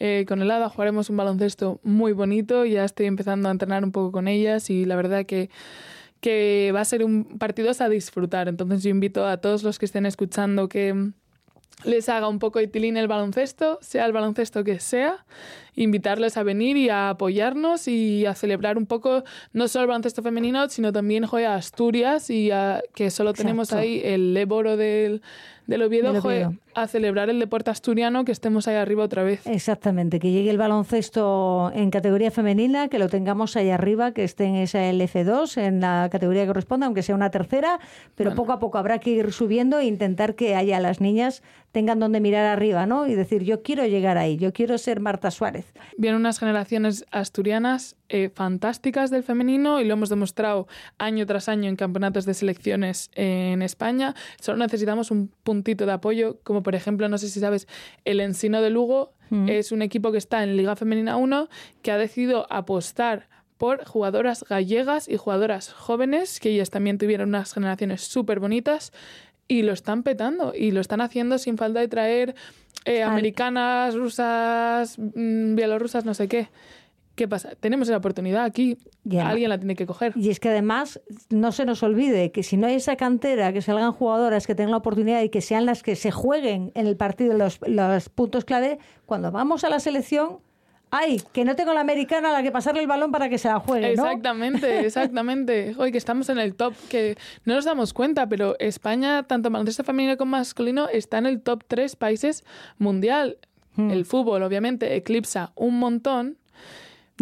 eh, 0.04 0.26
con 0.28 0.42
el 0.42 0.50
ADA, 0.50 0.68
jugaremos 0.68 1.12
un 1.12 1.18
baloncesto 1.18 1.80
muy 1.84 2.12
bonito. 2.12 2.66
Ya 2.66 2.84
estoy 2.84 3.06
empezando 3.06 3.50
a 3.50 3.52
entrenar 3.52 3.84
un 3.84 3.92
poco 3.92 4.12
con 4.12 4.28
ellas 4.28 4.72
y 4.72 4.86
la 4.86 4.96
verdad 4.96 5.28
que, 5.28 5.52
que 6.22 6.72
va 6.74 6.82
a 6.82 6.86
ser 6.86 7.04
un 7.04 7.38
partido 7.38 7.72
a 7.78 7.88
disfrutar. 7.88 8.48
Entonces 8.48 8.82
yo 8.82 8.90
invito 8.90 9.28
a 9.28 9.38
todos 9.38 9.62
los 9.62 9.78
que 9.78 9.86
estén 9.86 10.08
escuchando 10.08 10.70
que 10.70 11.12
les 11.84 12.10
haga 12.10 12.28
un 12.28 12.40
poco 12.40 12.60
de 12.60 12.68
tilín 12.68 12.98
el 12.98 13.08
baloncesto, 13.08 13.80
sea 13.82 14.06
el 14.06 14.14
baloncesto 14.14 14.64
que 14.64 14.80
sea, 14.80 15.26
invitarles 15.76 16.38
a 16.38 16.44
venir 16.44 16.78
y 16.78 16.90
a 16.90 17.10
apoyarnos 17.10 17.88
y 17.88 18.26
a 18.26 18.36
celebrar 18.36 18.78
un 18.78 18.86
poco 18.86 19.24
no 19.54 19.68
solo 19.68 19.84
el 19.84 19.88
baloncesto 19.90 20.22
femenino, 20.22 20.70
sino 20.70 20.92
también 20.92 21.26
joder, 21.26 21.48
a 21.48 21.56
Asturias 21.56 22.30
y 22.30 22.52
a, 22.52 22.82
que 22.94 23.10
solo 23.10 23.34
tenemos 23.34 23.74
ahí 23.74 24.02
el 24.04 24.36
Éboro 24.36 24.78
del, 24.78 25.22
del 25.68 25.84
Oviedo, 25.84 26.12
Oviedo. 26.12 26.54
a 26.76 26.88
celebrar 26.88 27.30
el 27.30 27.40
deporte 27.40 27.70
asturiano, 27.70 28.26
que 28.26 28.32
estemos 28.32 28.68
ahí 28.68 28.76
arriba 28.76 29.04
otra 29.04 29.24
vez. 29.24 29.46
Exactamente, 29.46 30.20
que 30.20 30.32
llegue 30.32 30.50
el 30.50 30.58
baloncesto 30.58 31.72
en 31.74 31.92
categoría 31.92 32.32
femenina, 32.32 32.88
que 32.88 33.00
lo 33.00 33.10
tengamos 33.10 33.56
ahí 33.56 33.70
arriba, 33.70 34.12
que 34.12 34.24
esté 34.24 34.46
en 34.46 34.56
esa 34.56 34.80
LF2, 34.80 35.58
en 35.58 35.82
la 35.82 36.10
categoría 36.12 36.44
que 36.44 36.48
corresponda, 36.48 36.86
aunque 36.86 37.04
sea 37.04 37.16
una 37.16 37.30
tercera, 37.30 37.80
pero 38.16 38.36
poco 38.36 38.52
a 38.52 38.60
poco 38.60 38.78
habrá 38.78 39.00
que 39.00 39.12
ir 39.12 39.32
subiendo 39.32 39.80
e 39.80 39.86
intentar 39.86 40.36
que 40.36 40.56
haya 40.56 40.80
las 40.80 41.02
niñas 41.02 41.44
tengan 41.72 42.00
donde 42.00 42.20
mirar 42.20 42.46
arriba, 42.46 42.86
¿no? 42.86 43.08
Y 43.08 43.16
decir, 43.16 43.44
yo 43.44 43.62
quiero 43.62 43.86
llegar 43.86 44.18
ahí, 44.18 44.38
yo 44.38 44.52
quiero 44.52 44.78
ser 44.78 45.00
Marta 45.00 45.32
Suárez. 45.32 45.74
Vienen 45.98 46.20
unas 46.20 46.40
generaciones 46.40 47.06
asturianas 47.12 47.96
eh, 48.14 48.30
fantásticas 48.30 49.10
del 49.10 49.24
femenino 49.24 49.80
y 49.80 49.86
lo 49.86 49.94
hemos 49.94 50.10
demostrado 50.10 50.68
año 50.98 51.26
tras 51.26 51.48
año 51.48 51.70
en 51.70 51.78
campeonatos 51.78 52.26
de 52.26 52.34
selecciones 52.34 53.10
en 53.16 53.62
España. 53.62 54.16
Solo 54.42 54.58
necesitamos 54.58 55.12
un 55.12 55.32
puntito 55.44 55.86
de 55.86 55.94
apoyo, 55.94 56.38
como 56.44 56.62
por 56.62 56.76
ejemplo, 56.76 57.08
no 57.08 57.18
sé 57.18 57.30
si 57.30 57.40
sabes, 57.40 57.70
el 58.04 58.20
Ensino 58.20 58.62
de 58.62 58.70
Lugo 58.70 59.14
es 59.48 59.72
un 59.72 59.82
equipo 59.82 60.12
que 60.12 60.18
está 60.18 60.44
en 60.44 60.58
Liga 60.58 60.76
Femenina 60.76 61.16
1 61.16 61.48
que 61.82 61.92
ha 61.94 61.98
decidido 61.98 62.48
apostar 62.50 63.30
por 63.58 63.86
jugadoras 63.86 64.44
gallegas 64.44 65.08
y 65.08 65.16
jugadoras 65.16 65.72
jóvenes, 65.72 66.42
que 66.42 66.50
ellas 66.50 66.70
también 66.70 66.98
tuvieron 66.98 67.30
unas 67.30 67.54
generaciones 67.54 68.02
súper 68.02 68.42
bonitas 68.42 68.92
y 69.48 69.62
lo 69.62 69.72
están 69.72 70.04
petando 70.04 70.52
y 70.54 70.72
lo 70.72 70.82
están 70.82 71.00
haciendo 71.00 71.38
sin 71.38 71.58
falta 71.58 71.80
de 71.80 71.88
traer 71.88 72.36
eh, 72.84 73.04
americanas, 73.04 73.96
rusas, 73.96 74.98
mm, 74.98 75.56
bielorrusas, 75.56 76.04
no 76.04 76.14
sé 76.14 76.28
qué. 76.28 76.50
¿Qué 77.22 77.28
pasa? 77.28 77.52
Tenemos 77.60 77.88
la 77.88 77.98
oportunidad 77.98 78.44
aquí, 78.44 78.80
Ya. 79.04 79.30
alguien 79.30 79.52
la 79.52 79.60
tiene 79.60 79.76
que 79.76 79.86
coger. 79.86 80.12
Y 80.16 80.32
es 80.32 80.40
que 80.40 80.50
además 80.50 81.00
no 81.30 81.52
se 81.52 81.66
nos 81.66 81.84
olvide 81.84 82.32
que 82.32 82.42
si 82.42 82.58
no 82.58 82.66
hay 82.66 82.74
esa 82.74 82.96
cantera, 82.96 83.54
que 83.54 83.62
salgan 83.62 83.92
jugadoras 83.92 84.48
que 84.48 84.56
tengan 84.56 84.72
la 84.72 84.78
oportunidad 84.78 85.22
y 85.22 85.30
que 85.30 85.42
sean 85.42 85.68
las 85.68 85.84
que 85.84 85.96
se 85.96 86.10
jueguen 86.10 86.72
en 86.74 86.88
el 86.88 86.98
partido 86.98 87.38
los, 87.38 87.60
los 87.68 88.10
puntos 88.10 88.44
clave, 88.44 88.80
cuando 89.06 89.32
vamos 89.32 89.64
a 89.64 89.70
la 89.70 89.80
selección, 89.80 90.40
ay, 90.90 91.22
que 91.32 91.46
no 91.46 91.56
tengo 91.56 91.76
la 91.76 91.82
americana 91.82 92.32
a 92.32 92.34
la 92.34 92.42
que 92.42 92.52
pasarle 92.52 92.82
el 92.82 92.88
balón 92.88 93.12
para 93.12 93.30
que 93.30 93.38
se 93.38 93.50
la 93.50 93.60
juegue, 93.60 93.96
¿no? 93.96 94.08
Exactamente, 94.08 94.80
exactamente. 94.88 95.76
Hoy 95.78 95.92
que 95.92 96.00
estamos 96.00 96.28
en 96.30 96.40
el 96.40 96.56
top, 96.56 96.74
que 96.90 97.20
no 97.46 97.54
nos 97.54 97.66
damos 97.66 97.94
cuenta, 97.94 98.26
pero 98.28 98.56
España, 98.58 99.22
tanto 99.28 99.52
baloncesto 99.52 99.84
femenino 99.84 100.18
como 100.18 100.32
masculino, 100.32 100.90
está 100.90 101.20
en 101.20 101.28
el 101.28 101.40
top 101.44 101.66
3 101.68 101.96
países 101.98 102.44
mundial. 102.80 103.38
Hmm. 103.76 103.92
El 103.92 104.06
fútbol, 104.06 104.42
obviamente, 104.42 104.96
eclipsa 104.96 105.52
un 105.56 105.78
montón. 105.78 106.40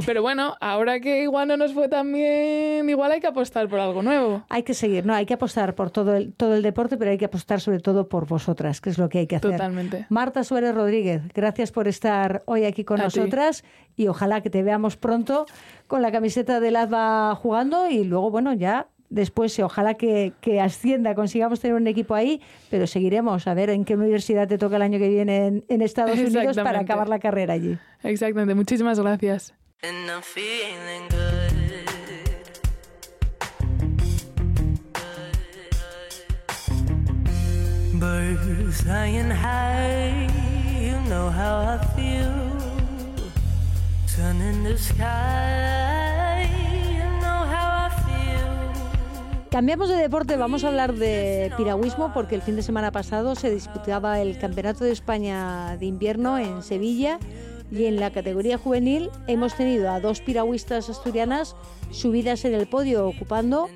Pero 0.05 0.21
bueno, 0.21 0.55
ahora 0.59 0.99
que 0.99 1.23
igual 1.23 1.47
no 1.47 1.57
nos 1.57 1.73
fue 1.73 1.87
tan 1.89 2.11
bien, 2.11 2.89
igual 2.89 3.11
hay 3.11 3.19
que 3.19 3.27
apostar 3.27 3.67
por 3.67 3.79
algo 3.79 4.01
nuevo. 4.01 4.43
Hay 4.49 4.63
que 4.63 4.73
seguir, 4.73 5.05
¿no? 5.05 5.13
Hay 5.13 5.25
que 5.25 5.33
apostar 5.33 5.75
por 5.75 5.91
todo 5.91 6.15
el, 6.15 6.33
todo 6.33 6.55
el 6.55 6.61
deporte, 6.61 6.97
pero 6.97 7.11
hay 7.11 7.17
que 7.17 7.25
apostar 7.25 7.61
sobre 7.61 7.79
todo 7.79 8.07
por 8.09 8.27
vosotras, 8.27 8.81
que 8.81 8.89
es 8.89 8.97
lo 8.97 9.09
que 9.09 9.19
hay 9.19 9.27
que 9.27 9.35
hacer. 9.35 9.51
Totalmente. 9.51 10.05
Marta 10.09 10.43
Suárez 10.43 10.73
Rodríguez, 10.75 11.21
gracias 11.33 11.71
por 11.71 11.87
estar 11.87 12.43
hoy 12.45 12.65
aquí 12.65 12.83
con 12.83 12.99
A 13.01 13.07
ti. 13.09 13.19
nosotras 13.19 13.63
y 13.95 14.07
ojalá 14.07 14.41
que 14.41 14.49
te 14.49 14.63
veamos 14.63 14.97
pronto 14.97 15.45
con 15.87 16.01
la 16.01 16.11
camiseta 16.11 16.59
del 16.59 16.75
ADVA 16.75 17.35
jugando 17.35 17.89
y 17.89 18.03
luego, 18.03 18.31
bueno, 18.31 18.53
ya 18.53 18.87
después, 19.09 19.57
eh, 19.57 19.63
ojalá 19.63 19.95
que, 19.95 20.33
que 20.39 20.61
ascienda, 20.61 21.15
consigamos 21.15 21.59
tener 21.59 21.75
un 21.75 21.87
equipo 21.87 22.13
ahí, 22.15 22.41
pero 22.69 22.87
seguiremos 22.87 23.47
a 23.47 23.53
ver 23.53 23.71
en 23.71 23.83
qué 23.83 23.95
universidad 23.95 24.47
te 24.47 24.57
toca 24.57 24.75
el 24.75 24.83
año 24.83 24.99
que 24.99 25.09
viene 25.09 25.47
en, 25.47 25.65
en 25.67 25.81
Estados 25.81 26.17
Unidos 26.19 26.55
para 26.57 26.79
acabar 26.79 27.09
la 27.09 27.19
carrera 27.19 27.55
allí. 27.55 27.77
Exactamente. 28.03 28.53
Muchísimas 28.55 28.99
gracias. 28.99 29.53
And 29.81 30.11
I'm 30.11 30.21
feeling 30.21 31.07
good. 31.07 31.53
Birds 37.97 38.81
flying 38.81 39.31
high, 39.31 40.27
you 40.81 40.99
know 41.07 41.29
how 41.29 41.61
I 41.61 41.77
feel. 41.95 42.27
Sun 44.05 44.41
in 44.41 44.65
the 44.65 44.77
sky, 44.77 46.43
you 46.91 47.07
know 47.21 47.47
how 47.47 47.87
I 47.87 47.89
feel. 48.03 49.49
Cambiamos 49.49 49.87
de 49.87 49.95
deporte, 49.95 50.35
vamos 50.35 50.65
a 50.65 50.67
hablar 50.67 50.93
de 50.95 51.53
piragüismo 51.55 52.11
porque 52.13 52.35
el 52.35 52.41
fin 52.41 52.57
de 52.57 52.63
semana 52.63 52.91
pasado 52.91 53.33
se 53.35 53.49
disputaba 53.49 54.19
el 54.19 54.37
Campeonato 54.39 54.83
de 54.83 54.91
España 54.91 55.77
de 55.77 55.85
invierno 55.85 56.37
en 56.37 56.63
Sevilla 56.63 57.17
y 57.71 57.85
en 57.85 57.99
la 57.99 58.11
categoría 58.11 58.57
juvenil 58.57 59.09
hemos 59.27 59.55
tenido 59.55 59.91
a 59.91 59.99
dos 59.99 60.21
piragüistas 60.21 60.89
asturianas 60.89 61.55
subidas 61.91 62.45
en 62.45 62.53
el 62.53 62.67
podio 62.67 63.07
ocupando 63.07 63.69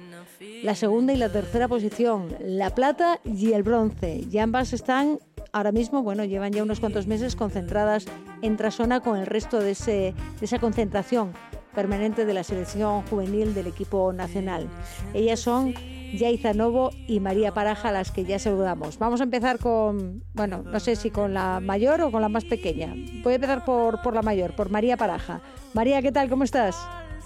la 0.64 0.76
segunda 0.76 1.14
y 1.14 1.18
la 1.18 1.30
tercera 1.30 1.68
posición, 1.68 2.36
la 2.40 2.74
plata 2.74 3.20
y 3.24 3.54
el 3.54 3.64
bronce. 3.64 4.24
Y 4.30 4.38
ambas 4.38 4.74
están 4.74 5.20
ahora 5.52 5.72
mismo, 5.72 6.04
bueno, 6.04 6.26
llevan 6.26 6.54
ya 6.54 6.64
unos 6.64 6.80
cuantos 6.80 7.08
meses 7.08 7.36
concentradas 7.36 8.06
en 8.42 8.58
Trasona 8.58 9.00
con 9.02 9.18
el 9.18 9.26
resto 9.26 9.60
de, 9.60 9.72
ese, 9.72 10.14
de 10.40 10.46
esa 10.46 10.60
concentración 10.60 11.34
permanente 11.74 12.26
de 12.26 12.34
la 12.34 12.44
selección 12.44 13.02
juvenil 13.08 13.54
del 13.54 13.68
equipo 13.68 14.14
nacional. 14.14 14.68
Ellas 15.14 15.40
son 15.40 15.74
Yaiza 16.14 16.54
Novo 16.54 16.92
y 17.08 17.20
María 17.20 17.54
Paraja, 17.54 17.92
las 17.92 18.12
que 18.12 18.24
ya 18.24 18.40
saludamos. 18.40 19.00
Vamos 19.00 19.20
a 19.22 19.24
empezar 19.24 19.60
con, 19.60 20.24
bueno, 20.34 20.64
no 20.64 20.80
sé 20.80 20.96
si 20.96 21.10
con 21.10 21.34
la 21.34 21.60
mayor 21.60 22.02
o 22.02 22.12
con 22.12 22.22
la 22.22 22.30
más 22.30 22.46
pequeña. 22.46 22.94
Voy 23.24 23.34
a 23.34 23.36
empezar 23.36 23.66
por, 23.66 24.02
por 24.02 24.14
la 24.14 24.22
mayor, 24.22 24.56
por 24.56 24.70
María 24.70 24.98
Paraja. 24.98 25.42
María, 25.74 26.02
¿qué 26.02 26.12
tal? 26.12 26.30
¿Cómo 26.30 26.44
estás? 26.44 26.78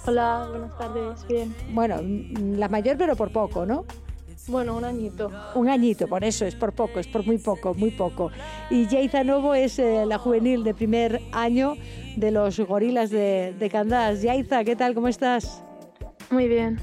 Hola, 0.06 0.46
buenas 0.50 0.78
tardes. 0.78 1.26
Bien. 1.28 1.54
Bueno, 1.72 1.96
la 2.02 2.68
mayor 2.68 2.96
pero 2.96 3.14
por 3.16 3.30
poco, 3.30 3.66
¿no? 3.66 3.84
Bueno, 4.46 4.76
un 4.76 4.84
añito. 4.84 5.30
Un 5.54 5.68
añito, 5.68 6.06
por 6.06 6.24
eso, 6.24 6.46
es 6.46 6.54
por 6.54 6.72
poco, 6.72 7.00
es 7.00 7.06
por 7.06 7.26
muy 7.26 7.36
poco, 7.36 7.74
muy 7.74 7.90
poco. 7.90 8.30
Y 8.70 8.86
Yaiza 8.86 9.22
Novo 9.22 9.54
es 9.54 9.78
eh, 9.78 10.06
la 10.06 10.16
juvenil 10.16 10.64
de 10.64 10.72
primer 10.72 11.20
año 11.32 11.74
de 12.16 12.30
los 12.30 12.58
gorilas 12.60 13.10
de, 13.10 13.54
de 13.58 13.68
Candás. 13.68 14.22
Yaiza, 14.22 14.64
¿qué 14.64 14.74
tal? 14.74 14.94
¿Cómo 14.94 15.08
estás? 15.08 15.62
Muy 16.30 16.48
bien. 16.48 16.78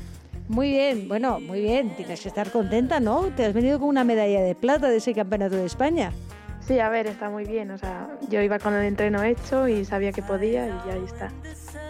Muy 0.48 0.70
bien, 0.70 1.08
bueno, 1.08 1.40
muy 1.40 1.62
bien. 1.62 1.96
Tienes 1.96 2.22
que 2.22 2.28
estar 2.28 2.52
contenta, 2.52 3.00
¿no? 3.00 3.32
Te 3.36 3.46
has 3.46 3.54
venido 3.54 3.80
con 3.80 3.90
una 3.90 4.04
medalla 4.04 4.42
de 4.42 4.54
plata 4.54 4.90
de 4.90 4.98
ese 4.98 5.14
campeonato 5.14 5.56
de 5.56 5.66
España. 5.66 6.12
Sí, 6.60 6.80
a 6.80 6.90
ver, 6.90 7.08
está 7.08 7.30
muy 7.30 7.46
bien. 7.46 7.72
O 7.72 7.78
sea, 7.78 8.10
yo 8.30 8.42
iba 8.42 8.60
con 8.60 8.74
el 8.74 8.86
entreno 8.86 9.24
hecho 9.24 9.68
y 9.68 9.86
sabía 9.86 10.12
que 10.12 10.22
podía 10.22 10.68
y 10.68 10.90
ahí 10.90 11.04
está. 11.06 11.32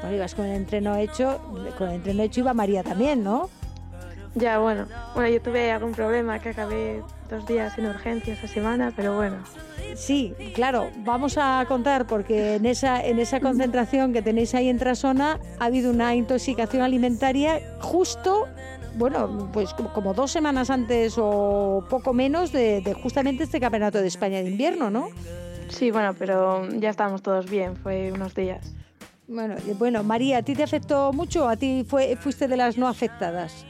Bueno, 0.02 0.16
ibas 0.16 0.36
con 0.36 0.46
el 0.46 0.56
entreno 0.56 0.96
hecho, 0.96 1.42
con 1.78 1.90
el 1.90 1.96
entreno 1.96 2.24
hecho 2.24 2.42
iba 2.42 2.54
María 2.54 2.84
también, 2.84 3.24
¿no? 3.24 3.50
Ya, 4.36 4.60
bueno. 4.60 4.86
Bueno, 5.14 5.30
yo 5.30 5.42
tuve 5.42 5.72
algún 5.72 5.94
problema 5.94 6.40
que 6.40 6.50
acabé 6.50 7.02
dos 7.30 7.48
días 7.48 7.78
en 7.78 7.88
urgencia 7.88 8.34
esa 8.34 8.48
semana, 8.48 8.92
pero 8.96 9.16
bueno. 9.16 9.38
Sí, 9.94 10.34
claro, 10.54 10.90
vamos 11.06 11.38
a 11.38 11.64
contar 11.68 12.08
porque 12.08 12.56
en 12.56 12.66
esa, 12.66 13.04
en 13.06 13.20
esa 13.20 13.40
concentración 13.40 14.12
que 14.12 14.22
tenéis 14.22 14.54
ahí 14.56 14.68
en 14.68 14.78
Trasona 14.78 15.40
ha 15.60 15.66
habido 15.66 15.92
una 15.92 16.16
intoxicación 16.16 16.82
alimentaria 16.82 17.62
justo, 17.80 18.48
bueno, 18.96 19.50
pues 19.54 19.74
como, 19.74 20.14
dos 20.14 20.32
semanas 20.32 20.70
antes 20.70 21.16
o 21.18 21.86
poco 21.90 22.14
menos 22.14 22.52
de, 22.52 22.82
de 22.82 22.94
justamente 22.94 23.44
este 23.44 23.60
campeonato 23.60 24.00
de 24.00 24.08
España 24.08 24.42
de 24.42 24.50
invierno, 24.50 24.90
¿no? 24.90 25.10
Sí, 25.70 25.92
bueno, 25.92 26.14
pero 26.18 26.68
ya 26.70 26.90
estábamos 26.90 27.22
todos 27.22 27.50
bien. 27.50 27.76
Fue 27.76 28.12
unos 28.12 28.36
días. 28.36 28.74
Bueno, 29.28 29.56
bueno, 29.78 30.04
María, 30.04 30.38
¿a 30.38 30.42
ti 30.44 30.54
te 30.54 30.64
afectó 30.64 31.12
mucho? 31.12 31.50
¿A 31.50 31.58
ti 31.58 31.84
fue, 31.88 32.16
fuiste 32.16 32.48
de 32.48 32.58
las 32.58 32.78
no 32.78 32.88
afectadas? 32.88 33.66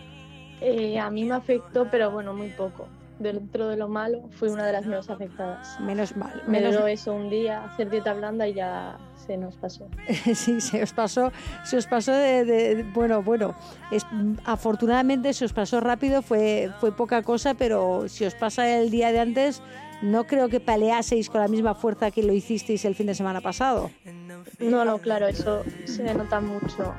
Eh, 0.61 0.99
a 0.99 1.09
mí 1.09 1.24
me 1.24 1.36
afectó, 1.36 1.88
pero 1.89 2.11
bueno, 2.11 2.34
muy 2.34 2.49
poco. 2.49 2.88
Dentro 3.18 3.70
de 3.70 3.78
lo 3.78 3.88
malo, 3.88 4.28
fui 4.32 4.49
una 4.49 4.66
de 4.66 4.74
las 4.74 4.86
menos 4.86 5.09
afectadas. 5.09 5.80
Menos 5.80 6.18
mal. 6.18 6.41
Me 6.47 6.59
menos 6.59 6.74
duró 6.76 6.88
eso 6.88 7.13
un 7.13 7.30
día, 7.30 7.63
hacer 7.63 7.89
dieta 7.89 8.13
blanda 8.13 8.45
y 8.47 8.53
ya 8.55 8.97
se 9.26 9.38
nos 9.38 9.55
pasó. 9.55 9.88
Sí, 10.36 10.59
se 10.59 10.84
os 10.84 10.91
pasó, 10.91 11.32
se 11.63 11.78
os 11.78 11.88
pasó 11.88 12.11
de, 12.11 12.43
de- 12.43 12.84
bueno, 12.93 13.24
bueno, 13.24 13.55
es, 13.89 14.05
afortunadamente 14.43 15.34
se 15.34 15.45
os 15.45 15.53
pasó 15.53 15.80
rápido, 15.80 16.22
fue, 16.22 16.70
fue 16.80 16.91
poca 16.91 17.22
cosa, 17.24 17.53
pero 17.53 18.07
si 18.09 18.26
os 18.26 18.36
pasa 18.36 18.68
el 18.80 18.89
día 18.91 19.11
de 19.13 19.20
antes, 19.22 19.61
no 20.01 20.26
creo 20.26 20.49
que 20.49 20.59
peleaseis 20.59 21.30
con 21.30 21.39
la 21.39 21.47
misma 21.47 21.74
fuerza 21.74 22.11
que 22.11 22.22
lo 22.22 22.34
hicisteis 22.34 22.84
el 22.84 22.95
fin 22.95 23.07
de 23.07 23.16
semana 23.16 23.39
pasado. 23.39 23.91
No, 24.59 24.84
no, 24.84 24.97
claro, 24.99 25.28
eso 25.28 25.63
se 25.86 26.13
nota 26.13 26.41
mucho. 26.41 26.93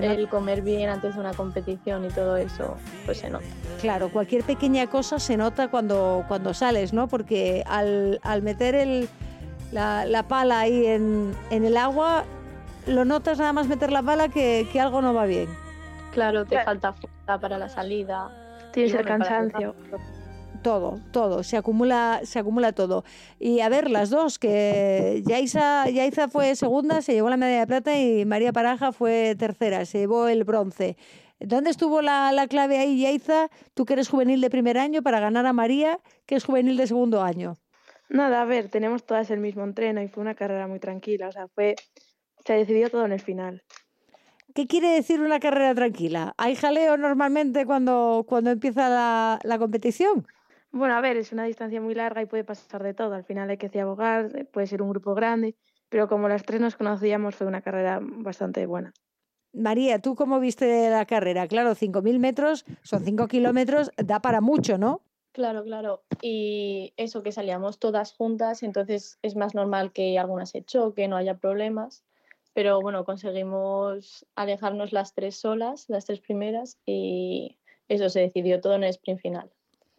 El 0.00 0.28
comer 0.28 0.62
bien 0.62 0.88
antes 0.88 1.14
de 1.14 1.20
una 1.20 1.32
competición 1.34 2.04
y 2.04 2.08
todo 2.08 2.36
eso, 2.36 2.76
pues 3.04 3.18
se 3.18 3.30
nota. 3.30 3.44
Claro, 3.80 4.10
cualquier 4.10 4.42
pequeña 4.44 4.86
cosa 4.88 5.18
se 5.18 5.36
nota 5.36 5.68
cuando, 5.68 6.24
cuando 6.28 6.54
sales, 6.54 6.92
¿no? 6.92 7.08
Porque 7.08 7.62
al, 7.66 8.20
al 8.22 8.42
meter 8.42 8.74
el, 8.74 9.08
la, 9.72 10.04
la 10.06 10.22
pala 10.28 10.60
ahí 10.60 10.86
en, 10.86 11.32
en 11.50 11.64
el 11.64 11.76
agua, 11.76 12.24
lo 12.86 13.04
notas 13.04 13.38
nada 13.38 13.52
más 13.52 13.68
meter 13.68 13.92
la 13.92 14.02
pala 14.02 14.28
que, 14.28 14.66
que 14.72 14.80
algo 14.80 15.02
no 15.02 15.12
va 15.14 15.26
bien. 15.26 15.48
Claro, 16.12 16.44
te 16.44 16.50
Claro. 16.50 16.64
falta 16.66 16.92
fuerza 16.92 17.38
para 17.40 17.58
la 17.58 17.68
salida. 17.68 18.30
Tienes 18.72 18.92
el 18.94 19.02
para 19.04 19.18
cansancio. 19.18 19.74
Todo, 20.62 21.00
todo, 21.12 21.42
se 21.42 21.56
acumula, 21.56 22.20
se 22.24 22.38
acumula 22.38 22.72
todo. 22.72 23.04
Y 23.38 23.60
a 23.60 23.68
ver, 23.68 23.90
las 23.90 24.10
dos, 24.10 24.38
que 24.38 25.22
Yaiza, 25.26 25.88
Yaiza 25.90 26.28
fue 26.28 26.54
segunda, 26.56 27.02
se 27.02 27.14
llevó 27.14 27.28
la 27.28 27.36
medalla 27.36 27.60
de 27.60 27.66
plata 27.66 27.98
y 27.98 28.24
María 28.24 28.52
Paraja 28.52 28.92
fue 28.92 29.34
tercera, 29.38 29.84
se 29.84 29.98
llevó 29.98 30.28
el 30.28 30.44
bronce. 30.44 30.96
¿Dónde 31.40 31.70
estuvo 31.70 32.02
la, 32.02 32.30
la 32.32 32.46
clave 32.46 32.78
ahí, 32.78 33.00
Yaiza? 33.00 33.48
Tú 33.74 33.84
que 33.84 33.94
eres 33.94 34.08
juvenil 34.08 34.40
de 34.40 34.48
primer 34.48 34.78
año 34.78 35.02
para 35.02 35.18
ganar 35.18 35.44
a 35.46 35.52
María, 35.52 35.98
que 36.24 36.36
es 36.36 36.44
juvenil 36.44 36.76
de 36.76 36.86
segundo 36.86 37.22
año. 37.22 37.58
Nada, 38.08 38.42
a 38.42 38.44
ver, 38.44 38.68
tenemos 38.68 39.04
todas 39.04 39.30
el 39.30 39.40
mismo 39.40 39.64
entreno 39.64 40.02
y 40.02 40.08
fue 40.08 40.20
una 40.20 40.34
carrera 40.34 40.66
muy 40.66 40.78
tranquila. 40.78 41.28
O 41.28 41.32
sea, 41.32 41.48
fue. 41.48 41.74
Se 42.44 42.52
decidió 42.54 42.90
todo 42.90 43.06
en 43.06 43.12
el 43.12 43.20
final. 43.20 43.62
¿Qué 44.54 44.66
quiere 44.66 44.88
decir 44.88 45.20
una 45.20 45.40
carrera 45.40 45.74
tranquila? 45.74 46.34
¿Hay 46.36 46.56
jaleo 46.56 46.98
normalmente 46.98 47.64
cuando, 47.64 48.26
cuando 48.28 48.50
empieza 48.50 48.88
la, 48.90 49.38
la 49.44 49.58
competición? 49.58 50.26
Bueno, 50.72 50.94
a 50.94 51.02
ver, 51.02 51.18
es 51.18 51.32
una 51.32 51.44
distancia 51.44 51.82
muy 51.82 51.94
larga 51.94 52.22
y 52.22 52.26
puede 52.26 52.44
pasar 52.44 52.82
de 52.82 52.94
todo. 52.94 53.14
Al 53.14 53.24
final 53.24 53.50
hay 53.50 53.58
que 53.58 53.80
abogar, 53.80 54.48
puede 54.50 54.66
ser 54.66 54.80
un 54.80 54.88
grupo 54.88 55.14
grande, 55.14 55.54
pero 55.90 56.08
como 56.08 56.28
las 56.28 56.44
tres 56.44 56.62
nos 56.62 56.76
conocíamos, 56.76 57.36
fue 57.36 57.46
una 57.46 57.60
carrera 57.60 58.00
bastante 58.02 58.64
buena. 58.64 58.94
María, 59.52 59.98
¿tú 59.98 60.14
cómo 60.14 60.40
viste 60.40 60.88
la 60.88 61.04
carrera? 61.04 61.46
Claro, 61.46 61.74
5.000 61.74 62.18
metros, 62.18 62.64
son 62.82 63.04
5 63.04 63.28
kilómetros, 63.28 63.90
da 63.98 64.20
para 64.20 64.40
mucho, 64.40 64.78
¿no? 64.78 65.02
Claro, 65.32 65.62
claro. 65.62 66.04
Y 66.22 66.94
eso 66.96 67.22
que 67.22 67.32
salíamos 67.32 67.78
todas 67.78 68.14
juntas, 68.14 68.62
entonces 68.62 69.18
es 69.20 69.36
más 69.36 69.54
normal 69.54 69.92
que 69.92 70.18
algunas 70.18 70.50
se 70.50 70.62
choquen, 70.62 71.10
no 71.10 71.16
haya 71.16 71.36
problemas. 71.36 72.02
Pero 72.54 72.80
bueno, 72.80 73.04
conseguimos 73.04 74.26
alejarnos 74.36 74.92
las 74.92 75.12
tres 75.12 75.36
solas, 75.36 75.84
las 75.88 76.06
tres 76.06 76.20
primeras, 76.20 76.78
y 76.86 77.58
eso 77.88 78.08
se 78.08 78.20
decidió 78.20 78.60
todo 78.60 78.74
en 78.74 78.84
el 78.84 78.90
sprint 78.90 79.20
final. 79.20 79.50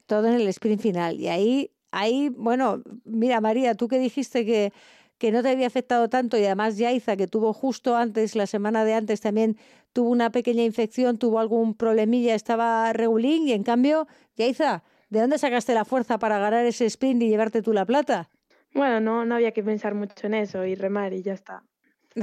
Todo 0.06 0.28
en 0.28 0.36
el 0.36 0.48
sprint 0.48 0.82
final. 0.82 1.20
Y 1.20 1.28
ahí, 1.28 1.72
ahí, 1.92 2.30
bueno, 2.30 2.84
mira, 3.06 3.42
María, 3.42 3.76
tú 3.76 3.88
que 3.88 4.00
dijiste 4.00 4.46
que, 4.46 4.74
que 5.18 5.32
no 5.32 5.42
te 5.42 5.50
había 5.50 5.68
afectado 5.68 6.10
tanto 6.10 6.38
y 6.38 6.46
además 6.46 6.78
Yaiza, 6.78 7.16
que 7.16 7.28
tuvo 7.28 7.54
justo 7.54 7.96
antes, 7.96 8.36
la 8.36 8.48
semana 8.48 8.86
de 8.86 8.94
antes 8.94 9.22
también, 9.22 9.58
tuvo 9.94 10.10
una 10.10 10.32
pequeña 10.32 10.64
infección, 10.64 11.18
tuvo 11.18 11.40
algún 11.40 11.76
problemilla, 11.76 12.36
estaba 12.36 12.92
regulín 12.94 13.48
y 13.48 13.54
en 13.54 13.64
cambio, 13.64 14.08
Yaiza, 14.36 14.84
¿de 15.10 15.22
dónde 15.22 15.38
sacaste 15.38 15.74
la 15.74 15.86
fuerza 15.86 16.18
para 16.18 16.40
ganar 16.40 16.66
ese 16.66 16.86
sprint 16.86 17.22
y 17.22 17.30
llevarte 17.30 17.62
tú 17.62 17.74
la 17.74 17.86
plata? 17.86 18.30
Bueno, 18.74 19.00
no, 19.00 19.26
no 19.26 19.36
había 19.36 19.52
que 19.52 19.64
pensar 19.64 19.94
mucho 19.94 20.28
en 20.28 20.34
eso 20.34 20.66
y 20.66 20.76
remar 20.76 21.14
y 21.14 21.22
ya 21.22 21.34
está. 21.34 21.64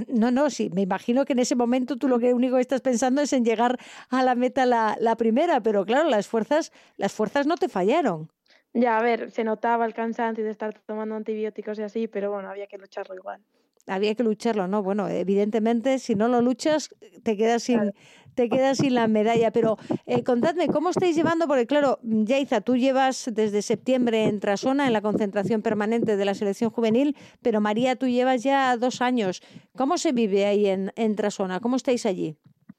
No, 0.09 0.31
no, 0.31 0.51
sí, 0.51 0.71
me 0.73 0.83
imagino 0.83 1.25
que 1.25 1.33
en 1.33 1.41
ese 1.41 1.57
momento 1.57 1.97
tú 1.97 2.09
lo 2.09 2.19
que 2.19 2.33
único 2.33 2.57
que 2.57 2.63
estás 2.63 2.81
pensando 2.81 3.21
es 3.23 3.33
en 3.33 3.45
llegar 3.45 3.79
a 4.09 4.23
la 4.23 4.35
meta 4.35 4.67
la, 4.67 4.97
la 5.01 5.17
primera, 5.17 5.61
pero 5.61 5.85
claro, 5.85 6.09
las 6.09 6.29
fuerzas, 6.29 6.73
las 6.97 7.13
fuerzas 7.13 7.47
no 7.47 7.57
te 7.57 7.69
fallaron. 7.69 8.31
Ya, 8.73 8.99
a 8.99 9.03
ver, 9.03 9.31
se 9.31 9.43
notaba 9.43 9.85
el 9.85 9.95
cansancio 9.95 10.45
de 10.45 10.51
estar 10.51 10.79
tomando 10.87 11.17
antibióticos 11.17 11.79
y 11.79 11.83
así, 11.83 12.07
pero 12.07 12.31
bueno, 12.31 12.49
había 12.49 12.67
que 12.67 12.79
lucharlo 12.79 13.17
igual. 13.17 13.41
Había 13.87 14.15
que 14.15 14.23
lucharlo, 14.23 14.69
¿no? 14.69 14.83
Bueno, 14.83 15.09
evidentemente, 15.09 15.99
si 15.99 16.15
no 16.15 16.29
lo 16.29 16.41
luchas, 16.41 16.95
te 17.25 17.37
quedas 17.37 17.65
sin, 17.65 17.93
te 18.41 18.49
quedas 18.49 18.79
sin 18.79 18.95
la 18.95 19.07
medalla. 19.07 19.51
Pero 19.51 19.77
eh, 20.07 20.25
contadme, 20.25 20.69
¿cómo 20.69 20.89
estáis 20.89 21.15
llevando? 21.15 21.47
Porque 21.47 21.67
claro, 21.67 21.99
Yaiza, 22.03 22.63
tú 22.63 22.75
llevas 22.75 23.29
desde 23.31 23.61
septiembre 23.61 24.25
en 24.25 24.41
Trasona, 24.41 24.87
en 24.87 24.95
la 24.95 25.03
concentración 25.03 25.61
permanente 25.61 26.17
de 26.17 26.25
la 26.25 26.33
selección 26.33 26.71
juvenil, 26.71 27.17
pero 27.43 27.61
María, 27.61 27.97
tú 27.97 28.07
llevas 28.09 28.43
ya 28.43 28.75
dos 28.79 29.03
años. 29.03 29.43
¿Cómo 29.77 29.99
se 29.99 30.13
vive 30.13 30.47
ahí 30.47 30.67
en, 30.69 30.91
en 30.97 31.17
Trasona? 31.17 31.61
¿Cómo 31.61 31.77
estáis 31.77 32.07
allí? 32.07 32.39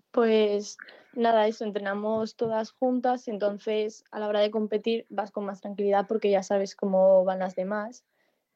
Pues 0.10 0.78
nada, 1.14 1.46
eso, 1.46 1.64
entrenamos 1.64 2.36
todas 2.36 2.72
juntas, 2.72 3.28
entonces 3.28 4.04
a 4.10 4.20
la 4.20 4.28
hora 4.28 4.40
de 4.40 4.50
competir 4.50 5.06
vas 5.10 5.30
con 5.30 5.46
más 5.46 5.62
tranquilidad 5.62 6.08
porque 6.08 6.32
ya 6.32 6.42
sabes 6.42 6.76
cómo 6.76 7.24
van 7.24 7.38
las 7.38 7.54
demás 7.54 8.04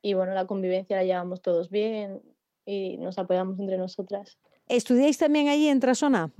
y 0.01 0.16
bueno, 0.16 0.34
la 0.34 0.47
convivencia 0.47 0.97
la 0.97 1.03
llevamos 1.03 1.43
todos 1.43 1.70
bien 1.70 2.24
y 2.66 2.97
nos 2.97 3.20
apoyamos 3.20 3.60
entre 3.60 3.78
nosotras. 3.78 4.39
¿Estudiáis 4.68 5.20
también 5.20 5.49
allí 5.49 5.68
en 5.68 5.80
Trasona? 5.80 6.32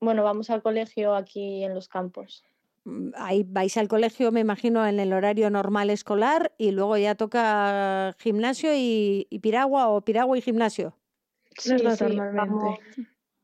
Bueno, 0.00 0.22
vamos 0.22 0.50
al 0.50 0.62
colegio 0.62 1.14
aquí 1.14 1.64
en 1.64 1.74
los 1.74 1.88
campos. 1.88 2.44
Mm, 2.84 3.10
Ahí 3.16 3.44
vais 3.46 3.76
al 3.76 3.88
colegio, 3.88 4.30
me 4.32 4.40
imagino, 4.40 4.86
en 4.86 5.00
el 5.00 5.12
horario 5.12 5.50
normal 5.50 5.90
escolar 5.90 6.52
y 6.58 6.70
luego 6.70 6.96
ya 6.96 7.14
toca 7.14 8.14
gimnasio 8.18 8.74
y, 8.74 9.26
y 9.30 9.38
piragua 9.40 9.88
o 9.88 10.00
piragua 10.02 10.38
y 10.38 10.42
gimnasio. 10.42 10.94
Dos 11.82 11.98
sí, 11.98 12.04
normalmente. 12.04 12.54
vamos 12.54 12.78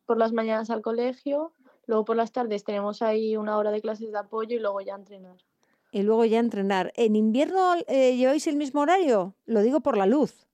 por 0.07 0.19
las 0.19 0.33
mañanas 0.33 0.71
al 0.71 0.83
colegio, 0.83 1.53
luego 1.87 2.05
por 2.05 2.17
las 2.17 2.33
tardes 2.33 2.63
tenemos 2.65 3.03
ahí 3.03 3.37
una 3.37 3.57
hora 3.57 3.71
de 3.71 3.81
clases 3.81 4.13
de 4.13 4.19
apoyo 4.19 4.57
y 4.57 4.61
luego 4.61 4.81
ya 4.81 4.95
entrenar. 4.95 5.37
Y 5.91 6.03
luego 6.03 6.25
ya 6.25 6.41
entrenar. 6.41 6.93
¿En 6.97 7.17
invierno 7.17 7.75
eh, 7.87 8.17
lleváis 8.17 8.47
el 8.47 8.57
mismo 8.57 8.81
horario? 8.81 9.35
Lo 9.47 9.61
digo 9.63 9.81
por 9.81 9.97
la 9.97 10.07
luz. 10.07 10.47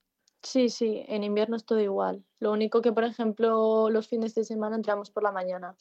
Sí, 0.43 0.69
sí, 0.71 1.05
en 1.09 1.25
invierno 1.25 1.57
es 1.57 1.65
todo 1.65 1.81
igual. 1.81 2.25
Lo 2.39 2.53
único 2.53 2.81
que, 2.81 2.93
por 2.93 3.05
ejemplo, 3.05 3.91
los 3.91 4.09
fines 4.09 4.35
de 4.35 4.45
semana 4.45 4.77
entramos 4.77 5.11
por 5.11 5.23
la 5.23 5.33
mañana 5.33 5.77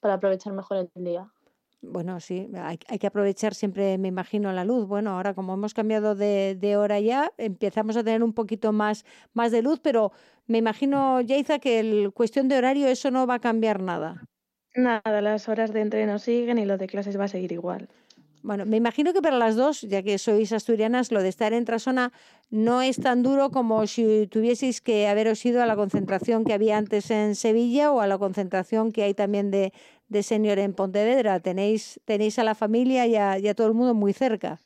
para 0.00 0.14
aprovechar 0.14 0.52
mejor 0.52 0.90
el 0.94 1.04
día. 1.04 1.32
Bueno, 1.80 2.18
sí, 2.18 2.48
hay, 2.56 2.78
hay 2.88 2.98
que 2.98 3.06
aprovechar 3.06 3.54
siempre, 3.54 3.98
me 3.98 4.08
imagino, 4.08 4.52
la 4.52 4.64
luz. 4.64 4.86
Bueno, 4.88 5.10
ahora 5.12 5.34
como 5.34 5.54
hemos 5.54 5.74
cambiado 5.74 6.16
de, 6.16 6.56
de 6.58 6.76
hora 6.76 6.98
ya, 6.98 7.32
empezamos 7.38 7.96
a 7.96 8.02
tener 8.02 8.24
un 8.24 8.32
poquito 8.32 8.72
más, 8.72 9.04
más 9.32 9.52
de 9.52 9.62
luz, 9.62 9.78
pero 9.80 10.10
me 10.46 10.58
imagino, 10.58 11.20
Yaiza, 11.20 11.60
que 11.60 11.78
el 11.78 12.12
cuestión 12.12 12.48
de 12.48 12.58
horario 12.58 12.88
eso 12.88 13.10
no 13.12 13.26
va 13.28 13.34
a 13.34 13.40
cambiar 13.40 13.80
nada. 13.80 14.24
Nada, 14.74 15.20
las 15.20 15.46
horas 15.50 15.74
de 15.74 15.82
entreno 15.82 16.18
siguen 16.18 16.56
y 16.56 16.64
lo 16.64 16.78
de 16.78 16.86
clases 16.86 17.18
va 17.20 17.24
a 17.24 17.28
seguir 17.28 17.52
igual. 17.52 17.88
Bueno, 18.42 18.64
me 18.66 18.76
imagino 18.76 19.12
que 19.12 19.20
para 19.20 19.36
las 19.36 19.56
dos, 19.56 19.82
ya 19.82 20.02
que 20.02 20.16
sois 20.16 20.52
asturianas, 20.52 21.10
lo 21.10 21.22
de 21.22 21.28
estar 21.28 21.52
en 21.52 21.64
Trasona 21.64 22.12
no 22.50 22.80
es 22.82 22.96
tan 23.00 23.22
duro 23.22 23.50
como 23.50 23.86
si 23.86 24.26
tuvieseis 24.28 24.80
que 24.80 25.08
haberos 25.08 25.44
ido 25.44 25.60
a 25.62 25.66
la 25.66 25.76
concentración 25.76 26.44
que 26.44 26.54
había 26.54 26.78
antes 26.78 27.10
en 27.10 27.34
Sevilla 27.34 27.90
o 27.92 28.00
a 28.00 28.06
la 28.06 28.16
concentración 28.16 28.92
que 28.92 29.02
hay 29.02 29.14
también 29.14 29.50
de, 29.50 29.72
de 30.08 30.22
senior 30.22 30.58
en 30.60 30.72
Pontevedra. 30.72 31.40
Tenéis, 31.40 32.00
tenéis 32.04 32.38
a 32.38 32.44
la 32.44 32.54
familia 32.54 33.06
y 33.06 33.16
a, 33.16 33.38
y 33.38 33.48
a 33.48 33.54
todo 33.54 33.66
el 33.66 33.74
mundo 33.74 33.94
muy 33.94 34.12
cerca. 34.12 34.60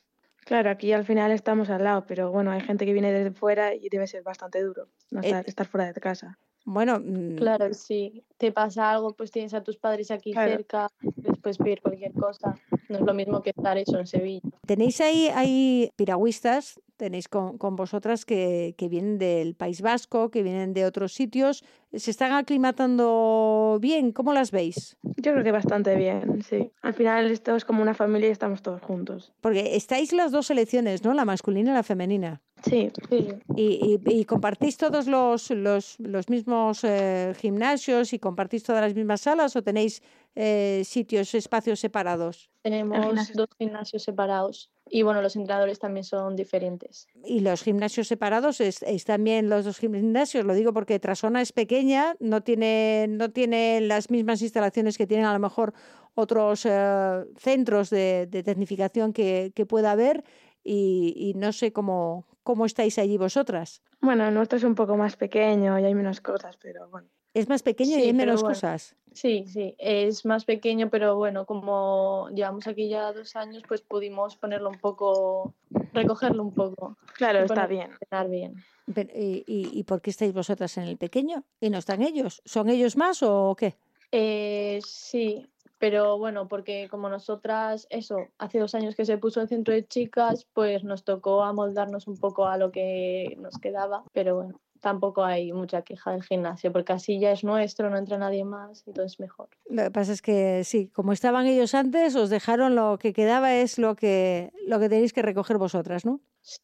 Claro, 0.45 0.69
aquí 0.69 0.91
al 0.91 1.05
final 1.05 1.31
estamos 1.31 1.69
al 1.69 1.83
lado, 1.83 2.05
pero 2.05 2.31
bueno, 2.31 2.51
hay 2.51 2.61
gente 2.61 2.85
que 2.85 2.93
viene 2.93 3.11
desde 3.11 3.31
fuera 3.31 3.73
y 3.73 3.89
debe 3.89 4.07
ser 4.07 4.23
bastante 4.23 4.61
duro 4.61 4.89
no 5.09 5.21
Eh, 5.21 5.25
estar, 5.27 5.45
estar 5.47 5.67
fuera 5.67 5.91
de 5.91 5.99
casa. 5.99 6.37
Bueno, 6.65 6.99
mm, 6.99 7.35
Claro, 7.35 7.73
si 7.73 8.23
te 8.37 8.51
pasa 8.51 8.91
algo, 8.91 9.13
pues 9.13 9.31
tienes 9.31 9.53
a 9.53 9.61
tus 9.63 9.77
padres 9.77 10.11
aquí 10.11 10.31
Claro. 10.31 10.51
cerca, 10.51 10.89
les 11.21 11.37
puedes 11.39 11.57
pedir 11.57 11.81
cualquier 11.81 12.13
cosa. 12.13 12.55
No 12.89 12.97
es 12.99 13.01
lo 13.05 13.13
mismo 13.13 13.41
que 13.41 13.49
estar 13.51 13.77
eso 13.77 13.99
en 13.99 14.07
Sevilla. 14.07 14.41
tenéis 14.65 15.01
ahí, 15.01 15.27
hay 15.33 15.89
piragüistas, 15.95 16.79
tenéis 16.95 17.27
con, 17.27 17.57
con 17.57 17.75
vosotras 17.75 18.23
que, 18.23 18.75
que 18.77 18.87
vienen 18.87 19.17
del 19.17 19.55
País 19.55 19.81
Vasco, 19.81 20.29
que 20.31 20.41
vienen 20.43 20.73
de 20.73 20.85
otros 20.85 21.13
sitios. 21.13 21.63
¿Se 21.91 22.11
están 22.11 22.31
aclimatando 22.31 23.77
bien? 23.81 24.11
¿Cómo 24.11 24.31
las 24.33 24.51
veis? 24.51 24.95
Yo 25.23 25.31
creo 25.31 25.43
que 25.43 25.51
bastante 25.53 25.95
bien, 25.95 26.43
sí. 26.43 26.71
Al 26.81 26.93
final 26.93 27.31
esto 27.31 27.55
es 27.55 27.63
como 27.65 27.81
una 27.81 27.93
familia 27.93 28.27
y 28.27 28.31
estamos 28.31 28.61
todos 28.61 28.81
juntos. 28.81 29.31
Porque 29.41 29.75
estáis 29.75 30.11
las 30.11 30.31
dos 30.31 30.47
selecciones, 30.47 31.03
¿no? 31.03 31.13
La 31.13 31.23
masculina 31.25 31.71
y 31.71 31.73
la 31.73 31.83
femenina. 31.83 32.41
Sí, 32.63 32.91
Sí, 33.09 33.27
Y, 33.55 33.99
y- 34.05 34.19
y 34.19 34.25
compartís 34.25 34.77
todos 34.77 35.07
los, 35.07 35.49
los, 35.49 35.97
los 35.99 36.29
mismos 36.29 36.83
eh, 36.83 37.33
gimnasios 37.37 38.13
y 38.13 38.19
compartís 38.19 38.63
todas 38.63 38.81
las 38.81 38.93
mismas 38.95 39.21
salas 39.21 39.55
o 39.55 39.61
tenéis 39.63 40.01
eh, 40.35 40.81
sitios, 40.85 41.33
espacios 41.35 41.79
separados? 41.79 42.49
tenemos 42.61 42.97
gimnasio- 42.97 43.35
dos 43.35 43.49
gimnasios 43.57 44.03
separados 44.03 44.71
y 44.93 45.01
bueno, 45.01 45.23
los 45.23 45.35
entrenadores 45.35 45.79
también 45.79 46.03
son 46.03 46.35
diferentes. 46.35 47.07
Y 47.25 47.39
los 47.39 47.63
gimnasios 47.63 48.07
separados 48.07 48.61
es, 48.61 48.83
es 48.83 49.05
también 49.05 49.49
los 49.49 49.65
dos 49.65 49.79
gimnasios, 49.79 50.45
lo 50.45 50.53
digo 50.53 50.71
porque 50.71 50.99
Trasona 50.99 51.41
es 51.41 51.51
pequeña, 51.51 52.15
no 52.19 52.43
tiene, 52.43 53.07
no 53.09 53.31
tiene 53.31 53.81
las 53.81 54.11
mismas 54.11 54.43
instalaciones 54.43 54.95
que 54.99 55.07
tienen 55.07 55.25
a 55.25 55.33
lo 55.33 55.39
mejor 55.39 55.73
otros 56.13 56.67
eh, 56.67 57.25
centros 57.37 57.89
de, 57.89 58.27
de 58.29 58.43
tecnificación 58.43 59.13
que, 59.13 59.51
que 59.55 59.65
pueda 59.65 59.93
haber 59.93 60.23
y, 60.63 61.15
y 61.17 61.33
no 61.39 61.53
sé 61.53 61.73
cómo, 61.73 62.27
cómo 62.43 62.67
estáis 62.67 62.99
allí 62.99 63.17
vosotras. 63.17 63.81
bueno, 63.99 64.27
el 64.27 64.33
nuestro 64.35 64.59
es 64.59 64.63
un 64.63 64.75
poco 64.75 64.95
más 64.95 65.15
pequeño 65.15 65.79
y 65.79 65.85
hay 65.85 65.95
menos 65.95 66.21
cosas, 66.21 66.55
pero 66.57 66.87
bueno. 66.89 67.07
Es 67.33 67.49
más 67.49 67.63
pequeño 67.63 67.97
y 67.97 68.03
hay 68.03 68.13
menos 68.13 68.41
bueno. 68.41 68.55
cosas. 68.55 68.95
Sí, 69.13 69.45
sí, 69.47 69.75
es 69.77 70.25
más 70.25 70.43
pequeño, 70.43 70.89
pero 70.89 71.15
bueno, 71.15 71.45
como 71.45 72.29
llevamos 72.33 72.65
aquí 72.67 72.89
ya 72.89 73.13
dos 73.13 73.35
años, 73.35 73.63
pues 73.67 73.81
pudimos 73.81 74.37
ponerlo 74.37 74.69
un 74.69 74.79
poco, 74.79 75.53
recogerlo 75.93 76.41
un 76.43 76.53
poco, 76.53 76.97
Claro, 77.17 77.41
y 77.41 77.45
está 77.45 77.67
bien. 77.67 77.91
entrenar 77.91 78.29
bien. 78.29 78.63
Pero, 78.93 79.09
¿y, 79.13 79.43
y, 79.45 79.79
y 79.79 79.83
por 79.83 80.01
qué 80.01 80.09
estáis 80.09 80.33
vosotras 80.33 80.77
en 80.77 80.85
el 80.85 80.97
pequeño 80.97 81.43
y 81.61 81.69
no 81.69 81.77
están 81.77 82.01
ellos? 82.01 82.41
¿Son 82.43 82.69
ellos 82.69 82.97
más 82.97 83.21
o 83.21 83.55
qué? 83.55 83.75
Eh, 84.11 84.79
sí, 84.83 85.47
pero 85.77 86.17
bueno, 86.17 86.47
porque 86.47 86.87
como 86.89 87.09
nosotras, 87.09 87.87
eso, 87.89 88.27
hace 88.37 88.59
dos 88.59 88.73
años 88.75 88.95
que 88.95 89.05
se 89.05 89.17
puso 89.17 89.41
el 89.41 89.47
centro 89.47 89.73
de 89.73 89.85
chicas, 89.85 90.47
pues 90.53 90.83
nos 90.83 91.03
tocó 91.03 91.43
amoldarnos 91.43 92.07
un 92.07 92.17
poco 92.17 92.47
a 92.47 92.57
lo 92.57 92.71
que 92.71 93.35
nos 93.39 93.57
quedaba, 93.57 94.03
pero 94.11 94.35
bueno, 94.35 94.59
tampoco 94.83 95.23
hay 95.23 95.53
mucha 95.53 95.81
queja 95.81 96.11
del 96.11 96.21
gimnasio, 96.23 96.71
porque 96.73 96.91
así 96.91 97.17
ya 97.17 97.31
es 97.31 97.43
nuestro, 97.45 97.89
no 97.89 97.97
entra 97.97 98.17
nadie 98.17 98.43
más, 98.43 98.83
entonces 98.85 99.17
mejor. 99.19 99.47
Lo 99.69 99.83
que 99.83 99.91
pasa 99.91 100.11
es 100.11 100.21
que 100.21 100.63
sí, 100.65 100.89
como 100.89 101.13
estaban 101.13 101.47
ellos 101.47 101.73
antes, 101.73 102.15
os 102.17 102.29
dejaron 102.29 102.75
lo 102.75 102.97
que 102.99 103.13
quedaba 103.13 103.55
es 103.55 103.79
lo 103.79 103.95
que, 103.95 104.51
lo 104.67 104.79
que 104.79 104.89
tenéis 104.89 105.13
que 105.13 105.21
recoger 105.21 105.57
vosotras, 105.57 106.05
¿no? 106.05 106.19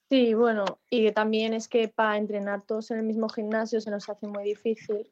Sí, 0.09 0.33
bueno, 0.33 0.65
y 0.89 1.05
que 1.05 1.11
también 1.13 1.53
es 1.53 1.69
que 1.69 1.87
para 1.87 2.17
entrenar 2.17 2.61
todos 2.63 2.91
en 2.91 2.97
el 2.97 3.03
mismo 3.05 3.29
gimnasio 3.29 3.79
se 3.79 3.89
nos 3.89 4.09
hace 4.09 4.27
muy 4.27 4.43
difícil. 4.43 5.07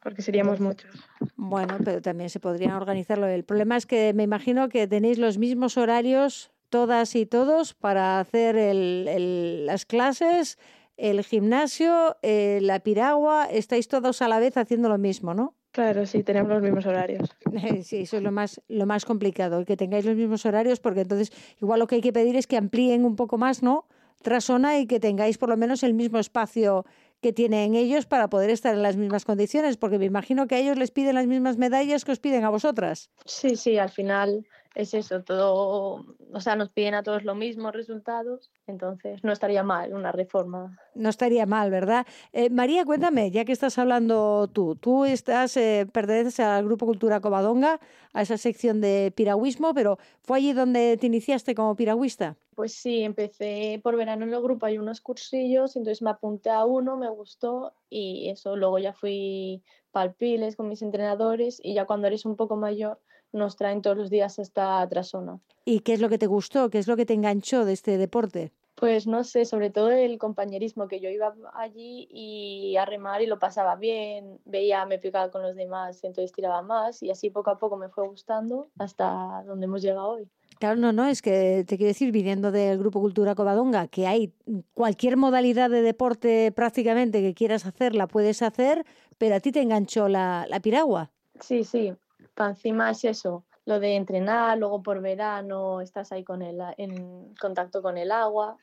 Porque 0.00 0.22
seríamos 0.22 0.60
muchos. 0.60 0.94
Bueno, 1.34 1.78
pero 1.84 2.00
también 2.00 2.30
se 2.30 2.38
podrían 2.38 2.72
organizarlo. 2.72 3.26
El 3.26 3.42
problema 3.42 3.76
es 3.76 3.86
que 3.86 4.12
me 4.14 4.22
imagino 4.22 4.68
que 4.68 4.86
tenéis 4.86 5.18
los 5.18 5.38
mismos 5.38 5.76
horarios 5.76 6.52
todas 6.68 7.16
y 7.16 7.26
todos 7.26 7.74
para 7.74 8.20
hacer 8.20 8.56
el- 8.56 9.08
el- 9.08 9.66
las 9.66 9.84
clases, 9.86 10.58
el 10.96 11.22
gimnasio, 11.24 12.16
eh, 12.22 12.58
la 12.62 12.80
piragua, 12.80 13.46
estáis 13.46 13.88
todos 13.88 14.22
a 14.22 14.28
la 14.28 14.38
vez 14.38 14.56
haciendo 14.56 14.88
lo 14.88 14.98
mismo, 14.98 15.34
¿no? 15.34 15.54
Claro, 15.72 16.06
sí, 16.06 16.22
tenemos 16.22 16.52
los 16.52 16.62
mismos 16.62 16.86
horarios. 16.86 17.36
Sí, 17.84 18.02
eso 18.02 18.16
es 18.16 18.22
lo 18.22 18.30
más, 18.30 18.60
lo 18.68 18.86
más 18.86 19.04
complicado, 19.04 19.64
que 19.64 19.76
tengáis 19.76 20.04
los 20.04 20.16
mismos 20.16 20.46
horarios, 20.46 20.80
porque 20.80 21.00
entonces 21.00 21.32
igual 21.60 21.80
lo 21.80 21.86
que 21.86 21.96
hay 21.96 22.00
que 22.00 22.12
pedir 22.12 22.36
es 22.36 22.46
que 22.46 22.56
amplíen 22.56 23.04
un 23.04 23.16
poco 23.16 23.38
más, 23.38 23.62
¿no? 23.62 23.86
Trasona 24.22 24.78
y 24.78 24.86
que 24.86 25.00
tengáis 25.00 25.36
por 25.36 25.48
lo 25.48 25.56
menos 25.56 25.82
el 25.82 25.92
mismo 25.92 26.18
espacio 26.18 26.84
que 27.20 27.32
tienen 27.32 27.74
ellos 27.74 28.06
para 28.06 28.28
poder 28.28 28.50
estar 28.50 28.74
en 28.74 28.82
las 28.82 28.96
mismas 28.96 29.24
condiciones, 29.24 29.76
porque 29.76 29.98
me 29.98 30.04
imagino 30.04 30.46
que 30.46 30.54
a 30.54 30.58
ellos 30.58 30.78
les 30.78 30.90
piden 30.90 31.16
las 31.16 31.26
mismas 31.26 31.56
medallas 31.58 32.04
que 32.04 32.12
os 32.12 32.20
piden 32.20 32.44
a 32.44 32.50
vosotras. 32.50 33.10
Sí, 33.24 33.56
sí, 33.56 33.76
al 33.78 33.90
final 33.90 34.46
es 34.74 34.92
eso, 34.92 35.22
todo, 35.22 36.04
o 36.32 36.40
sea, 36.40 36.56
nos 36.56 36.70
piden 36.70 36.94
a 36.94 37.04
todos 37.04 37.22
los 37.22 37.36
mismos 37.36 37.72
resultados, 37.72 38.50
entonces 38.66 39.22
no 39.22 39.32
estaría 39.32 39.62
mal 39.62 39.94
una 39.94 40.10
reforma. 40.10 40.76
No 40.94 41.08
estaría 41.08 41.46
mal, 41.46 41.70
¿verdad? 41.70 42.06
Eh, 42.32 42.50
María, 42.50 42.84
cuéntame, 42.84 43.30
ya 43.30 43.44
que 43.44 43.52
estás 43.52 43.78
hablando 43.78 44.48
tú, 44.52 44.74
tú 44.74 45.04
estás, 45.04 45.56
eh, 45.56 45.86
perteneces 45.92 46.40
al 46.40 46.64
Grupo 46.64 46.86
Cultura 46.86 47.20
Covadonga, 47.20 47.78
a 48.12 48.22
esa 48.22 48.36
sección 48.36 48.80
de 48.80 49.12
piragüismo, 49.14 49.74
pero 49.74 49.98
¿fue 50.22 50.38
allí 50.38 50.52
donde 50.52 50.96
te 50.96 51.06
iniciaste 51.06 51.54
como 51.54 51.76
piragüista? 51.76 52.36
Pues 52.56 52.72
sí, 52.72 53.02
empecé 53.02 53.80
por 53.82 53.96
verano 53.96 54.24
en 54.24 54.34
el 54.34 54.42
grupo, 54.42 54.66
hay 54.66 54.78
unos 54.78 55.00
cursillos, 55.00 55.76
entonces 55.76 56.02
me 56.02 56.10
apunté 56.10 56.50
a 56.50 56.64
uno, 56.64 56.96
me 56.96 57.08
gustó 57.10 57.74
y 57.88 58.28
eso, 58.28 58.56
luego 58.56 58.78
ya 58.78 58.92
fui 58.92 59.62
palpiles 59.92 60.56
con 60.56 60.68
mis 60.68 60.82
entrenadores 60.82 61.60
y 61.62 61.74
ya 61.74 61.84
cuando 61.84 62.08
eres 62.08 62.24
un 62.24 62.34
poco 62.34 62.56
mayor 62.56 63.00
nos 63.34 63.56
traen 63.56 63.82
todos 63.82 63.96
los 63.96 64.10
días 64.10 64.38
esta 64.38 64.86
trasona. 64.88 65.38
¿Y 65.64 65.80
qué 65.80 65.94
es 65.94 66.00
lo 66.00 66.08
que 66.08 66.18
te 66.18 66.26
gustó? 66.26 66.70
¿Qué 66.70 66.78
es 66.78 66.88
lo 66.88 66.96
que 66.96 67.04
te 67.04 67.14
enganchó 67.14 67.64
de 67.64 67.72
este 67.72 67.98
deporte? 67.98 68.52
Pues 68.76 69.06
no 69.06 69.22
sé, 69.22 69.44
sobre 69.44 69.70
todo 69.70 69.90
el 69.90 70.18
compañerismo, 70.18 70.88
que 70.88 71.00
yo 71.00 71.08
iba 71.08 71.34
allí 71.54 72.08
y 72.10 72.76
a 72.76 72.84
remar 72.84 73.22
y 73.22 73.26
lo 73.26 73.38
pasaba 73.38 73.76
bien, 73.76 74.40
veía, 74.44 74.84
me 74.84 74.98
picaba 74.98 75.30
con 75.30 75.42
los 75.42 75.54
demás, 75.54 76.02
entonces 76.02 76.32
tiraba 76.32 76.60
más 76.60 77.02
y 77.02 77.10
así 77.10 77.30
poco 77.30 77.50
a 77.50 77.58
poco 77.58 77.76
me 77.76 77.88
fue 77.88 78.06
gustando 78.08 78.68
hasta 78.78 79.44
donde 79.46 79.66
hemos 79.66 79.80
llegado 79.80 80.08
hoy. 80.08 80.28
Claro, 80.58 80.76
no, 80.76 80.92
no, 80.92 81.06
es 81.06 81.22
que 81.22 81.64
te 81.66 81.76
quiero 81.76 81.88
decir, 81.88 82.10
viniendo 82.10 82.50
del 82.50 82.78
Grupo 82.78 83.00
Cultura 83.00 83.34
Covadonga, 83.34 83.86
que 83.86 84.06
hay 84.06 84.32
cualquier 84.74 85.16
modalidad 85.16 85.70
de 85.70 85.82
deporte 85.82 86.52
prácticamente 86.52 87.22
que 87.22 87.34
quieras 87.34 87.66
hacer, 87.66 87.94
la 87.94 88.06
puedes 88.06 88.42
hacer, 88.42 88.84
pero 89.18 89.36
a 89.36 89.40
ti 89.40 89.52
te 89.52 89.62
enganchó 89.62 90.08
la, 90.08 90.46
la 90.48 90.60
piragua. 90.60 91.10
Sí, 91.40 91.64
sí, 91.64 91.94
para 92.34 92.50
encima 92.50 92.90
es 92.90 93.04
eso, 93.04 93.44
lo 93.66 93.80
de 93.80 93.96
entrenar, 93.96 94.58
luego 94.58 94.82
por 94.82 95.00
verano 95.00 95.80
estás 95.80 96.12
ahí 96.12 96.24
con 96.24 96.42
el, 96.42 96.60
en 96.76 97.34
contacto 97.40 97.82
con 97.82 97.96
el 97.96 98.12
agua. 98.12 98.56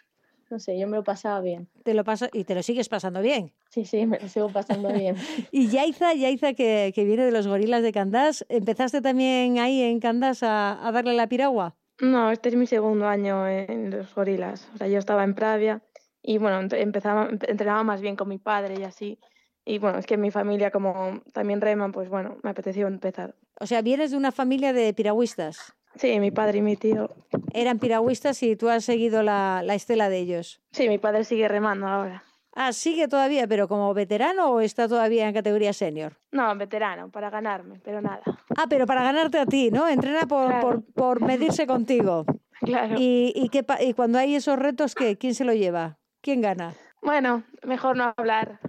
No 0.49 0.59
sé, 0.59 0.77
yo 0.77 0.85
me 0.87 0.97
lo 0.97 1.03
pasaba 1.03 1.39
bien. 1.39 1.69
Te 1.83 1.93
lo 1.93 2.03
pasa 2.03 2.29
y 2.33 2.43
te 2.43 2.53
lo 2.53 2.61
sigues 2.61 2.89
pasando 2.89 3.21
bien. 3.21 3.53
Sí, 3.69 3.85
sí, 3.85 4.05
me 4.05 4.19
lo 4.19 4.27
sigo 4.27 4.49
pasando 4.49 4.91
bien. 4.91 5.15
y 5.51 5.69
Yaiza, 5.69 6.13
Yaiza 6.13 6.53
que, 6.53 6.91
que, 6.93 7.05
viene 7.05 7.23
de 7.23 7.31
los 7.31 7.47
gorilas 7.47 7.81
de 7.83 7.93
Candás, 7.93 8.45
¿empezaste 8.49 9.01
también 9.01 9.59
ahí 9.59 9.81
en 9.81 10.01
Candás 10.01 10.43
a, 10.43 10.85
a, 10.85 10.91
darle 10.91 11.13
la 11.13 11.27
piragua? 11.27 11.77
No, 12.01 12.31
este 12.31 12.49
es 12.49 12.55
mi 12.55 12.67
segundo 12.67 13.07
año 13.07 13.47
en 13.47 13.91
los 13.91 14.13
gorilas. 14.13 14.69
O 14.75 14.77
sea, 14.77 14.87
yo 14.87 14.99
estaba 14.99 15.23
en 15.23 15.35
Pravia 15.35 15.81
y 16.21 16.37
bueno, 16.37 16.67
empezaba, 16.75 17.29
entrenaba 17.29 17.83
más 17.83 18.01
bien 18.01 18.15
con 18.15 18.27
mi 18.27 18.37
padre 18.37 18.75
y 18.79 18.83
así. 18.83 19.19
Y 19.63 19.79
bueno, 19.79 19.99
es 19.99 20.05
que 20.05 20.17
mi 20.17 20.31
familia 20.31 20.71
como 20.71 21.21
también 21.33 21.61
reman, 21.61 21.91
pues 21.91 22.09
bueno, 22.09 22.37
me 22.43 22.49
apeteció 22.49 22.87
empezar. 22.87 23.35
O 23.61 23.67
sea, 23.67 23.81
vienes 23.83 24.11
de 24.11 24.17
una 24.17 24.31
familia 24.31 24.73
de 24.73 24.91
piragüistas. 24.93 25.73
Sí, 25.95 26.19
mi 26.19 26.31
padre 26.31 26.57
y 26.57 26.61
mi 26.61 26.75
tío. 26.75 27.09
Eran 27.53 27.77
piragüistas 27.77 28.41
y 28.43 28.55
tú 28.55 28.69
has 28.69 28.83
seguido 28.83 29.21
la, 29.23 29.61
la 29.63 29.75
estela 29.75 30.09
de 30.09 30.17
ellos. 30.17 30.59
Sí, 30.71 30.89
mi 30.89 30.97
padre 30.97 31.23
sigue 31.23 31.47
remando 31.47 31.85
ahora. 31.87 32.23
Ah, 32.53 32.73
sigue 32.73 33.07
todavía, 33.07 33.47
pero 33.47 33.67
como 33.67 33.93
veterano 33.93 34.49
o 34.51 34.61
está 34.61 34.87
todavía 34.87 35.27
en 35.27 35.33
categoría 35.33 35.73
senior? 35.73 36.17
No, 36.31 36.53
veterano, 36.57 37.09
para 37.09 37.29
ganarme, 37.29 37.79
pero 37.83 38.01
nada. 38.01 38.21
Ah, 38.57 38.65
pero 38.67 38.85
para 38.87 39.03
ganarte 39.03 39.37
a 39.39 39.45
ti, 39.45 39.69
¿no? 39.71 39.87
Entrena 39.87 40.21
por, 40.27 40.47
Claro. 40.47 40.61
por, 40.61 40.83
por 40.93 41.21
medirse 41.21 41.67
contigo. 41.67 42.25
Claro. 42.61 42.95
¿Y, 42.97 43.31
y, 43.35 43.49
qué 43.49 43.63
y 43.81 43.93
cuando 43.93 44.17
hay 44.17 44.35
esos 44.35 44.57
retos, 44.59 44.95
¿qué? 44.95 45.17
¿quién 45.17 45.33
se 45.35 45.45
lo 45.45 45.53
lleva? 45.53 45.97
¿Quién 46.21 46.41
gana? 46.41 46.73
Bueno, 47.01 47.43
mejor 47.63 47.95
no 47.95 48.13
hablar. 48.17 48.59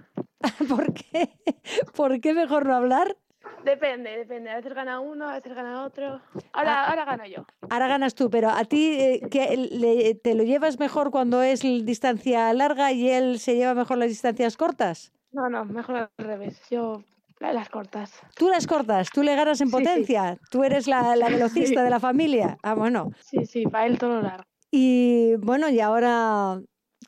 ¿Por 0.69 0.93
qué? 0.93 1.29
¿Por 1.95 2.21
qué 2.21 2.33
mejor 2.33 2.65
no 2.65 2.75
hablar? 2.75 3.17
Depende, 3.63 4.17
depende. 4.17 4.49
A 4.49 4.55
veces 4.57 4.73
gana 4.73 4.99
uno, 4.99 5.29
a 5.29 5.33
veces 5.35 5.53
gana 5.53 5.83
otro. 5.85 6.21
Ahora, 6.51 6.85
ahora 6.89 7.05
gano 7.05 7.25
yo. 7.25 7.45
Ahora 7.69 7.87
ganas 7.87 8.13
tú, 8.15 8.29
pero 8.29 8.49
a 8.49 8.63
ti 8.65 8.97
eh, 8.99 9.21
¿qué, 9.31 9.55
le- 9.71 10.15
te 10.15 10.35
lo 10.35 10.43
llevas 10.43 10.79
mejor 10.79 11.11
cuando 11.11 11.41
es 11.41 11.61
distancia 11.61 12.51
larga 12.53 12.91
y 12.91 13.09
él 13.09 13.39
se 13.39 13.55
lleva 13.55 13.73
mejor 13.73 13.97
las 13.97 14.09
distancias 14.09 14.57
cortas. 14.57 15.11
No, 15.31 15.49
no, 15.49 15.65
mejor 15.65 15.95
al 15.95 16.09
revés. 16.17 16.61
Yo 16.69 17.03
la- 17.39 17.53
las 17.53 17.69
cortas. 17.69 18.11
Tú 18.35 18.49
las 18.49 18.67
cortas, 18.67 19.09
tú 19.09 19.23
le 19.23 19.35
ganas 19.35 19.61
en 19.61 19.67
Sí, 19.67 19.73
sí. 19.75 19.79
potencia, 19.83 20.37
tú 20.51 20.63
eres 20.63 20.87
la, 20.87 21.15
la 21.15 21.27
velocista 21.29 21.79
Sí. 21.79 21.83
de 21.85 21.89
la 21.89 21.99
familia. 21.99 22.57
Ah, 22.63 22.73
bueno. 22.73 23.11
Sí, 23.19 23.45
sí, 23.45 23.63
para 23.65 23.85
él 23.85 23.97
todo 23.97 24.21
largo. 24.21 24.43
Y 24.71 25.35
bueno, 25.37 25.69
y 25.69 25.79
ahora 25.79 26.59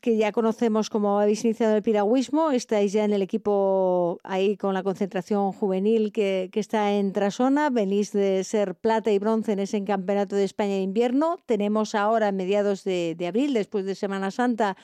que 0.06 0.16
ya 0.16 0.30
conocemos 0.30 0.88
cómo 0.88 1.18
habéis 1.18 1.44
iniciado 1.44 1.74
el 1.74 1.82
piragüismo, 1.82 2.52
estáis 2.52 2.92
ya 2.92 3.02
en 3.02 3.12
el 3.12 3.22
equipo 3.22 4.20
ahí 4.22 4.56
con 4.56 4.72
la 4.72 4.84
concentración 4.84 5.50
juvenil 5.50 6.12
que, 6.12 6.48
está 6.54 6.92
en 6.92 7.12
Trasona, 7.12 7.70
venís 7.70 8.12
de 8.12 8.44
ser 8.44 8.76
plata 8.76 9.10
y 9.10 9.18
bronce 9.18 9.50
en 9.50 9.58
ese 9.58 9.82
campeonato 9.82 10.36
de 10.36 10.44
España 10.44 10.74
de 10.74 10.82
invierno, 10.82 11.40
tenemos 11.44 11.96
ahora 11.96 12.28
a 12.28 12.32
mediados 12.32 12.84
de 12.84 13.26
abril, 13.26 13.52
después 13.52 13.84
de 13.84 13.96
Semana 13.96 14.30
Santa, 14.30 14.76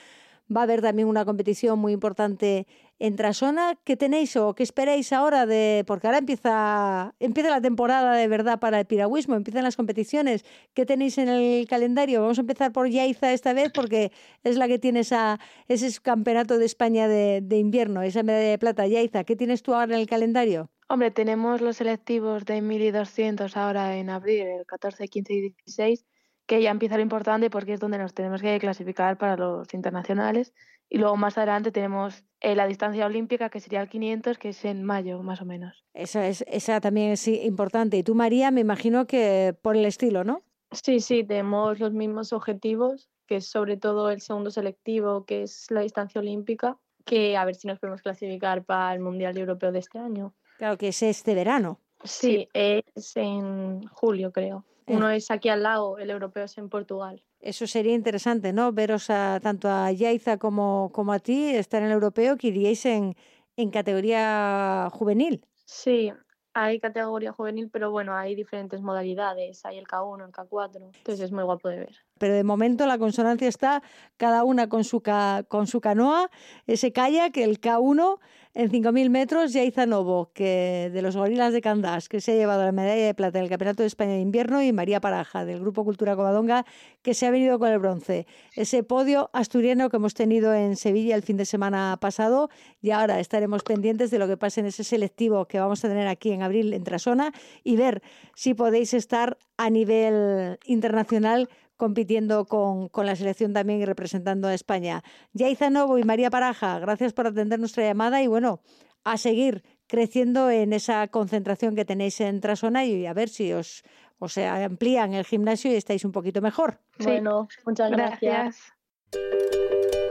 va 0.54 0.60
a 0.60 0.64
haber 0.64 0.82
también 0.82 1.08
una 1.08 1.24
competición 1.24 1.78
muy 1.78 1.92
importante 1.92 2.66
en 2.98 3.16
Trasona. 3.16 3.78
¿Qué 3.84 3.96
tenéis 3.96 4.36
o 4.36 4.54
qué 4.54 4.62
esperáis 4.62 5.12
ahora 5.12 5.46
de.? 5.46 5.84
Porque 5.86 6.06
ahora 6.06 6.18
empieza, 6.18 7.14
empieza 7.20 7.50
la 7.50 7.60
temporada 7.60 8.14
de 8.14 8.28
verdad 8.28 8.60
para 8.60 8.80
el 8.80 8.86
piragüismo, 8.86 9.34
empiezan 9.34 9.64
las 9.64 9.76
competiciones. 9.76 10.44
¿Qué 10.74 10.86
tenéis 10.86 11.18
en 11.18 11.28
el 11.28 11.66
calendario? 11.66 12.22
Vamos 12.22 12.38
a 12.38 12.42
empezar 12.42 12.72
por 12.72 12.88
Yaiza 12.88 13.32
esta 13.32 13.52
vez 13.52 13.72
porque 13.72 14.12
es 14.44 14.56
la 14.56 14.68
que 14.68 14.78
tiene 14.78 15.00
esa, 15.00 15.40
ese 15.68 16.00
campeonato 16.00 16.58
de 16.58 16.66
España 16.66 17.08
de, 17.08 17.40
de 17.42 17.58
invierno, 17.58 18.02
esa 18.02 18.22
medalla 18.22 18.50
de 18.50 18.58
plata. 18.58 18.86
Yaiza, 18.86 19.24
¿qué 19.24 19.36
tienes 19.36 19.62
tú 19.62 19.74
ahora 19.74 19.94
en 19.94 20.00
el 20.00 20.06
calendario? 20.06 20.70
Hombre, 20.88 21.10
tenemos 21.10 21.62
los 21.62 21.78
selectivos 21.78 22.44
de 22.44 22.60
1200 22.60 23.56
ahora 23.56 23.96
en 23.96 24.10
abril, 24.10 24.42
el 24.42 24.66
14, 24.66 25.08
15 25.08 25.32
y 25.32 25.40
16, 25.40 26.04
que 26.46 26.62
ya 26.62 26.70
empieza 26.70 26.96
lo 26.96 27.02
importante 27.02 27.50
porque 27.50 27.74
es 27.74 27.80
donde 27.80 27.98
nos 27.98 28.14
tenemos 28.14 28.42
que 28.42 28.58
clasificar 28.58 29.18
para 29.18 29.36
los 29.36 29.72
internacionales. 29.74 30.52
Y 30.88 30.98
luego 30.98 31.16
más 31.16 31.38
adelante 31.38 31.72
tenemos 31.72 32.24
eh, 32.40 32.54
la 32.54 32.66
distancia 32.66 33.06
olímpica, 33.06 33.48
que 33.48 33.60
sería 33.60 33.80
el 33.80 33.88
500, 33.88 34.36
que 34.36 34.50
es 34.50 34.64
en 34.64 34.84
mayo, 34.84 35.22
más 35.22 35.40
o 35.40 35.46
menos. 35.46 35.84
Esa, 35.94 36.28
es, 36.28 36.44
esa 36.46 36.80
también 36.80 37.12
es 37.12 37.26
importante. 37.28 37.96
Y 37.96 38.02
tú, 38.02 38.14
María, 38.14 38.50
me 38.50 38.60
imagino 38.60 39.06
que 39.06 39.56
por 39.62 39.76
el 39.76 39.86
estilo, 39.86 40.24
¿no? 40.24 40.42
Sí, 40.70 41.00
sí, 41.00 41.24
tenemos 41.24 41.80
los 41.80 41.92
mismos 41.92 42.32
objetivos, 42.32 43.10
que 43.26 43.36
es 43.36 43.46
sobre 43.46 43.76
todo 43.76 44.10
el 44.10 44.20
segundo 44.20 44.50
selectivo, 44.50 45.24
que 45.24 45.42
es 45.42 45.70
la 45.70 45.80
distancia 45.80 46.20
olímpica, 46.20 46.78
que 47.04 47.36
a 47.36 47.44
ver 47.44 47.54
si 47.54 47.68
nos 47.68 47.78
podemos 47.78 48.02
clasificar 48.02 48.64
para 48.64 48.94
el 48.94 49.00
Mundial 49.00 49.36
Europeo 49.38 49.72
de 49.72 49.78
este 49.78 49.98
año. 49.98 50.34
Claro 50.58 50.76
que 50.76 50.88
es 50.88 51.02
este 51.02 51.34
verano. 51.34 51.80
Sí, 52.04 52.48
es 52.52 53.16
en 53.16 53.86
julio, 53.88 54.32
creo. 54.32 54.64
Eh. 54.86 54.96
Uno 54.96 55.10
es 55.10 55.30
aquí 55.30 55.48
al 55.48 55.62
lado, 55.62 55.98
el 55.98 56.10
europeo 56.10 56.44
es 56.44 56.58
en 56.58 56.68
Portugal. 56.68 57.22
Eso 57.40 57.66
sería 57.66 57.94
interesante, 57.94 58.52
¿no? 58.52 58.72
Veros 58.72 59.10
a, 59.10 59.40
tanto 59.42 59.68
a 59.68 59.90
Yaiza 59.90 60.38
como, 60.38 60.90
como 60.92 61.12
a 61.12 61.18
ti 61.18 61.50
estar 61.54 61.82
en 61.82 61.88
el 61.88 61.94
europeo, 61.94 62.36
que 62.36 62.48
iríais 62.48 62.84
en, 62.86 63.16
en 63.56 63.70
categoría 63.70 64.88
juvenil. 64.92 65.44
Sí, 65.64 66.12
hay 66.54 66.80
categoría 66.80 67.32
juvenil, 67.32 67.70
pero 67.70 67.90
bueno, 67.90 68.14
hay 68.14 68.34
diferentes 68.34 68.80
modalidades. 68.80 69.64
Hay 69.64 69.78
el 69.78 69.86
K1, 69.86 70.26
el 70.26 70.32
K4, 70.32 70.92
entonces 70.96 71.20
es 71.20 71.32
muy 71.32 71.44
guapo 71.44 71.68
de 71.68 71.78
ver. 71.78 71.96
Pero 72.22 72.34
de 72.34 72.44
momento 72.44 72.86
la 72.86 72.98
consonancia 72.98 73.48
está 73.48 73.82
cada 74.16 74.44
una 74.44 74.68
con 74.68 74.84
su, 74.84 75.00
ca- 75.00 75.42
con 75.48 75.66
su 75.66 75.80
canoa, 75.80 76.30
ese 76.68 76.86
el 76.86 77.60
K1 77.60 78.20
en 78.54 78.70
5.000 78.70 79.10
metros, 79.10 79.52
Yaiza 79.52 79.86
Novo, 79.86 80.30
que 80.32 80.90
de 80.92 81.02
los 81.02 81.16
gorilas 81.16 81.52
de 81.52 81.60
Candás, 81.60 82.08
que 82.08 82.20
se 82.20 82.32
ha 82.32 82.34
llevado 82.36 82.64
la 82.64 82.70
medalla 82.70 83.06
de 83.06 83.14
plata 83.14 83.38
en 83.38 83.44
el 83.44 83.50
Campeonato 83.50 83.82
de 83.82 83.88
España 83.88 84.12
de 84.12 84.20
Invierno, 84.20 84.62
y 84.62 84.72
María 84.72 85.00
Paraja, 85.00 85.44
del 85.44 85.58
Grupo 85.58 85.84
Cultura 85.84 86.14
Covadonga, 86.14 86.64
que 87.00 87.14
se 87.14 87.26
ha 87.26 87.30
venido 87.32 87.58
con 87.58 87.70
el 87.70 87.80
bronce. 87.80 88.26
Ese 88.54 88.84
podio 88.84 89.30
asturiano 89.32 89.88
que 89.88 89.96
hemos 89.96 90.14
tenido 90.14 90.54
en 90.54 90.76
Sevilla 90.76 91.16
el 91.16 91.22
fin 91.22 91.38
de 91.38 91.46
semana 91.46 91.96
pasado, 92.00 92.50
y 92.80 92.90
ahora 92.90 93.18
estaremos 93.18 93.64
pendientes 93.64 94.12
de 94.12 94.18
lo 94.20 94.28
que 94.28 94.36
pase 94.36 94.60
en 94.60 94.66
ese 94.66 94.84
selectivo 94.84 95.46
que 95.46 95.58
vamos 95.58 95.84
a 95.84 95.88
tener 95.88 96.06
aquí 96.06 96.30
en 96.30 96.42
abril 96.42 96.72
en 96.72 96.84
Trasona 96.84 97.32
y 97.64 97.74
ver 97.76 98.00
si 98.36 98.54
podéis 98.54 98.94
estar 98.94 99.38
a 99.56 99.70
nivel 99.70 100.58
internacional 100.66 101.48
compitiendo 101.82 102.44
con, 102.44 102.88
con 102.88 103.06
la 103.06 103.16
selección 103.16 103.52
también 103.52 103.80
y 103.80 103.84
representando 103.84 104.46
a 104.46 104.54
España. 104.54 105.02
Yaiza 105.32 105.68
Novo 105.68 105.98
y 105.98 106.04
María 106.04 106.30
Paraja, 106.30 106.78
gracias 106.78 107.12
por 107.12 107.26
atender 107.26 107.58
nuestra 107.58 107.82
llamada 107.82 108.22
y 108.22 108.28
bueno, 108.28 108.60
a 109.02 109.16
seguir 109.16 109.64
creciendo 109.88 110.48
en 110.48 110.74
esa 110.74 111.08
concentración 111.08 111.74
que 111.74 111.84
tenéis 111.84 112.20
en 112.20 112.40
Trasona 112.40 112.84
y 112.84 113.04
a 113.04 113.12
ver 113.14 113.28
si 113.28 113.52
os, 113.52 113.82
os 114.20 114.38
amplían 114.38 115.12
el 115.14 115.24
gimnasio 115.24 115.72
y 115.72 115.74
estáis 115.74 116.04
un 116.04 116.12
poquito 116.12 116.40
mejor. 116.40 116.78
Sí. 117.00 117.06
Bueno, 117.06 117.48
muchas 117.66 117.90
gracias. 117.90 118.72
Gracias. 119.10 120.01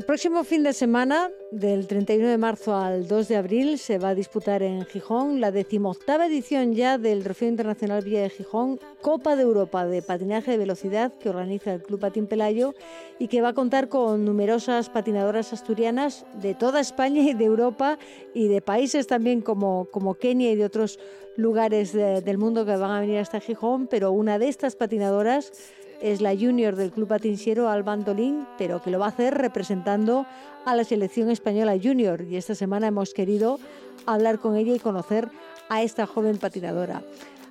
El 0.00 0.06
próximo 0.06 0.44
fin 0.44 0.62
de 0.62 0.72
semana, 0.72 1.30
del 1.50 1.86
31 1.86 2.26
de 2.28 2.38
marzo 2.38 2.74
al 2.74 3.06
2 3.06 3.28
de 3.28 3.36
abril, 3.36 3.76
se 3.78 3.98
va 3.98 4.08
a 4.08 4.14
disputar 4.14 4.62
en 4.62 4.86
Gijón 4.86 5.42
la 5.42 5.50
decimoctava 5.52 6.24
edición 6.24 6.72
ya 6.72 6.96
del 6.96 7.22
Trofeo 7.22 7.50
Internacional 7.50 8.02
Villa 8.02 8.22
de 8.22 8.30
Gijón, 8.30 8.80
Copa 9.02 9.36
de 9.36 9.42
Europa 9.42 9.84
de 9.84 10.00
Patinaje 10.00 10.52
de 10.52 10.56
Velocidad 10.56 11.12
que 11.20 11.28
organiza 11.28 11.74
el 11.74 11.82
Club 11.82 12.00
Patín 12.00 12.26
Pelayo 12.26 12.72
y 13.18 13.28
que 13.28 13.42
va 13.42 13.48
a 13.48 13.52
contar 13.52 13.90
con 13.90 14.24
numerosas 14.24 14.88
patinadoras 14.88 15.52
asturianas 15.52 16.24
de 16.40 16.54
toda 16.54 16.80
España 16.80 17.20
y 17.20 17.34
de 17.34 17.44
Europa 17.44 17.98
y 18.32 18.48
de 18.48 18.62
países 18.62 19.06
también 19.06 19.42
como, 19.42 19.86
Kenia 20.18 20.50
y 20.50 20.56
de 20.56 20.64
otros 20.64 20.98
lugares 21.36 21.92
de- 21.92 22.22
del 22.22 22.38
mundo 22.38 22.64
que 22.64 22.74
van 22.74 22.90
a 22.90 23.00
venir 23.00 23.18
hasta 23.18 23.38
Gijón, 23.38 23.86
pero 23.86 24.12
una 24.12 24.38
de 24.38 24.48
estas 24.48 24.76
patinadoras 24.76 25.52
es 26.00 26.20
la 26.20 26.34
junior 26.34 26.76
del 26.76 26.90
Club 26.92 27.08
Patinsiero 27.08 27.68
Alba 27.68 27.92
Antolín, 27.92 28.46
pero 28.58 28.80
que 28.82 28.90
lo 28.90 28.98
va 28.98 29.06
a 29.06 29.10
hacer 29.10 29.34
representando 29.34 30.26
a 30.64 30.74
la 30.74 30.84
selección 30.84 31.30
española 31.30 31.76
junior. 31.82 32.22
Y 32.22 32.36
esta 32.36 32.54
semana 32.54 32.86
hemos 32.88 33.12
querido 33.14 33.58
hablar 34.06 34.38
con 34.38 34.56
ella 34.56 34.74
y 34.74 34.78
conocer 34.78 35.28
a 35.68 35.82
esta 35.82 36.06
joven 36.06 36.38
patinadora. 36.38 37.02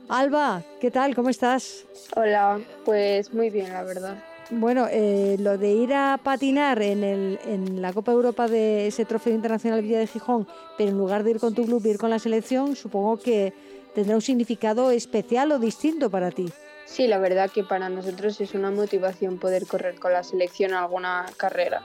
Alba, 0.07 0.63
¿qué 0.81 0.89
tal? 0.89 1.13
¿Cómo 1.15 1.29
estás? 1.29 1.85
Hola, 2.15 2.59
pues 2.85 3.33
muy 3.33 3.49
bien, 3.49 3.71
la 3.71 3.83
verdad. 3.83 4.23
Bueno, 4.51 4.87
eh, 4.89 5.35
lo 5.39 5.59
de 5.59 5.71
ir 5.73 5.93
a 5.93 6.19
patinar 6.23 6.81
en, 6.81 7.03
el- 7.03 7.39
en 7.45 7.83
la 7.83 7.93
Copa 7.93 8.11
Europa 8.11 8.47
de 8.47 8.87
ese 8.87 9.05
Trofeo 9.05 9.35
Internacional 9.35 9.83
Villa 9.83 9.99
de 9.99 10.07
Gijón, 10.07 10.47
pero 10.75 10.89
en 10.89 10.97
lugar 10.97 11.23
de 11.23 11.31
ir 11.31 11.39
con 11.39 11.53
tu 11.53 11.65
club, 11.65 11.85
ir 11.85 11.99
con 11.99 12.09
la 12.09 12.17
selección, 12.17 12.75
supongo 12.75 13.17
que 13.17 13.53
tendrá 13.93 14.15
un 14.15 14.21
significado 14.23 14.89
especial 14.89 15.51
o 15.51 15.59
distinto 15.59 16.09
para 16.09 16.31
ti. 16.31 16.47
Sí, 16.89 17.07
la 17.07 17.19
verdad 17.19 17.51
que 17.51 17.63
para 17.63 17.87
nosotros 17.87 18.41
es 18.41 18.55
una 18.55 18.71
motivación 18.71 19.37
poder 19.37 19.67
correr 19.67 19.99
con 19.99 20.11
la 20.11 20.23
selección 20.23 20.73
alguna 20.73 21.27
carrera. 21.37 21.83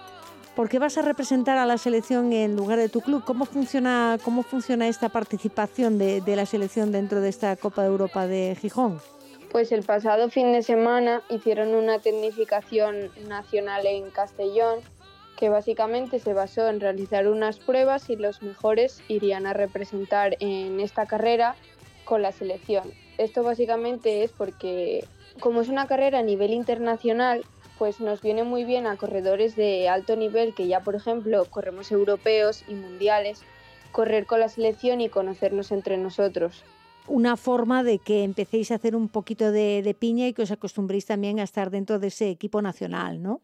¿Por 0.57 0.71
qué 0.71 0.79
vas 0.79 0.97
a 0.97 1.03
representar 1.03 1.59
a 1.59 1.67
la 1.67 1.77
selección 1.77 2.33
en 2.33 2.57
lugar 2.57 2.79
de 2.79 2.89
tu 2.89 3.03
club? 3.03 3.23
¿Cómo 3.25 3.45
funciona, 3.45 4.19
cómo 4.25 4.43
funciona 4.43 4.89
esta 4.89 5.11
participación 5.11 5.99
de, 5.99 6.23
de 6.23 6.37
la 6.37 6.47
selección 6.47 6.91
dentro 6.91 7.21
de 7.21 7.29
esta 7.29 7.55
Copa 7.57 7.83
de 7.83 7.89
Europa 7.89 8.27
de 8.27 8.57
Gijón? 8.59 8.99
Pues 9.53 9.73
el 9.73 9.83
pasado 9.83 10.31
fin 10.31 10.53
de 10.53 10.63
semana 10.63 11.23
hicieron 11.29 11.75
una 11.75 11.99
tecnificación 11.99 13.11
nacional 13.29 13.87
en 13.87 14.11
Castellón 14.11 14.81
que 15.37 15.51
básicamente 15.51 16.19
se 16.19 16.33
basó 16.33 16.67
en 16.69 16.81
realizar 16.81 17.29
unas 17.29 17.59
pruebas 17.59 18.09
y 18.09 18.17
los 18.17 18.43
mejores 18.43 19.03
irían 19.09 19.47
a 19.47 19.53
representar 19.53 20.37
en 20.41 20.81
esta 20.81 21.05
carrera 21.07 21.57
con 22.05 22.23
la 22.23 22.33
selección. 22.33 23.04
Esto 23.19 23.43
básicamente 23.43 24.25
es 24.25 24.33
porque 24.33 25.05
como 25.41 25.61
es 25.61 25.69
una 25.69 25.87
carrera 25.87 26.21
a 26.21 26.23
nivel 26.23 26.53
internacional, 26.53 27.45
pues 27.79 28.01
nos 28.01 28.23
viene 28.23 28.45
muy 28.45 28.65
bien 28.65 28.87
a 28.87 28.97
corredores 28.97 29.57
de 29.57 29.89
alto 29.89 30.17
nivel 30.17 30.55
que 30.55 30.67
ya 30.67 30.81
por 30.81 30.95
ejemplo 30.95 31.45
corremos 31.51 31.91
europeos 31.91 32.65
y 32.69 32.75
mundiales, 32.75 33.43
correr 33.93 34.27
con 34.27 34.41
la 34.41 34.49
selección 34.49 35.01
y 35.01 35.09
conocernos 35.09 35.73
entre 35.73 35.97
nosotros. 35.97 36.65
Una 37.07 37.37
forma 37.37 37.83
de 37.83 37.99
que 37.99 38.25
empecéis 38.25 38.71
a 38.71 38.77
hacer 38.77 38.97
un 38.97 39.09
poquito 39.09 39.53
de, 39.53 39.83
de 39.83 39.95
piña 39.95 40.27
y 40.27 40.33
que 40.33 40.43
os 40.43 40.51
acostumbréis 40.51 41.05
también 41.07 41.39
a 41.39 41.43
estar 41.43 41.71
dentro 41.71 41.99
de 41.99 42.07
ese 42.09 42.31
equipo 42.31 42.62
nacional, 42.62 43.23
¿no? 43.23 43.43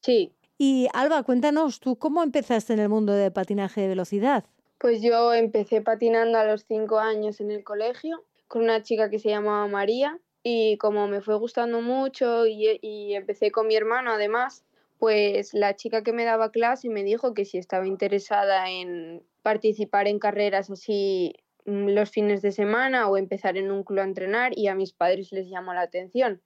Sí, 0.00 0.32
Y 0.58 0.88
Alba, 0.94 1.22
cuéntanos, 1.22 1.78
¿tú 1.78 1.96
cómo 1.96 2.22
empezaste 2.22 2.72
en 2.72 2.78
el 2.78 2.88
mundo 2.88 3.12
de 3.12 3.30
patinaje 3.30 3.82
de 3.82 3.88
velocidad? 3.88 4.44
Pues 4.78 5.02
yo 5.02 5.32
empecé 5.34 5.80
patinando 5.82 6.38
a 6.38 6.44
los 6.44 6.64
cinco 6.64 6.98
años 6.98 7.40
en 7.40 7.50
el 7.50 7.62
colegio 7.62 8.24
con 8.52 8.64
una 8.64 8.82
chica 8.82 9.08
que 9.08 9.18
se 9.18 9.30
llamaba 9.30 9.66
María 9.66 10.20
y 10.42 10.76
como 10.76 11.08
me 11.08 11.22
fue 11.22 11.36
gustando 11.36 11.80
mucho 11.80 12.44
y, 12.46 12.78
y 12.82 13.14
empecé 13.14 13.50
con 13.50 13.66
mi 13.66 13.76
hermano 13.76 14.10
además, 14.12 14.66
pues 14.98 15.54
la 15.54 15.74
chica 15.74 16.02
que 16.02 16.12
me 16.12 16.26
daba 16.26 16.50
clase 16.50 16.90
me 16.90 17.02
dijo 17.02 17.32
que 17.32 17.46
si 17.46 17.56
estaba 17.56 17.86
interesada 17.86 18.68
en 18.68 19.22
participar 19.40 20.06
en 20.06 20.18
carreras 20.18 20.68
así 20.68 21.32
mm, 21.64 21.88
los 21.88 22.10
fines 22.10 22.42
de 22.42 22.52
semana 22.52 23.08
o 23.08 23.16
empezar 23.16 23.56
en 23.56 23.70
un 23.70 23.84
club 23.84 24.00
a 24.00 24.04
entrenar 24.04 24.52
y 24.54 24.66
a 24.66 24.74
mis 24.74 24.92
padres 24.92 25.32
les 25.32 25.48
llamó 25.48 25.72
la 25.72 25.80
atención. 25.80 26.42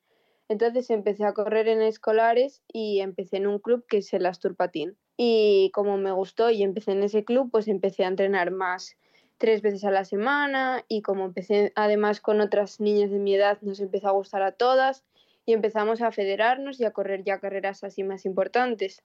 Entonces 0.49 0.91
empecé 0.91 1.25
a 1.25 1.33
correr 1.33 1.67
en 1.67 1.83
escolares 1.83 2.63
y 2.73 3.01
empecé 3.01 3.39
en 3.39 3.49
un 3.49 3.59
club 3.59 3.85
que 3.89 3.97
es 3.97 4.15
el 4.15 4.27
Astur 4.27 4.55
Patín. 4.55 4.97
Y 5.17 5.73
como 5.75 5.97
me 5.97 6.13
gustó 6.13 6.51
y 6.51 6.63
empecé 6.63 6.93
en 6.93 7.03
ese 7.03 7.25
club, 7.25 7.51
pues 7.51 7.67
empecé 7.67 8.05
a 8.05 8.09
entrenar 8.09 8.53
más 8.53 8.97
tres 9.39 9.63
veces 9.63 9.85
a 9.85 9.91
la 9.91 10.05
semana 10.05 10.85
y 10.89 11.03
como 11.03 11.25
empecé 11.25 11.73
además 11.75 12.21
con 12.21 12.41
otras 12.41 12.81
niñas 12.81 13.11
de 13.11 13.19
mi 13.19 13.35
edad, 13.35 13.59
nos 13.63 13.81
empezó 13.81 14.09
a 14.09 14.13
gustar 14.13 14.43
a 14.43 14.53
todas 14.53 15.05
y 15.45 15.53
empezamos 15.53 16.01
a 16.03 16.11
federarnos 16.11 16.81
y 16.81 16.85
a 16.85 16.91
correr 16.93 17.23
ya 17.25 17.39
carreras 17.39 17.85
así 17.85 18.03
más 18.03 18.25
importantes. 18.25 19.03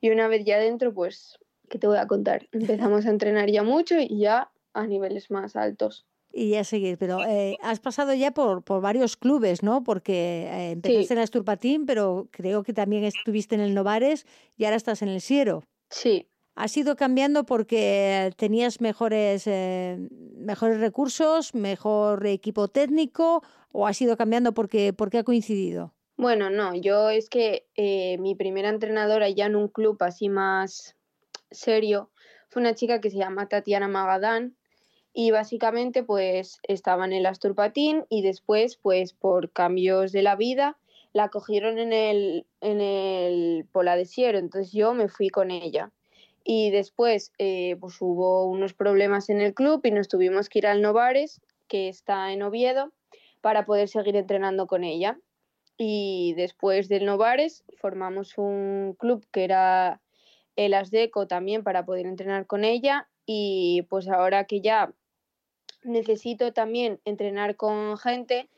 Y 0.00 0.10
una 0.10 0.28
vez 0.28 0.44
ya 0.44 0.58
dentro, 0.58 0.92
pues, 0.94 1.38
¿qué 1.68 1.78
te 1.78 1.86
voy 1.86 1.98
a 1.98 2.06
contar? 2.06 2.48
Empezamos 2.52 3.06
a 3.06 3.10
entrenar 3.10 3.50
ya 3.50 3.62
mucho 3.62 3.96
y 3.98 4.18
ya 4.18 4.50
a 4.72 4.86
niveles 4.86 5.30
más 5.30 5.56
altos. 5.56 6.06
Y 6.36 6.50
ya 6.50 6.64
seguir, 6.64 6.98
pero 6.98 7.24
eh, 7.24 7.56
has 7.62 7.78
pasado 7.78 8.12
ya 8.12 8.32
por, 8.32 8.64
por 8.64 8.80
varios 8.80 9.16
clubes, 9.16 9.62
¿no? 9.62 9.84
Porque 9.84 10.48
eh, 10.50 10.70
empezaste 10.72 11.04
Sí. 11.06 11.12
en 11.12 11.16
la 11.18 11.22
Asturpatín, 11.22 11.86
pero 11.86 12.26
creo 12.32 12.64
que 12.64 12.72
también 12.72 13.04
estuviste 13.04 13.54
en 13.54 13.60
el 13.60 13.72
Novares 13.72 14.26
y 14.56 14.64
ahora 14.64 14.76
estás 14.76 15.02
en 15.02 15.10
el 15.10 15.20
Siero. 15.20 15.62
Sí, 15.90 16.26
¿Has 16.54 16.76
ido 16.76 16.94
cambiando 16.94 17.44
porque 17.44 18.32
tenías 18.36 18.80
mejores, 18.80 19.46
eh, 19.46 20.08
mejores 20.36 20.78
recursos, 20.78 21.52
mejor 21.54 22.24
equipo 22.26 22.68
técnico 22.68 23.42
o 23.72 23.88
has 23.88 24.00
ido 24.00 24.16
cambiando 24.16 24.54
porque, 24.54 24.92
porque 24.92 25.18
ha 25.18 25.24
coincidido? 25.24 25.92
Bueno, 26.16 26.50
no, 26.50 26.74
yo 26.76 27.10
es 27.10 27.28
que 27.28 27.66
eh, 27.74 28.18
mi 28.18 28.36
primera 28.36 28.68
entrenadora 28.68 29.28
ya 29.30 29.46
en 29.46 29.56
un 29.56 29.66
club 29.66 29.96
así 30.00 30.28
más 30.28 30.96
serio 31.50 32.10
fue 32.50 32.62
una 32.62 32.76
chica 32.76 33.00
que 33.00 33.10
se 33.10 33.18
llama 33.18 33.48
Tatiana 33.48 33.88
Magadán 33.88 34.56
y 35.12 35.32
básicamente 35.32 36.04
pues 36.04 36.60
estaba 36.62 37.04
en 37.04 37.14
el 37.14 37.26
Astur 37.26 37.56
Patín 37.56 38.04
y 38.08 38.22
después 38.22 38.76
pues 38.76 39.12
por 39.12 39.50
cambios 39.50 40.12
de 40.12 40.22
la 40.22 40.36
vida 40.36 40.78
la 41.12 41.30
cogieron 41.30 41.78
en 41.78 41.92
el, 41.92 42.46
en 42.60 42.80
el 42.80 43.66
Pola 43.72 43.96
de 43.96 44.04
Siero, 44.04 44.38
entonces 44.38 44.72
yo 44.72 44.94
me 44.94 45.08
fui 45.08 45.30
con 45.30 45.50
ella. 45.50 45.90
Y 46.44 46.70
después 46.70 47.32
eh, 47.38 47.76
pues 47.80 47.96
hubo 48.00 48.46
unos 48.46 48.74
problemas 48.74 49.30
en 49.30 49.40
el 49.40 49.54
club 49.54 49.80
y 49.84 49.90
nos 49.90 50.08
tuvimos 50.08 50.48
que 50.48 50.60
ir 50.60 50.66
al 50.66 50.82
Novares, 50.82 51.40
que 51.68 51.88
está 51.88 52.32
en 52.32 52.42
Oviedo, 52.42 52.92
para 53.40 53.64
poder 53.64 53.88
seguir 53.88 54.16
entrenando 54.16 54.66
con 54.66 54.84
ella 54.84 55.18
y 55.76 56.34
después 56.36 56.88
del 56.88 57.04
Novares 57.04 57.64
formamos 57.76 58.38
un 58.38 58.94
club 58.98 59.26
que 59.32 59.44
era 59.44 60.00
el 60.56 60.74
Asdeco 60.74 61.26
también 61.26 61.64
para 61.64 61.84
poder 61.84 62.06
entrenar 62.06 62.46
con 62.46 62.64
ella 62.64 63.08
y 63.26 63.82
pues 63.88 64.08
ahora 64.08 64.44
que 64.44 64.60
ya 64.60 64.92
necesito 65.82 66.52
también 66.52 67.00
entrenar 67.04 67.56
con 67.56 67.98
gente 67.98 68.48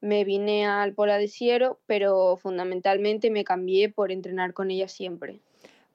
me 0.00 0.24
vine 0.24 0.66
al 0.66 0.94
Pola 0.94 1.18
de 1.18 1.28
Siero 1.28 1.78
pero 1.86 2.36
fundamentalmente 2.36 3.30
me 3.30 3.44
cambié 3.44 3.90
por 3.90 4.10
entrenar 4.10 4.54
con 4.54 4.70
ella 4.70 4.88
siempre. 4.88 5.40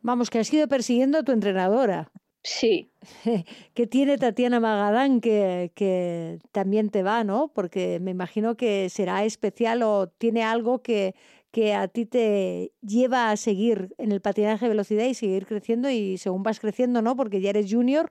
Vamos, 0.07 0.29
que 0.31 0.39
has 0.39 0.53
ido 0.57 0.65
persiguiendo 0.75 1.15
a 1.17 1.23
tu 1.25 1.31
entrenadora. 1.33 1.99
Sí, 2.43 2.89
¿Qué 3.73 3.87
tiene 3.87 4.17
Tatiana 4.17 4.59
Magadán 4.59 5.21
que, 5.21 5.71
que 5.75 6.39
también 6.51 6.89
te 6.89 7.03
va, 7.03 7.23
no? 7.23 7.51
Porque 7.53 7.99
me 7.99 8.11
imagino 8.11 8.57
que 8.57 8.89
será 8.89 9.23
especial 9.23 9.83
o 9.83 10.07
tiene 10.09 10.43
algo 10.43 10.81
que, 10.81 11.15
que 11.51 11.73
a 11.73 11.87
ti 11.87 12.05
te 12.05 12.73
lleva 12.81 13.31
a 13.31 13.37
seguir 13.37 13.93
en 13.97 14.11
el 14.11 14.21
patinaje 14.21 14.65
de 14.65 14.69
velocidad 14.69 15.05
y 15.05 15.13
seguir 15.13 15.45
creciendo 15.45 15.89
y 15.89 16.17
según 16.17 16.43
vas 16.43 16.59
creciendo, 16.59 17.01
¿no? 17.01 17.15
Porque 17.15 17.41
ya 17.41 17.51
eres 17.51 17.71
junior, 17.71 18.09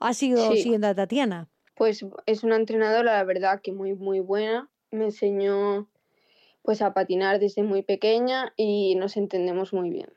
has 0.00 0.22
ido 0.22 0.56
Sí. 0.56 0.62
siguiendo 0.62 0.88
a 0.88 0.94
Tatiana. 0.94 1.48
pues 1.76 2.04
es 2.26 2.44
una 2.44 2.56
entrenadora 2.56 3.14
la 3.16 3.24
verdad 3.24 3.60
que 3.62 3.72
muy 3.72 3.94
muy 3.94 4.20
buena, 4.20 4.70
me 4.90 5.06
enseñó 5.06 5.88
pues 6.62 6.82
a 6.82 6.94
patinar 6.94 7.38
desde 7.40 7.62
muy 7.62 7.82
pequeña 7.82 8.52
y 8.56 8.94
nos 8.96 9.16
entendemos 9.16 9.72
muy 9.72 9.90
bien. 9.90 10.08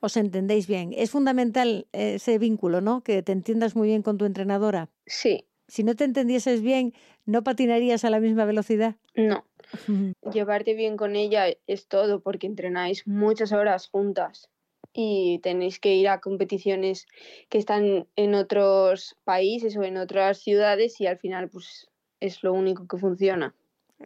Os 0.00 0.16
entendéis 0.16 0.66
bien. 0.66 0.92
Es 0.96 1.10
fundamental 1.10 1.86
ese 1.92 2.38
vínculo, 2.38 2.80
¿no? 2.80 3.02
Que 3.02 3.22
te 3.22 3.32
entiendas 3.32 3.76
muy 3.76 3.88
bien 3.88 4.02
con 4.02 4.18
tu 4.18 4.24
entrenadora. 4.24 4.88
Sí, 5.06 5.46
Si 5.68 5.84
no 5.84 5.94
te 5.94 6.04
entendieses 6.04 6.62
bien, 6.62 6.94
¿no 7.26 7.44
patinarías 7.44 8.04
a 8.04 8.10
la 8.10 8.20
misma 8.20 8.44
velocidad? 8.44 8.96
no, 9.14 9.44
llevarte 10.32 10.74
bien 10.74 10.96
con 10.96 11.16
ella 11.16 11.46
es 11.66 11.86
todo 11.86 12.20
porque 12.20 12.46
entrenáis 12.46 13.06
muchas 13.06 13.52
horas 13.52 13.88
juntas 13.88 14.48
y 14.92 15.38
tenéis 15.42 15.78
que 15.78 15.94
ir 15.94 16.08
a 16.08 16.20
competiciones 16.20 17.06
que 17.48 17.58
están 17.58 18.08
en 18.16 18.34
otros 18.34 19.16
países 19.24 19.76
o 19.76 19.82
en 19.84 19.96
otras 19.96 20.38
ciudades 20.38 21.00
y 21.00 21.06
al 21.06 21.18
final 21.18 21.48
pues 21.48 21.88
es 22.20 22.42
lo 22.42 22.52
único 22.52 22.86
que 22.88 22.98
funciona. 22.98 23.54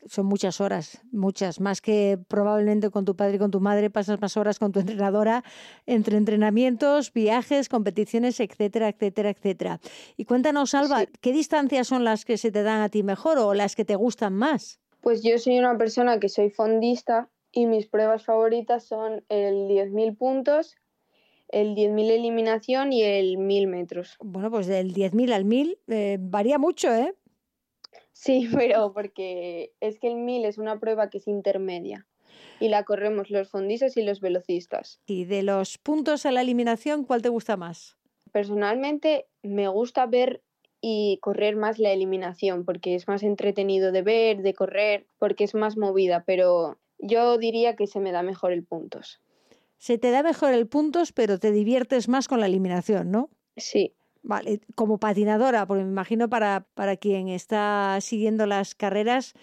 Son 0.06 0.26
muchas 0.26 0.60
horas, 0.60 1.00
muchas, 1.12 1.60
más 1.60 1.80
que 1.80 2.18
probablemente 2.28 2.90
con 2.90 3.04
tu 3.04 3.14
padre 3.16 3.36
y 3.36 3.38
con 3.38 3.50
tu 3.50 3.60
madre, 3.60 3.90
pasas 3.90 4.20
más 4.20 4.36
horas 4.36 4.58
con 4.58 4.72
tu 4.72 4.80
entrenadora 4.98 5.44
entre 5.86 6.16
entrenamientos, 6.16 7.12
viajes, 7.12 7.68
competiciones, 7.68 8.40
etcétera, 8.40 8.88
etcétera, 8.88 9.30
etcétera. 9.30 9.80
Y 10.16 10.24
cuéntanos, 10.24 10.74
Alba, 10.74 11.00
Sí. 11.00 11.06
¿qué 11.20 11.32
distancias 11.32 11.86
son 11.86 12.04
las 12.04 12.24
que 12.24 12.36
se 12.38 12.50
te 12.50 12.62
dan 12.62 12.80
a 12.80 12.88
ti 12.88 13.02
mejor 13.02 13.38
o 13.38 13.54
las 13.54 13.76
que 13.76 13.84
te 13.84 13.96
gustan 13.96 14.34
más? 14.34 14.80
Pues 15.00 15.22
yo 15.22 15.38
soy 15.38 15.58
una 15.58 15.76
persona 15.78 16.18
que 16.18 16.28
soy 16.28 16.50
fondista 16.50 17.30
y 17.52 17.66
mis 17.66 17.86
pruebas 17.86 18.24
favoritas 18.24 18.84
son 18.84 19.24
el 19.28 19.68
10.000 19.68 20.16
puntos, 20.16 20.74
el 21.48 21.74
10.000 21.76 22.10
eliminación 22.10 22.92
y 22.92 23.02
el 23.04 23.36
1.000 23.38 23.68
metros. 23.68 24.16
Bueno, 24.20 24.50
pues 24.50 24.66
del 24.66 24.92
10.000 24.92 25.32
al 25.32 25.44
1.000 25.44 25.78
eh, 25.88 26.18
varía 26.20 26.58
mucho, 26.58 26.92
¿eh? 26.92 27.14
Sí, 28.14 28.48
pero 28.54 28.94
porque 28.94 29.74
es 29.80 29.98
que 29.98 30.08
el 30.08 30.16
1000 30.16 30.46
es 30.46 30.56
una 30.56 30.80
prueba 30.80 31.10
que 31.10 31.18
es 31.18 31.28
intermedia 31.28 32.06
y 32.60 32.68
la 32.68 32.84
corremos 32.84 33.30
los 33.30 33.50
fondistas 33.50 33.96
y 33.96 34.02
los 34.02 34.20
velocistas. 34.20 35.00
Y 35.06 35.26
de 35.26 35.42
los 35.42 35.76
puntos 35.76 36.24
a 36.24 36.32
la 36.32 36.40
eliminación, 36.40 37.04
¿cuál 37.04 37.20
te 37.20 37.28
gusta 37.28 37.56
más? 37.56 37.96
Personalmente 38.32 39.26
me 39.42 39.68
gusta 39.68 40.06
ver 40.06 40.42
y 40.80 41.18
correr 41.20 41.56
más 41.56 41.78
la 41.78 41.92
eliminación 41.92 42.64
porque 42.64 42.94
es 42.94 43.06
más 43.08 43.22
entretenido 43.22 43.92
de 43.92 44.02
ver, 44.02 44.42
de 44.42 44.54
correr, 44.54 45.06
porque 45.18 45.44
es 45.44 45.54
más 45.54 45.76
movida, 45.76 46.24
pero 46.26 46.78
yo 46.98 47.38
diría 47.38 47.76
que 47.76 47.86
se 47.86 48.00
me 48.00 48.12
da 48.12 48.22
mejor 48.22 48.52
el 48.52 48.64
puntos. 48.64 49.20
Se 49.78 49.98
te 49.98 50.10
da 50.10 50.22
mejor 50.22 50.52
el 50.52 50.66
puntos, 50.66 51.12
pero 51.12 51.38
te 51.38 51.52
diviertes 51.52 52.08
más 52.08 52.28
con 52.28 52.40
la 52.40 52.46
eliminación, 52.46 53.10
¿no? 53.10 53.30
Sí. 53.56 53.94
Vale, 54.26 54.62
como 54.74 54.96
patinadora, 54.96 55.66
porque 55.66 55.84
me 55.84 55.90
imagino 55.90 56.30
para, 56.30 56.66
para 56.74 56.96
quien 56.96 57.28
está 57.28 57.98
siguiendo 58.00 58.46
las 58.46 58.74
carreras, 58.74 59.34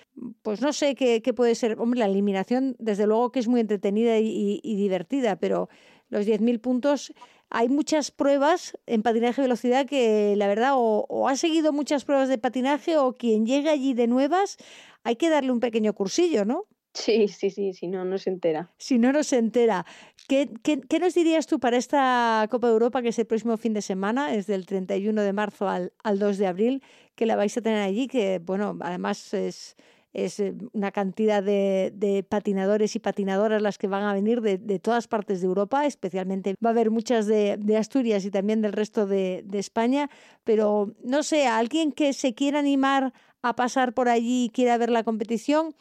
pues 0.41 0.59
no 0.59 0.73
sé 0.73 0.95
qué, 0.95 1.21
qué 1.21 1.35
puede 1.35 1.53
ser. 1.53 1.79
Hombre, 1.79 1.99
la 1.99 2.07
eliminación, 2.07 2.75
desde 2.79 3.05
luego 3.05 3.31
que 3.31 3.39
es 3.39 3.47
muy 3.47 3.61
entretenida 3.61 4.17
y, 4.17 4.59
divertida, 4.63 5.35
pero 5.35 5.69
los 6.09 6.25
10.000 6.25 6.59
puntos, 6.59 7.13
hay 7.51 7.69
muchas 7.69 8.09
pruebas 8.09 8.75
en 8.87 9.03
patinaje 9.03 9.41
de 9.43 9.47
velocidad 9.47 9.85
que 9.85 10.33
la 10.35 10.47
verdad 10.47 10.71
o, 10.73 11.05
o 11.07 11.29
ha 11.29 11.35
seguido 11.35 11.71
muchas 11.71 12.03
pruebas 12.03 12.27
de 12.27 12.39
patinaje 12.39 12.97
o 12.97 13.17
quien 13.17 13.45
llega 13.45 13.73
allí 13.73 13.93
de 13.93 14.07
nuevas, 14.07 14.57
hay 15.03 15.15
que 15.15 15.29
darle 15.29 15.51
un 15.51 15.59
pequeño 15.59 15.93
cursillo, 15.93 16.43
¿no? 16.43 16.65
Sí, 16.93 17.27
sí, 17.27 17.49
sí, 17.49 17.73
si 17.73 17.87
no, 17.87 18.03
no 18.03 18.17
se 18.17 18.29
entera. 18.29 18.69
Si 18.77 18.99
no, 18.99 19.11
no 19.13 19.23
se 19.23 19.37
entera. 19.37 19.85
¿Qué, 20.27 20.49
qué, 20.61 20.81
qué 20.81 20.99
nos 20.99 21.13
dirías 21.13 21.47
tú 21.47 21.59
para 21.59 21.77
esta 21.77 22.47
Copa 22.51 22.67
de 22.67 22.73
Europa, 22.73 23.01
que 23.01 23.09
es 23.09 23.19
el 23.19 23.25
próximo 23.25 23.57
fin 23.57 23.73
de 23.73 23.81
semana, 23.81 24.33
es 24.33 24.47
del 24.47 24.65
31 24.65 25.21
de 25.21 25.33
marzo 25.33 25.69
al, 25.69 25.93
al 26.03 26.19
2 26.19 26.37
de 26.37 26.47
abril, 26.47 26.83
que 27.15 27.25
la 27.25 27.35
vais 27.35 27.55
a 27.57 27.61
tener 27.61 27.79
allí, 27.79 28.07
que, 28.07 28.39
bueno, 28.39 28.77
además 28.81 29.33
es, 29.33 29.77
es 30.13 30.39
eh, 30.39 30.53
una 30.73 30.91
cantidad 30.91 31.41
de, 31.41 31.91
de 31.95 32.23
patinadores 32.23 32.95
y 32.95 32.99
patinadoras 32.99 33.61
las 33.61 33.77
que 33.77 33.87
van 33.87 34.03
a 34.03 34.13
venir 34.13 34.41
de, 34.41 34.57
de 34.57 34.79
todas 34.79 35.07
partes 35.07 35.41
de 35.41 35.47
Europa, 35.47 35.85
especialmente 35.85 36.55
va 36.63 36.69
a 36.69 36.73
haber 36.73 36.91
muchas 36.91 37.27
de, 37.27 37.57
de 37.57 37.77
Asturias 37.77 38.25
y 38.25 38.31
también 38.31 38.61
del 38.61 38.73
resto 38.73 39.05
de, 39.05 39.45
España, 39.53 40.09
pero 40.43 40.93
no 41.03 41.23
sé, 41.23 41.47
alguien 41.47 41.91
que 41.91 42.13
se 42.13 42.33
quiera 42.33 42.59
animar 42.59 43.13
a 43.43 43.55
pasar 43.55 43.93
por 43.93 44.09
allí 44.09 44.45
y 44.45 44.49
quiera 44.49 44.77
ver 44.77 44.89
la 44.89 45.03
competición, 45.03 45.75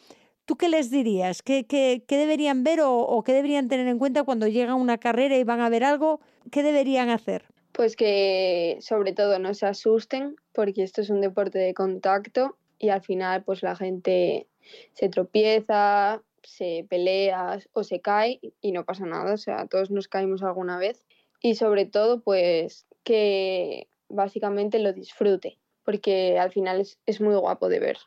¿Tú 0.51 0.57
qué 0.57 0.67
les 0.67 0.91
dirías? 0.91 1.43
¿Qué, 1.43 2.03
deberían 2.09 2.65
ver 2.65 2.81
o, 2.81 2.93
o, 2.93 3.23
qué 3.23 3.31
deberían 3.31 3.69
tener 3.69 3.87
en 3.87 3.97
cuenta 3.97 4.23
cuando 4.23 4.47
llegan 4.47 4.71
a 4.71 4.75
una 4.75 4.97
carrera 4.97 5.37
y 5.37 5.45
van 5.45 5.61
a 5.61 5.69
ver 5.69 5.85
algo? 5.85 6.19
¿Qué 6.51 6.61
deberían 6.61 7.09
hacer? 7.09 7.45
Pues 7.71 7.95
que 7.95 8.77
sobre 8.81 9.13
todo 9.13 9.39
no 9.39 9.53
se 9.53 9.65
asusten 9.65 10.35
porque 10.51 10.83
esto 10.83 10.99
es 10.99 11.09
un 11.09 11.21
deporte 11.21 11.57
de 11.57 11.73
contacto 11.73 12.57
y 12.79 12.89
al 12.89 13.01
final 13.01 13.45
pues 13.45 13.63
la 13.63 13.77
gente 13.77 14.49
se 14.91 15.07
tropieza, 15.07 16.21
se 16.43 16.85
pelea 16.89 17.59
o 17.71 17.85
se 17.85 18.01
cae 18.01 18.41
y 18.59 18.73
no 18.73 18.83
pasa 18.83 19.05
nada, 19.05 19.33
o 19.33 19.37
sea, 19.37 19.67
todos 19.67 19.89
nos 19.89 20.09
caímos 20.09 20.43
alguna 20.43 20.77
vez 20.77 21.05
y 21.39 21.55
sobre 21.55 21.85
todo 21.85 22.19
pues 22.19 22.87
que 23.05 23.87
básicamente 24.09 24.79
lo 24.79 24.91
disfrute 24.91 25.59
porque 25.85 26.37
al 26.37 26.51
final 26.51 26.85
es 27.05 27.21
muy 27.21 27.35
guapo 27.35 27.69
de 27.69 27.79
ver. 27.79 27.97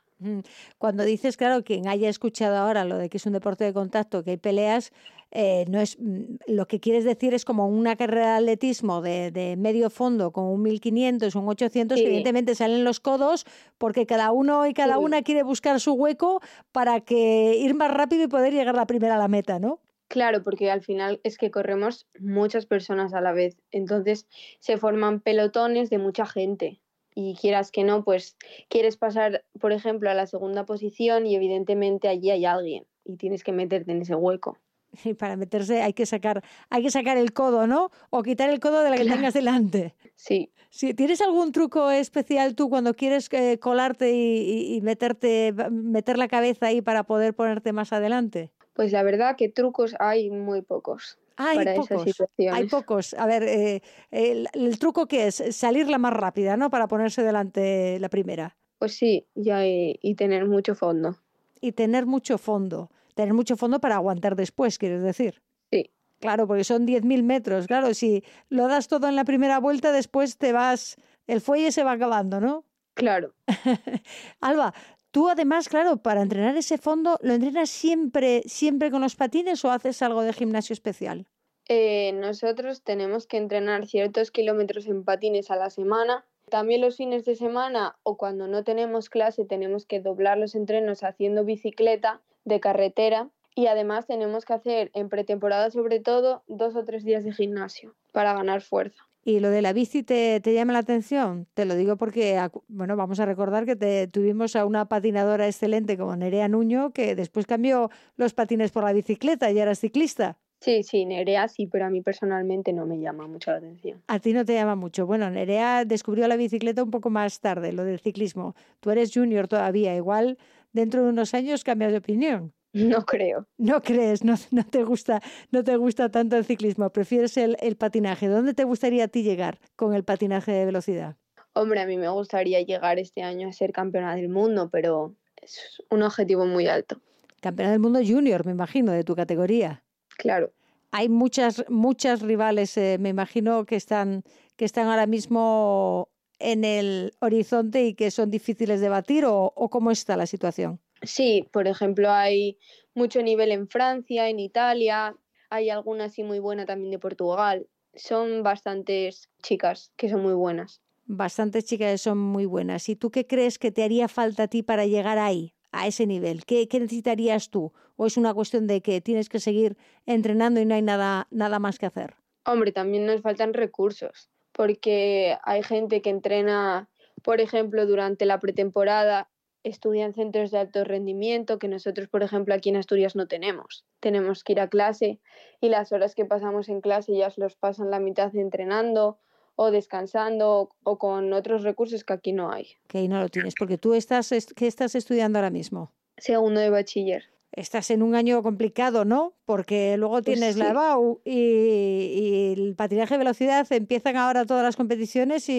Cuando 0.78 1.04
dices, 1.04 1.36
claro, 1.36 1.64
quien 1.64 1.88
haya 1.88 2.08
escuchado 2.08 2.56
ahora 2.56 2.84
lo 2.84 2.96
de 2.98 3.08
que 3.08 3.18
es 3.18 3.26
un 3.26 3.32
deporte 3.32 3.64
de 3.64 3.72
contacto, 3.72 4.22
que 4.22 4.32
hay 4.32 4.36
peleas, 4.36 4.92
eh, 5.30 5.64
no 5.68 5.80
es 5.80 5.98
lo 6.46 6.66
que 6.66 6.78
quieres 6.78 7.04
decir 7.04 7.34
es 7.34 7.44
como 7.44 7.66
una 7.66 7.96
carrera 7.96 8.32
de 8.32 8.36
atletismo 8.36 9.02
de, 9.02 9.32
de 9.32 9.56
medio 9.56 9.90
fondo 9.90 10.30
con 10.30 10.44
un 10.44 10.62
1500 10.62 11.34
o 11.34 11.40
un 11.40 11.48
800, 11.48 11.98
sí. 11.98 12.04
que 12.04 12.08
evidentemente 12.08 12.54
salen 12.54 12.84
los 12.84 13.00
codos 13.00 13.44
porque 13.76 14.06
cada 14.06 14.30
uno 14.30 14.66
y 14.66 14.74
cada 14.74 14.94
sí. 14.94 15.00
una 15.00 15.22
quiere 15.22 15.42
buscar 15.42 15.80
su 15.80 15.94
hueco 15.94 16.40
para 16.70 17.00
que 17.00 17.56
ir 17.56 17.74
más 17.74 17.92
rápido 17.92 18.22
y 18.22 18.28
poder 18.28 18.52
llegar 18.52 18.76
la 18.76 18.86
primera 18.86 19.16
a 19.16 19.18
la 19.18 19.28
meta, 19.28 19.58
¿no? 19.58 19.80
Claro, 20.06 20.44
porque 20.44 20.70
al 20.70 20.82
final 20.82 21.20
es 21.24 21.36
que 21.36 21.50
corremos 21.50 22.06
muchas 22.20 22.66
personas 22.66 23.14
a 23.14 23.20
la 23.20 23.32
vez, 23.32 23.56
entonces 23.72 24.28
se 24.60 24.76
forman 24.76 25.20
pelotones 25.20 25.90
de 25.90 25.98
mucha 25.98 26.26
gente 26.26 26.80
y 27.14 27.36
quieras 27.36 27.70
que 27.70 27.84
no, 27.84 28.04
pues 28.04 28.36
quieres 28.68 28.96
pasar, 28.96 29.44
por 29.60 29.72
ejemplo, 29.72 30.10
a 30.10 30.14
la 30.14 30.26
segunda 30.26 30.64
posición 30.64 31.26
y 31.26 31.36
evidentemente 31.36 32.08
allí 32.08 32.30
hay 32.30 32.44
alguien 32.44 32.86
y 33.04 33.16
tienes 33.16 33.44
que 33.44 33.52
meterte 33.52 33.92
en 33.92 34.02
ese 34.02 34.14
hueco. 34.14 34.58
Y 35.04 35.14
para 35.14 35.36
meterse 35.36 35.82
hay 35.82 35.92
que 35.92 36.06
sacar, 36.06 36.44
hay 36.70 36.82
que 36.82 36.90
sacar 36.90 37.16
el 37.16 37.32
codo, 37.32 37.66
¿no? 37.66 37.90
O 38.10 38.22
quitar 38.22 38.50
el 38.50 38.60
codo 38.60 38.82
de 38.82 38.90
la 38.90 38.96
que 38.96 39.02
claro. 39.02 39.18
tengas 39.18 39.34
delante. 39.34 39.94
Sí. 40.14 40.52
sí. 40.70 40.94
¿Tienes 40.94 41.20
algún 41.20 41.50
truco 41.50 41.90
especial 41.90 42.54
tú 42.54 42.68
cuando 42.68 42.94
quieres 42.94 43.28
eh, 43.32 43.58
colarte 43.58 44.12
y, 44.12 44.16
y, 44.16 44.76
y, 44.76 44.80
meterte, 44.82 45.52
meter 45.70 46.16
la 46.16 46.28
cabeza 46.28 46.66
ahí 46.66 46.80
para 46.80 47.02
poder 47.02 47.34
ponerte 47.34 47.72
más 47.72 47.92
adelante? 47.92 48.52
Pues 48.72 48.92
la 48.92 49.02
verdad 49.02 49.36
que 49.36 49.48
trucos 49.48 49.96
hay 49.98 50.30
muy 50.30 50.62
pocos. 50.62 51.18
Hay 51.36 51.56
para 51.56 51.74
pocos, 51.74 51.90
esas 51.90 52.02
situaciones. 52.04 52.60
hay 52.60 52.68
pocos. 52.68 53.14
A 53.14 53.26
ver, 53.26 53.42
eh, 53.42 53.82
el, 54.10 54.48
el, 54.52 54.78
truco 54.78 55.06
que 55.06 55.26
es 55.26 55.42
salir 55.50 55.88
la 55.88 55.98
más 55.98 56.12
rápida, 56.12 56.56
¿no? 56.56 56.70
Para 56.70 56.88
ponerse 56.88 57.22
delante 57.22 57.98
la 57.98 58.08
primera. 58.08 58.56
Pues 58.78 58.94
sí, 58.94 59.26
ya 59.34 59.66
y, 59.66 59.98
y, 60.02 60.14
tener 60.14 60.46
mucho 60.46 60.74
fondo. 60.74 61.16
Y 61.60 61.72
tener 61.72 62.06
mucho 62.06 62.38
fondo. 62.38 62.90
Tener 63.14 63.34
mucho 63.34 63.56
fondo 63.56 63.80
para 63.80 63.96
aguantar 63.96 64.36
después, 64.36 64.78
quieres 64.78 65.02
decir. 65.02 65.42
Sí. 65.70 65.90
Claro, 66.20 66.46
porque 66.46 66.64
son 66.64 66.86
10.000 66.86 67.22
metros. 67.22 67.66
Claro, 67.66 67.94
si 67.94 68.24
lo 68.48 68.68
das 68.68 68.88
todo 68.88 69.08
en 69.08 69.16
la 69.16 69.24
primera 69.24 69.58
vuelta, 69.58 69.92
después 69.92 70.38
te 70.38 70.52
vas, 70.52 70.96
el 71.26 71.40
fuelle 71.40 71.72
se 71.72 71.84
va 71.84 71.92
acabando, 71.92 72.40
¿no? 72.40 72.64
Claro. 72.94 73.34
Alba, 74.40 74.72
Tú 75.14 75.28
además, 75.28 75.68
claro, 75.68 75.98
para 75.98 76.22
entrenar 76.22 76.56
ese 76.56 76.76
fondo, 76.76 77.20
¿lo 77.22 77.34
entrenas 77.34 77.70
siempre, 77.70 78.42
siempre 78.46 78.90
con 78.90 79.00
los 79.00 79.14
patines 79.14 79.64
o 79.64 79.70
haces 79.70 80.02
algo 80.02 80.22
de 80.22 80.32
gimnasio 80.32 80.72
especial? 80.72 81.28
Eh, 81.68 82.10
nosotros 82.14 82.82
tenemos 82.82 83.28
que 83.28 83.36
entrenar 83.36 83.86
ciertos 83.86 84.32
kilómetros 84.32 84.88
en 84.88 85.04
patines 85.04 85.52
a 85.52 85.56
la 85.56 85.70
semana. 85.70 86.24
También 86.50 86.80
los 86.80 86.96
fines 86.96 87.24
de 87.24 87.36
semana 87.36 87.96
o 88.02 88.16
cuando 88.16 88.48
no 88.48 88.64
tenemos 88.64 89.08
clase 89.08 89.44
tenemos 89.44 89.86
que 89.86 90.00
doblar 90.00 90.36
los 90.36 90.56
entrenos 90.56 91.04
haciendo 91.04 91.44
bicicleta 91.44 92.20
de 92.44 92.58
carretera 92.58 93.30
y 93.54 93.68
además 93.68 94.08
tenemos 94.08 94.44
que 94.44 94.54
hacer 94.54 94.90
en 94.94 95.10
pretemporada 95.10 95.70
sobre 95.70 96.00
todo 96.00 96.42
dos 96.48 96.74
o 96.74 96.84
tres 96.84 97.04
días 97.04 97.22
de 97.22 97.32
gimnasio 97.32 97.94
para 98.10 98.34
ganar 98.34 98.62
fuerza. 98.62 99.06
¿Y 99.26 99.40
lo 99.40 99.48
de 99.48 99.62
la 99.62 99.72
bici 99.72 100.02
te, 100.02 100.38
te, 100.40 100.52
llama 100.52 100.74
la 100.74 100.80
atención? 100.80 101.46
Te 101.54 101.64
lo 101.64 101.74
digo 101.76 101.96
porque, 101.96 102.38
bueno, 102.68 102.94
vamos 102.94 103.20
a 103.20 103.24
recordar 103.24 103.64
que 103.64 103.74
te, 103.74 104.06
tuvimos 104.06 104.54
a 104.54 104.66
una 104.66 104.84
patinadora 104.84 105.46
excelente 105.46 105.96
como 105.96 106.14
Nerea 106.14 106.46
Nuño, 106.48 106.92
que 106.92 107.14
después 107.14 107.46
cambió 107.46 107.90
los 108.16 108.34
patines 108.34 108.70
por 108.70 108.84
la 108.84 108.92
bicicleta 108.92 109.50
y 109.50 109.58
es 109.58 109.80
ciclista. 109.80 110.36
Sí, 110.60 110.82
sí, 110.82 111.06
Nerea 111.06 111.48
sí, 111.48 111.66
pero 111.66 111.86
a 111.86 111.90
mí 111.90 112.02
personalmente 112.02 112.74
no 112.74 112.84
me 112.84 112.98
llama 112.98 113.26
mucho 113.26 113.50
la 113.50 113.58
atención. 113.58 114.02
A 114.08 114.18
ti 114.18 114.34
no 114.34 114.44
te 114.44 114.54
llama 114.54 114.76
mucho. 114.76 115.06
Bueno, 115.06 115.30
Nerea 115.30 115.86
descubrió 115.86 116.28
la 116.28 116.36
bicicleta 116.36 116.82
un 116.82 116.90
poco 116.90 117.08
más 117.08 117.40
tarde, 117.40 117.72
lo 117.72 117.84
del 117.84 118.00
ciclismo. 118.00 118.54
Tú 118.80 118.90
eres 118.90 119.10
junior 119.12 119.48
todavía, 119.48 119.96
igual 119.96 120.36
dentro 120.72 121.02
de 121.02 121.08
unos 121.08 121.32
años 121.32 121.64
cambias 121.64 121.92
de 121.92 121.98
opinión. 121.98 122.52
No 122.74 123.06
creo. 123.06 123.46
No 123.56 123.82
crees, 123.82 124.24
no, 124.24 124.34
no, 124.50 124.66
te 124.66 124.82
gusta, 124.82 125.22
no 125.52 125.62
te 125.62 125.76
gusta 125.76 126.08
tanto 126.10 126.36
el 126.36 126.44
ciclismo, 126.44 126.90
prefieres 126.90 127.36
el, 127.36 127.56
el, 127.60 127.76
patinaje. 127.76 128.26
¿Dónde 128.26 128.52
te 128.52 128.64
gustaría 128.64 129.04
a 129.04 129.08
ti 129.08 129.22
llegar 129.22 129.60
con 129.76 129.94
el 129.94 130.02
patinaje 130.02 130.50
de 130.50 130.64
velocidad? 130.64 131.16
Hombre, 131.52 131.80
a 131.80 131.86
mí 131.86 131.96
me 131.96 132.08
gustaría 132.08 132.60
llegar 132.62 132.98
este 132.98 133.22
año 133.22 133.48
a 133.48 133.52
ser 133.52 133.72
campeona 133.72 134.16
del 134.16 134.28
mundo, 134.28 134.70
pero 134.72 135.14
es 135.40 135.80
un 135.88 136.02
objetivo 136.02 136.46
muy 136.46 136.66
alto. 136.66 137.00
Campeona 137.40 137.70
del 137.70 137.80
mundo 137.80 138.00
junior, 138.04 138.44
me 138.44 138.50
imagino, 138.50 138.90
de 138.90 139.04
tu 139.04 139.14
categoría. 139.14 139.84
Claro. 140.18 140.52
Hay 140.90 141.08
muchas, 141.08 141.64
muchas 141.68 142.22
rivales, 142.22 142.76
eh, 142.76 142.96
me 142.98 143.10
imagino, 143.10 143.66
que 143.66 143.76
están, 143.76 144.24
que 144.56 144.64
están 144.64 144.88
ahora 144.88 145.06
mismo 145.06 146.08
en 146.40 146.64
el 146.64 147.14
horizonte 147.20 147.84
y 147.84 147.94
que 147.94 148.10
son 148.10 148.32
difíciles 148.32 148.80
de 148.80 148.88
batir, 148.88 149.24
o, 149.26 149.52
o 149.54 149.70
cómo 149.70 149.92
está 149.92 150.16
la 150.16 150.26
situación? 150.26 150.80
Sí, 151.06 151.48
por 151.52 151.66
ejemplo, 151.66 152.10
hay 152.10 152.58
mucho 152.94 153.22
nivel 153.22 153.50
en 153.52 153.68
Francia, 153.68 154.28
en 154.28 154.38
Italia, 154.40 155.16
hay 155.50 155.70
alguna 155.70 156.04
así 156.04 156.22
muy 156.22 156.38
buena 156.38 156.66
también 156.66 156.90
de 156.90 156.98
Portugal. 156.98 157.66
Son 157.94 158.42
bastantes 158.42 159.28
chicas 159.42 159.92
que 159.96 160.08
son 160.08 160.22
muy 160.22 160.34
buenas. 160.34 160.80
Bastantes 161.06 161.64
chicas 161.64 161.92
que 161.92 161.98
son 161.98 162.18
muy 162.18 162.46
buenas. 162.46 162.88
¿Y 162.88 162.96
tú 162.96 163.10
qué 163.10 163.26
crees 163.26 163.58
que 163.58 163.70
te 163.70 163.84
haría 163.84 164.08
falta 164.08 164.44
a 164.44 164.48
ti 164.48 164.62
para 164.62 164.86
llegar 164.86 165.18
ahí, 165.18 165.54
a 165.70 165.86
ese 165.86 166.06
nivel? 166.06 166.44
¿Qué, 166.44 166.66
qué 166.66 166.80
necesitarías 166.80 167.50
tú? 167.50 167.72
¿O 167.96 168.06
es 168.06 168.16
una 168.16 168.34
cuestión 168.34 168.66
de 168.66 168.80
que 168.80 169.00
tienes 169.00 169.28
que 169.28 169.38
seguir 169.38 169.76
entrenando 170.06 170.60
y 170.60 170.64
no 170.64 170.74
hay 170.74 170.82
nada, 170.82 171.28
nada 171.30 171.58
más 171.58 171.78
que 171.78 171.86
hacer? 171.86 172.16
Hombre, 172.46 172.72
también 172.72 173.06
nos 173.06 173.22
faltan 173.22 173.54
recursos, 173.54 174.28
porque 174.52 175.36
hay 175.44 175.62
gente 175.62 176.02
que 176.02 176.10
entrena, 176.10 176.88
por 177.22 177.40
ejemplo, 177.40 177.86
durante 177.86 178.26
la 178.26 178.40
pretemporada 178.40 179.30
estudia 179.64 180.04
en 180.04 180.14
centros 180.14 180.50
de 180.50 180.58
alto 180.58 180.84
rendimiento 180.84 181.58
que 181.58 181.68
nosotros, 181.68 182.08
por 182.08 182.22
ejemplo, 182.22 182.54
aquí 182.54 182.68
en 182.68 182.76
Asturias 182.76 183.16
no 183.16 183.26
tenemos. 183.26 183.84
Tenemos 184.00 184.44
que 184.44 184.52
ir 184.52 184.60
a 184.60 184.68
clase 184.68 185.18
y 185.60 185.70
las 185.70 185.90
horas 185.90 186.14
que 186.14 186.24
pasamos 186.24 186.68
en 186.68 186.80
clase 186.80 187.16
ya 187.16 187.32
los 187.36 187.56
pasan 187.56 187.90
la 187.90 187.98
mitad 187.98 188.34
entrenando 188.36 189.18
o 189.56 189.70
descansando 189.70 190.70
o 190.82 190.98
con 190.98 191.32
otros 191.32 191.62
recursos 191.62 192.04
que 192.04 192.12
aquí 192.12 192.32
no 192.32 192.52
hay. 192.52 192.76
Que 192.86 193.08
no 193.08 193.20
lo 193.20 193.28
tienes, 193.28 193.54
porque 193.58 193.78
tú 193.78 193.94
estás, 193.94 194.30
¿qué 194.54 194.66
estás 194.66 194.94
estudiando 194.94 195.38
ahora 195.38 195.50
mismo? 195.50 195.92
Segundo 196.18 196.60
de 196.60 196.70
bachiller. 196.70 197.33
Estás 197.56 197.90
en 197.90 198.02
un 198.02 198.14
año 198.14 198.42
complicado, 198.42 199.04
¿no? 199.04 199.34
Porque 199.44 199.96
luego 199.96 200.14
Pues 200.22 200.24
tienes 200.38 200.56
la. 200.56 200.70
EBAU 200.70 201.20
y, 201.24 201.30
y 201.30 202.52
el 202.58 202.74
patinaje 202.74 203.14
de 203.14 203.18
velocidad, 203.18 203.66
empiezan 203.72 204.16
ahora 204.16 204.44
todas 204.44 204.62
las 204.64 204.76
competiciones 204.76 205.48
y, 205.48 205.52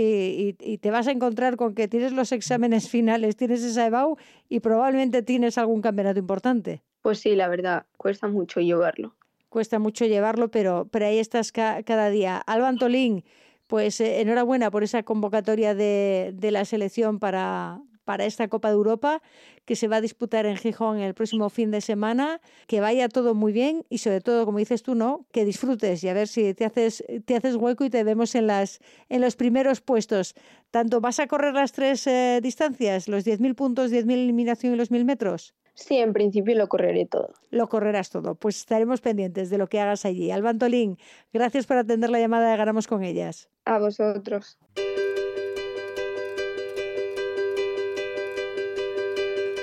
y- 0.60 0.74
y 0.74 0.78
te 0.80 0.92
vas 0.92 1.08
a 1.08 1.12
encontrar 1.12 1.56
con 1.56 1.74
que 1.74 1.88
tienes 1.88 2.12
los 2.12 2.32
exámenes 2.32 2.90
finales, 2.90 3.36
tienes 3.38 3.64
esa 3.64 3.86
EBAU 3.88 4.18
y 4.50 4.60
probablemente 4.60 5.22
tienes 5.24 5.58
algún 5.58 5.82
campeonato 5.82 6.20
importante. 6.20 6.84
Pues 7.02 7.20
sí, 7.20 7.36
la 7.36 7.48
verdad, 7.48 7.86
cuesta 7.98 8.28
mucho 8.28 8.60
llevarlo. 8.60 9.16
Cuesta 9.50 9.80
mucho 9.80 10.06
llevarlo, 10.06 10.50
pero, 10.52 10.88
pero 10.92 11.06
ahí 11.06 11.18
estás 11.20 11.52
ca- 11.52 11.82
cada 11.84 12.10
día. 12.10 12.38
Alba 12.38 12.68
Antolín, 12.68 13.24
pues 13.68 14.02
eh, 14.02 14.20
enhorabuena 14.22 14.70
por 14.70 14.84
esa 14.84 15.04
convocatoria 15.04 15.74
de, 15.76 16.32
de 16.34 16.52
la 16.52 16.66
selección 16.66 17.20
para, 17.20 17.80
para 18.06 18.26
esta 18.26 18.48
Copa 18.48 18.70
de 18.70 18.76
Europa 18.76 19.22
que 19.66 19.76
se 19.76 19.88
va 19.88 19.98
a 19.98 20.02
disputar 20.02 20.46
en 20.46 20.56
Gijón 20.56 21.00
el 21.00 21.14
próximo 21.14 21.50
fin 21.50 21.72
de 21.72 21.82
semana. 21.82 22.40
Que 22.68 22.80
vaya 22.80 23.10
todo 23.10 23.34
muy 23.34 23.52
bien 23.52 23.84
y 23.90 23.98
sobre 23.98 24.22
todo, 24.22 24.46
como 24.46 24.60
dices 24.60 24.84
tú, 24.84 24.96
¿no? 24.96 25.26
Que 25.32 25.44
disfrutes 25.44 26.04
y 26.04 26.10
a 26.10 26.14
ver 26.14 26.28
si 26.28 26.54
te 26.54 26.66
haces, 26.66 27.04
te 27.26 27.36
haces 27.36 27.56
hueco 27.56 27.84
y 27.84 27.90
te 27.90 28.04
vemos 28.04 28.36
en, 28.36 28.48
las, 28.48 28.80
en 29.10 29.22
los 29.22 29.36
primeros 29.36 29.82
puestos. 29.82 30.36
Tanto 30.72 31.02
vas 31.02 31.20
a 31.20 31.28
correr 31.28 31.54
las 31.54 31.74
tres 31.74 32.06
eh, 32.08 32.40
distancias, 32.42 33.08
los 33.08 33.26
10.000 33.26 33.56
puntos, 33.56 33.92
10.000 33.92 34.14
eliminación 34.14 34.74
y 34.74 34.78
los 34.78 34.92
1.000 34.92 35.04
metros. 35.04 35.54
Sí, 35.76 35.98
en 35.98 36.14
principio 36.14 36.56
lo 36.56 36.70
correré 36.70 37.06
todo. 37.06 37.34
Lo 37.52 37.68
correrás 37.68 38.10
todo. 38.10 38.36
Pues 38.36 38.58
estaremos 38.58 39.02
pendientes 39.02 39.50
de 39.50 39.58
lo 39.58 39.68
que 39.68 39.82
hagas 39.82 40.06
allí. 40.06 40.32
Alba 40.32 40.52
Antolín, 40.52 40.98
gracias 41.34 41.68
por 41.68 41.78
atender 41.78 42.10
la 42.10 42.20
llamada 42.20 42.50
de 42.50 42.58
Ganamos 42.58 42.88
con 42.88 43.04
ellas. 43.04 43.50
A 43.66 43.78
vosotros. 43.80 44.58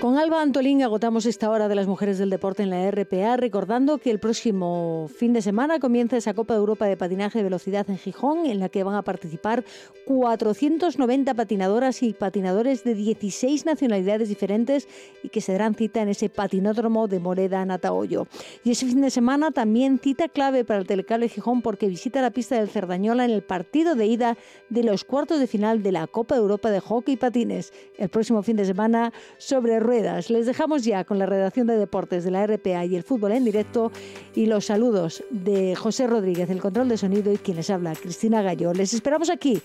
Con 0.03 0.19
Alba 0.19 0.43
Antolín 0.43 0.83
agotamos 0.83 1.27
esta 1.27 1.49
hora 1.49 1.69
de 1.69 1.77
las 1.77 1.87
mujeres 1.87 2.19
del 2.19 2.29
deporte 2.29 2.65
en 2.65 2.71
la 2.71 2.91
RPA, 2.91 3.37
recordando 3.37 3.99
que 3.99 4.11
el 4.11 4.19
próximo 4.19 5.09
fin 5.17 5.33
de 5.33 5.41
semana 5.41 5.79
comienza 5.79 6.17
esa 6.17 6.35
Copa 6.35 6.55
de 6.55 6.59
Europa 6.59 6.87
de 6.87 6.97
Patinaje 6.97 7.39
de 7.39 7.45
Velocidad 7.45 7.89
en 7.89 7.99
Gijón, 7.99 8.47
en 8.47 8.59
la 8.59 8.69
que 8.69 8.83
van 8.83 8.97
a 8.97 9.03
participar 9.03 9.65
490 10.07 11.35
patinadoras 11.35 12.03
y 12.03 12.15
patinadores 12.15 12.83
de 12.83 12.97
16 12.97 13.65
nacionalidades 13.65 14.29
diferentes 14.29 14.89
y 15.23 15.29
que 15.29 15.41
se 15.41 15.53
darán 15.53 15.77
cita 15.77 16.03
en 16.03 16.09
ese 16.09 16.29
patinódromo 16.29 17.07
de 17.07 17.21
Moreda 17.21 17.65
Natahoyo. 17.65 18.27
Y 18.65 18.73
ese 18.73 18.87
fin 18.87 19.03
de 19.03 19.11
semana 19.11 19.53
también 19.53 20.01
cita 20.01 20.29
clave 20.29 20.65
para 20.65 20.81
el 20.81 20.87
Telecable 20.89 21.29
Gijón 21.29 21.63
porque 21.63 21.87
visita 21.87 22.21
la 22.21 22.33
pista 22.33 22.57
del 22.57 22.69
Cerdañola 22.69 23.25
en 23.25 23.31
el 23.31 23.45
partido 23.45 23.95
de 23.95 24.07
ida 24.07 24.37
de 24.69 24.83
los 24.83 25.05
cuartos 25.05 25.39
de 25.39 25.47
final 25.47 25.85
de 25.85 25.93
la 25.93 26.09
Copa 26.09 26.35
de 26.35 26.41
Europa 26.41 26.73
de 26.73 26.81
Hockey 26.81 27.15
y 27.15 27.19
Patines. 27.19 27.73
El 27.97 28.09
próximo 28.09 28.43
fin 28.43 28.57
de 28.57 28.65
semana 28.65 29.13
sobre 29.39 29.79
Les 29.93 30.47
dejamos 30.47 30.85
ya 30.85 31.05
con 31.05 31.19
la 31.19 31.27
redacción 31.27 31.67
de 31.67 31.77
deportes 31.77 32.25
de 32.25 32.31
la 32.31 32.47
RPA 32.47 32.87
y 32.87 32.97
el 32.97 33.03
fútbol 33.03 33.33
en 33.33 33.45
directo 33.45 33.93
y 34.35 34.47
los 34.47 34.65
saludos 34.65 35.23
de 35.29 35.75
José 35.75 36.07
Rodríguez, 36.07 36.49
el 36.49 36.63
control 36.63 36.89
de 36.89 36.97
sonido 36.97 37.31
y 37.31 37.37
quien 37.37 37.59
les 37.59 37.69
habla, 37.69 37.93
Cristina 37.95 38.41
Gallo. 38.41 38.73
Les 38.73 38.95
esperamos 38.95 39.29
aquí 39.29 39.61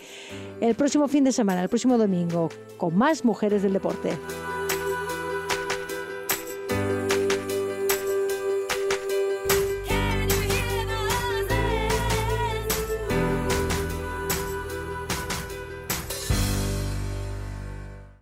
el 0.59 0.75
próximo 0.75 1.07
fin 1.07 1.23
de 1.23 1.32
semana, 1.32 1.63
el 1.63 1.69
próximo 1.69 1.97
domingo, 1.97 2.49
con 2.78 2.97
más 2.97 3.23
mujeres 3.23 3.63
del 3.63 3.71
deporte. 3.71 4.09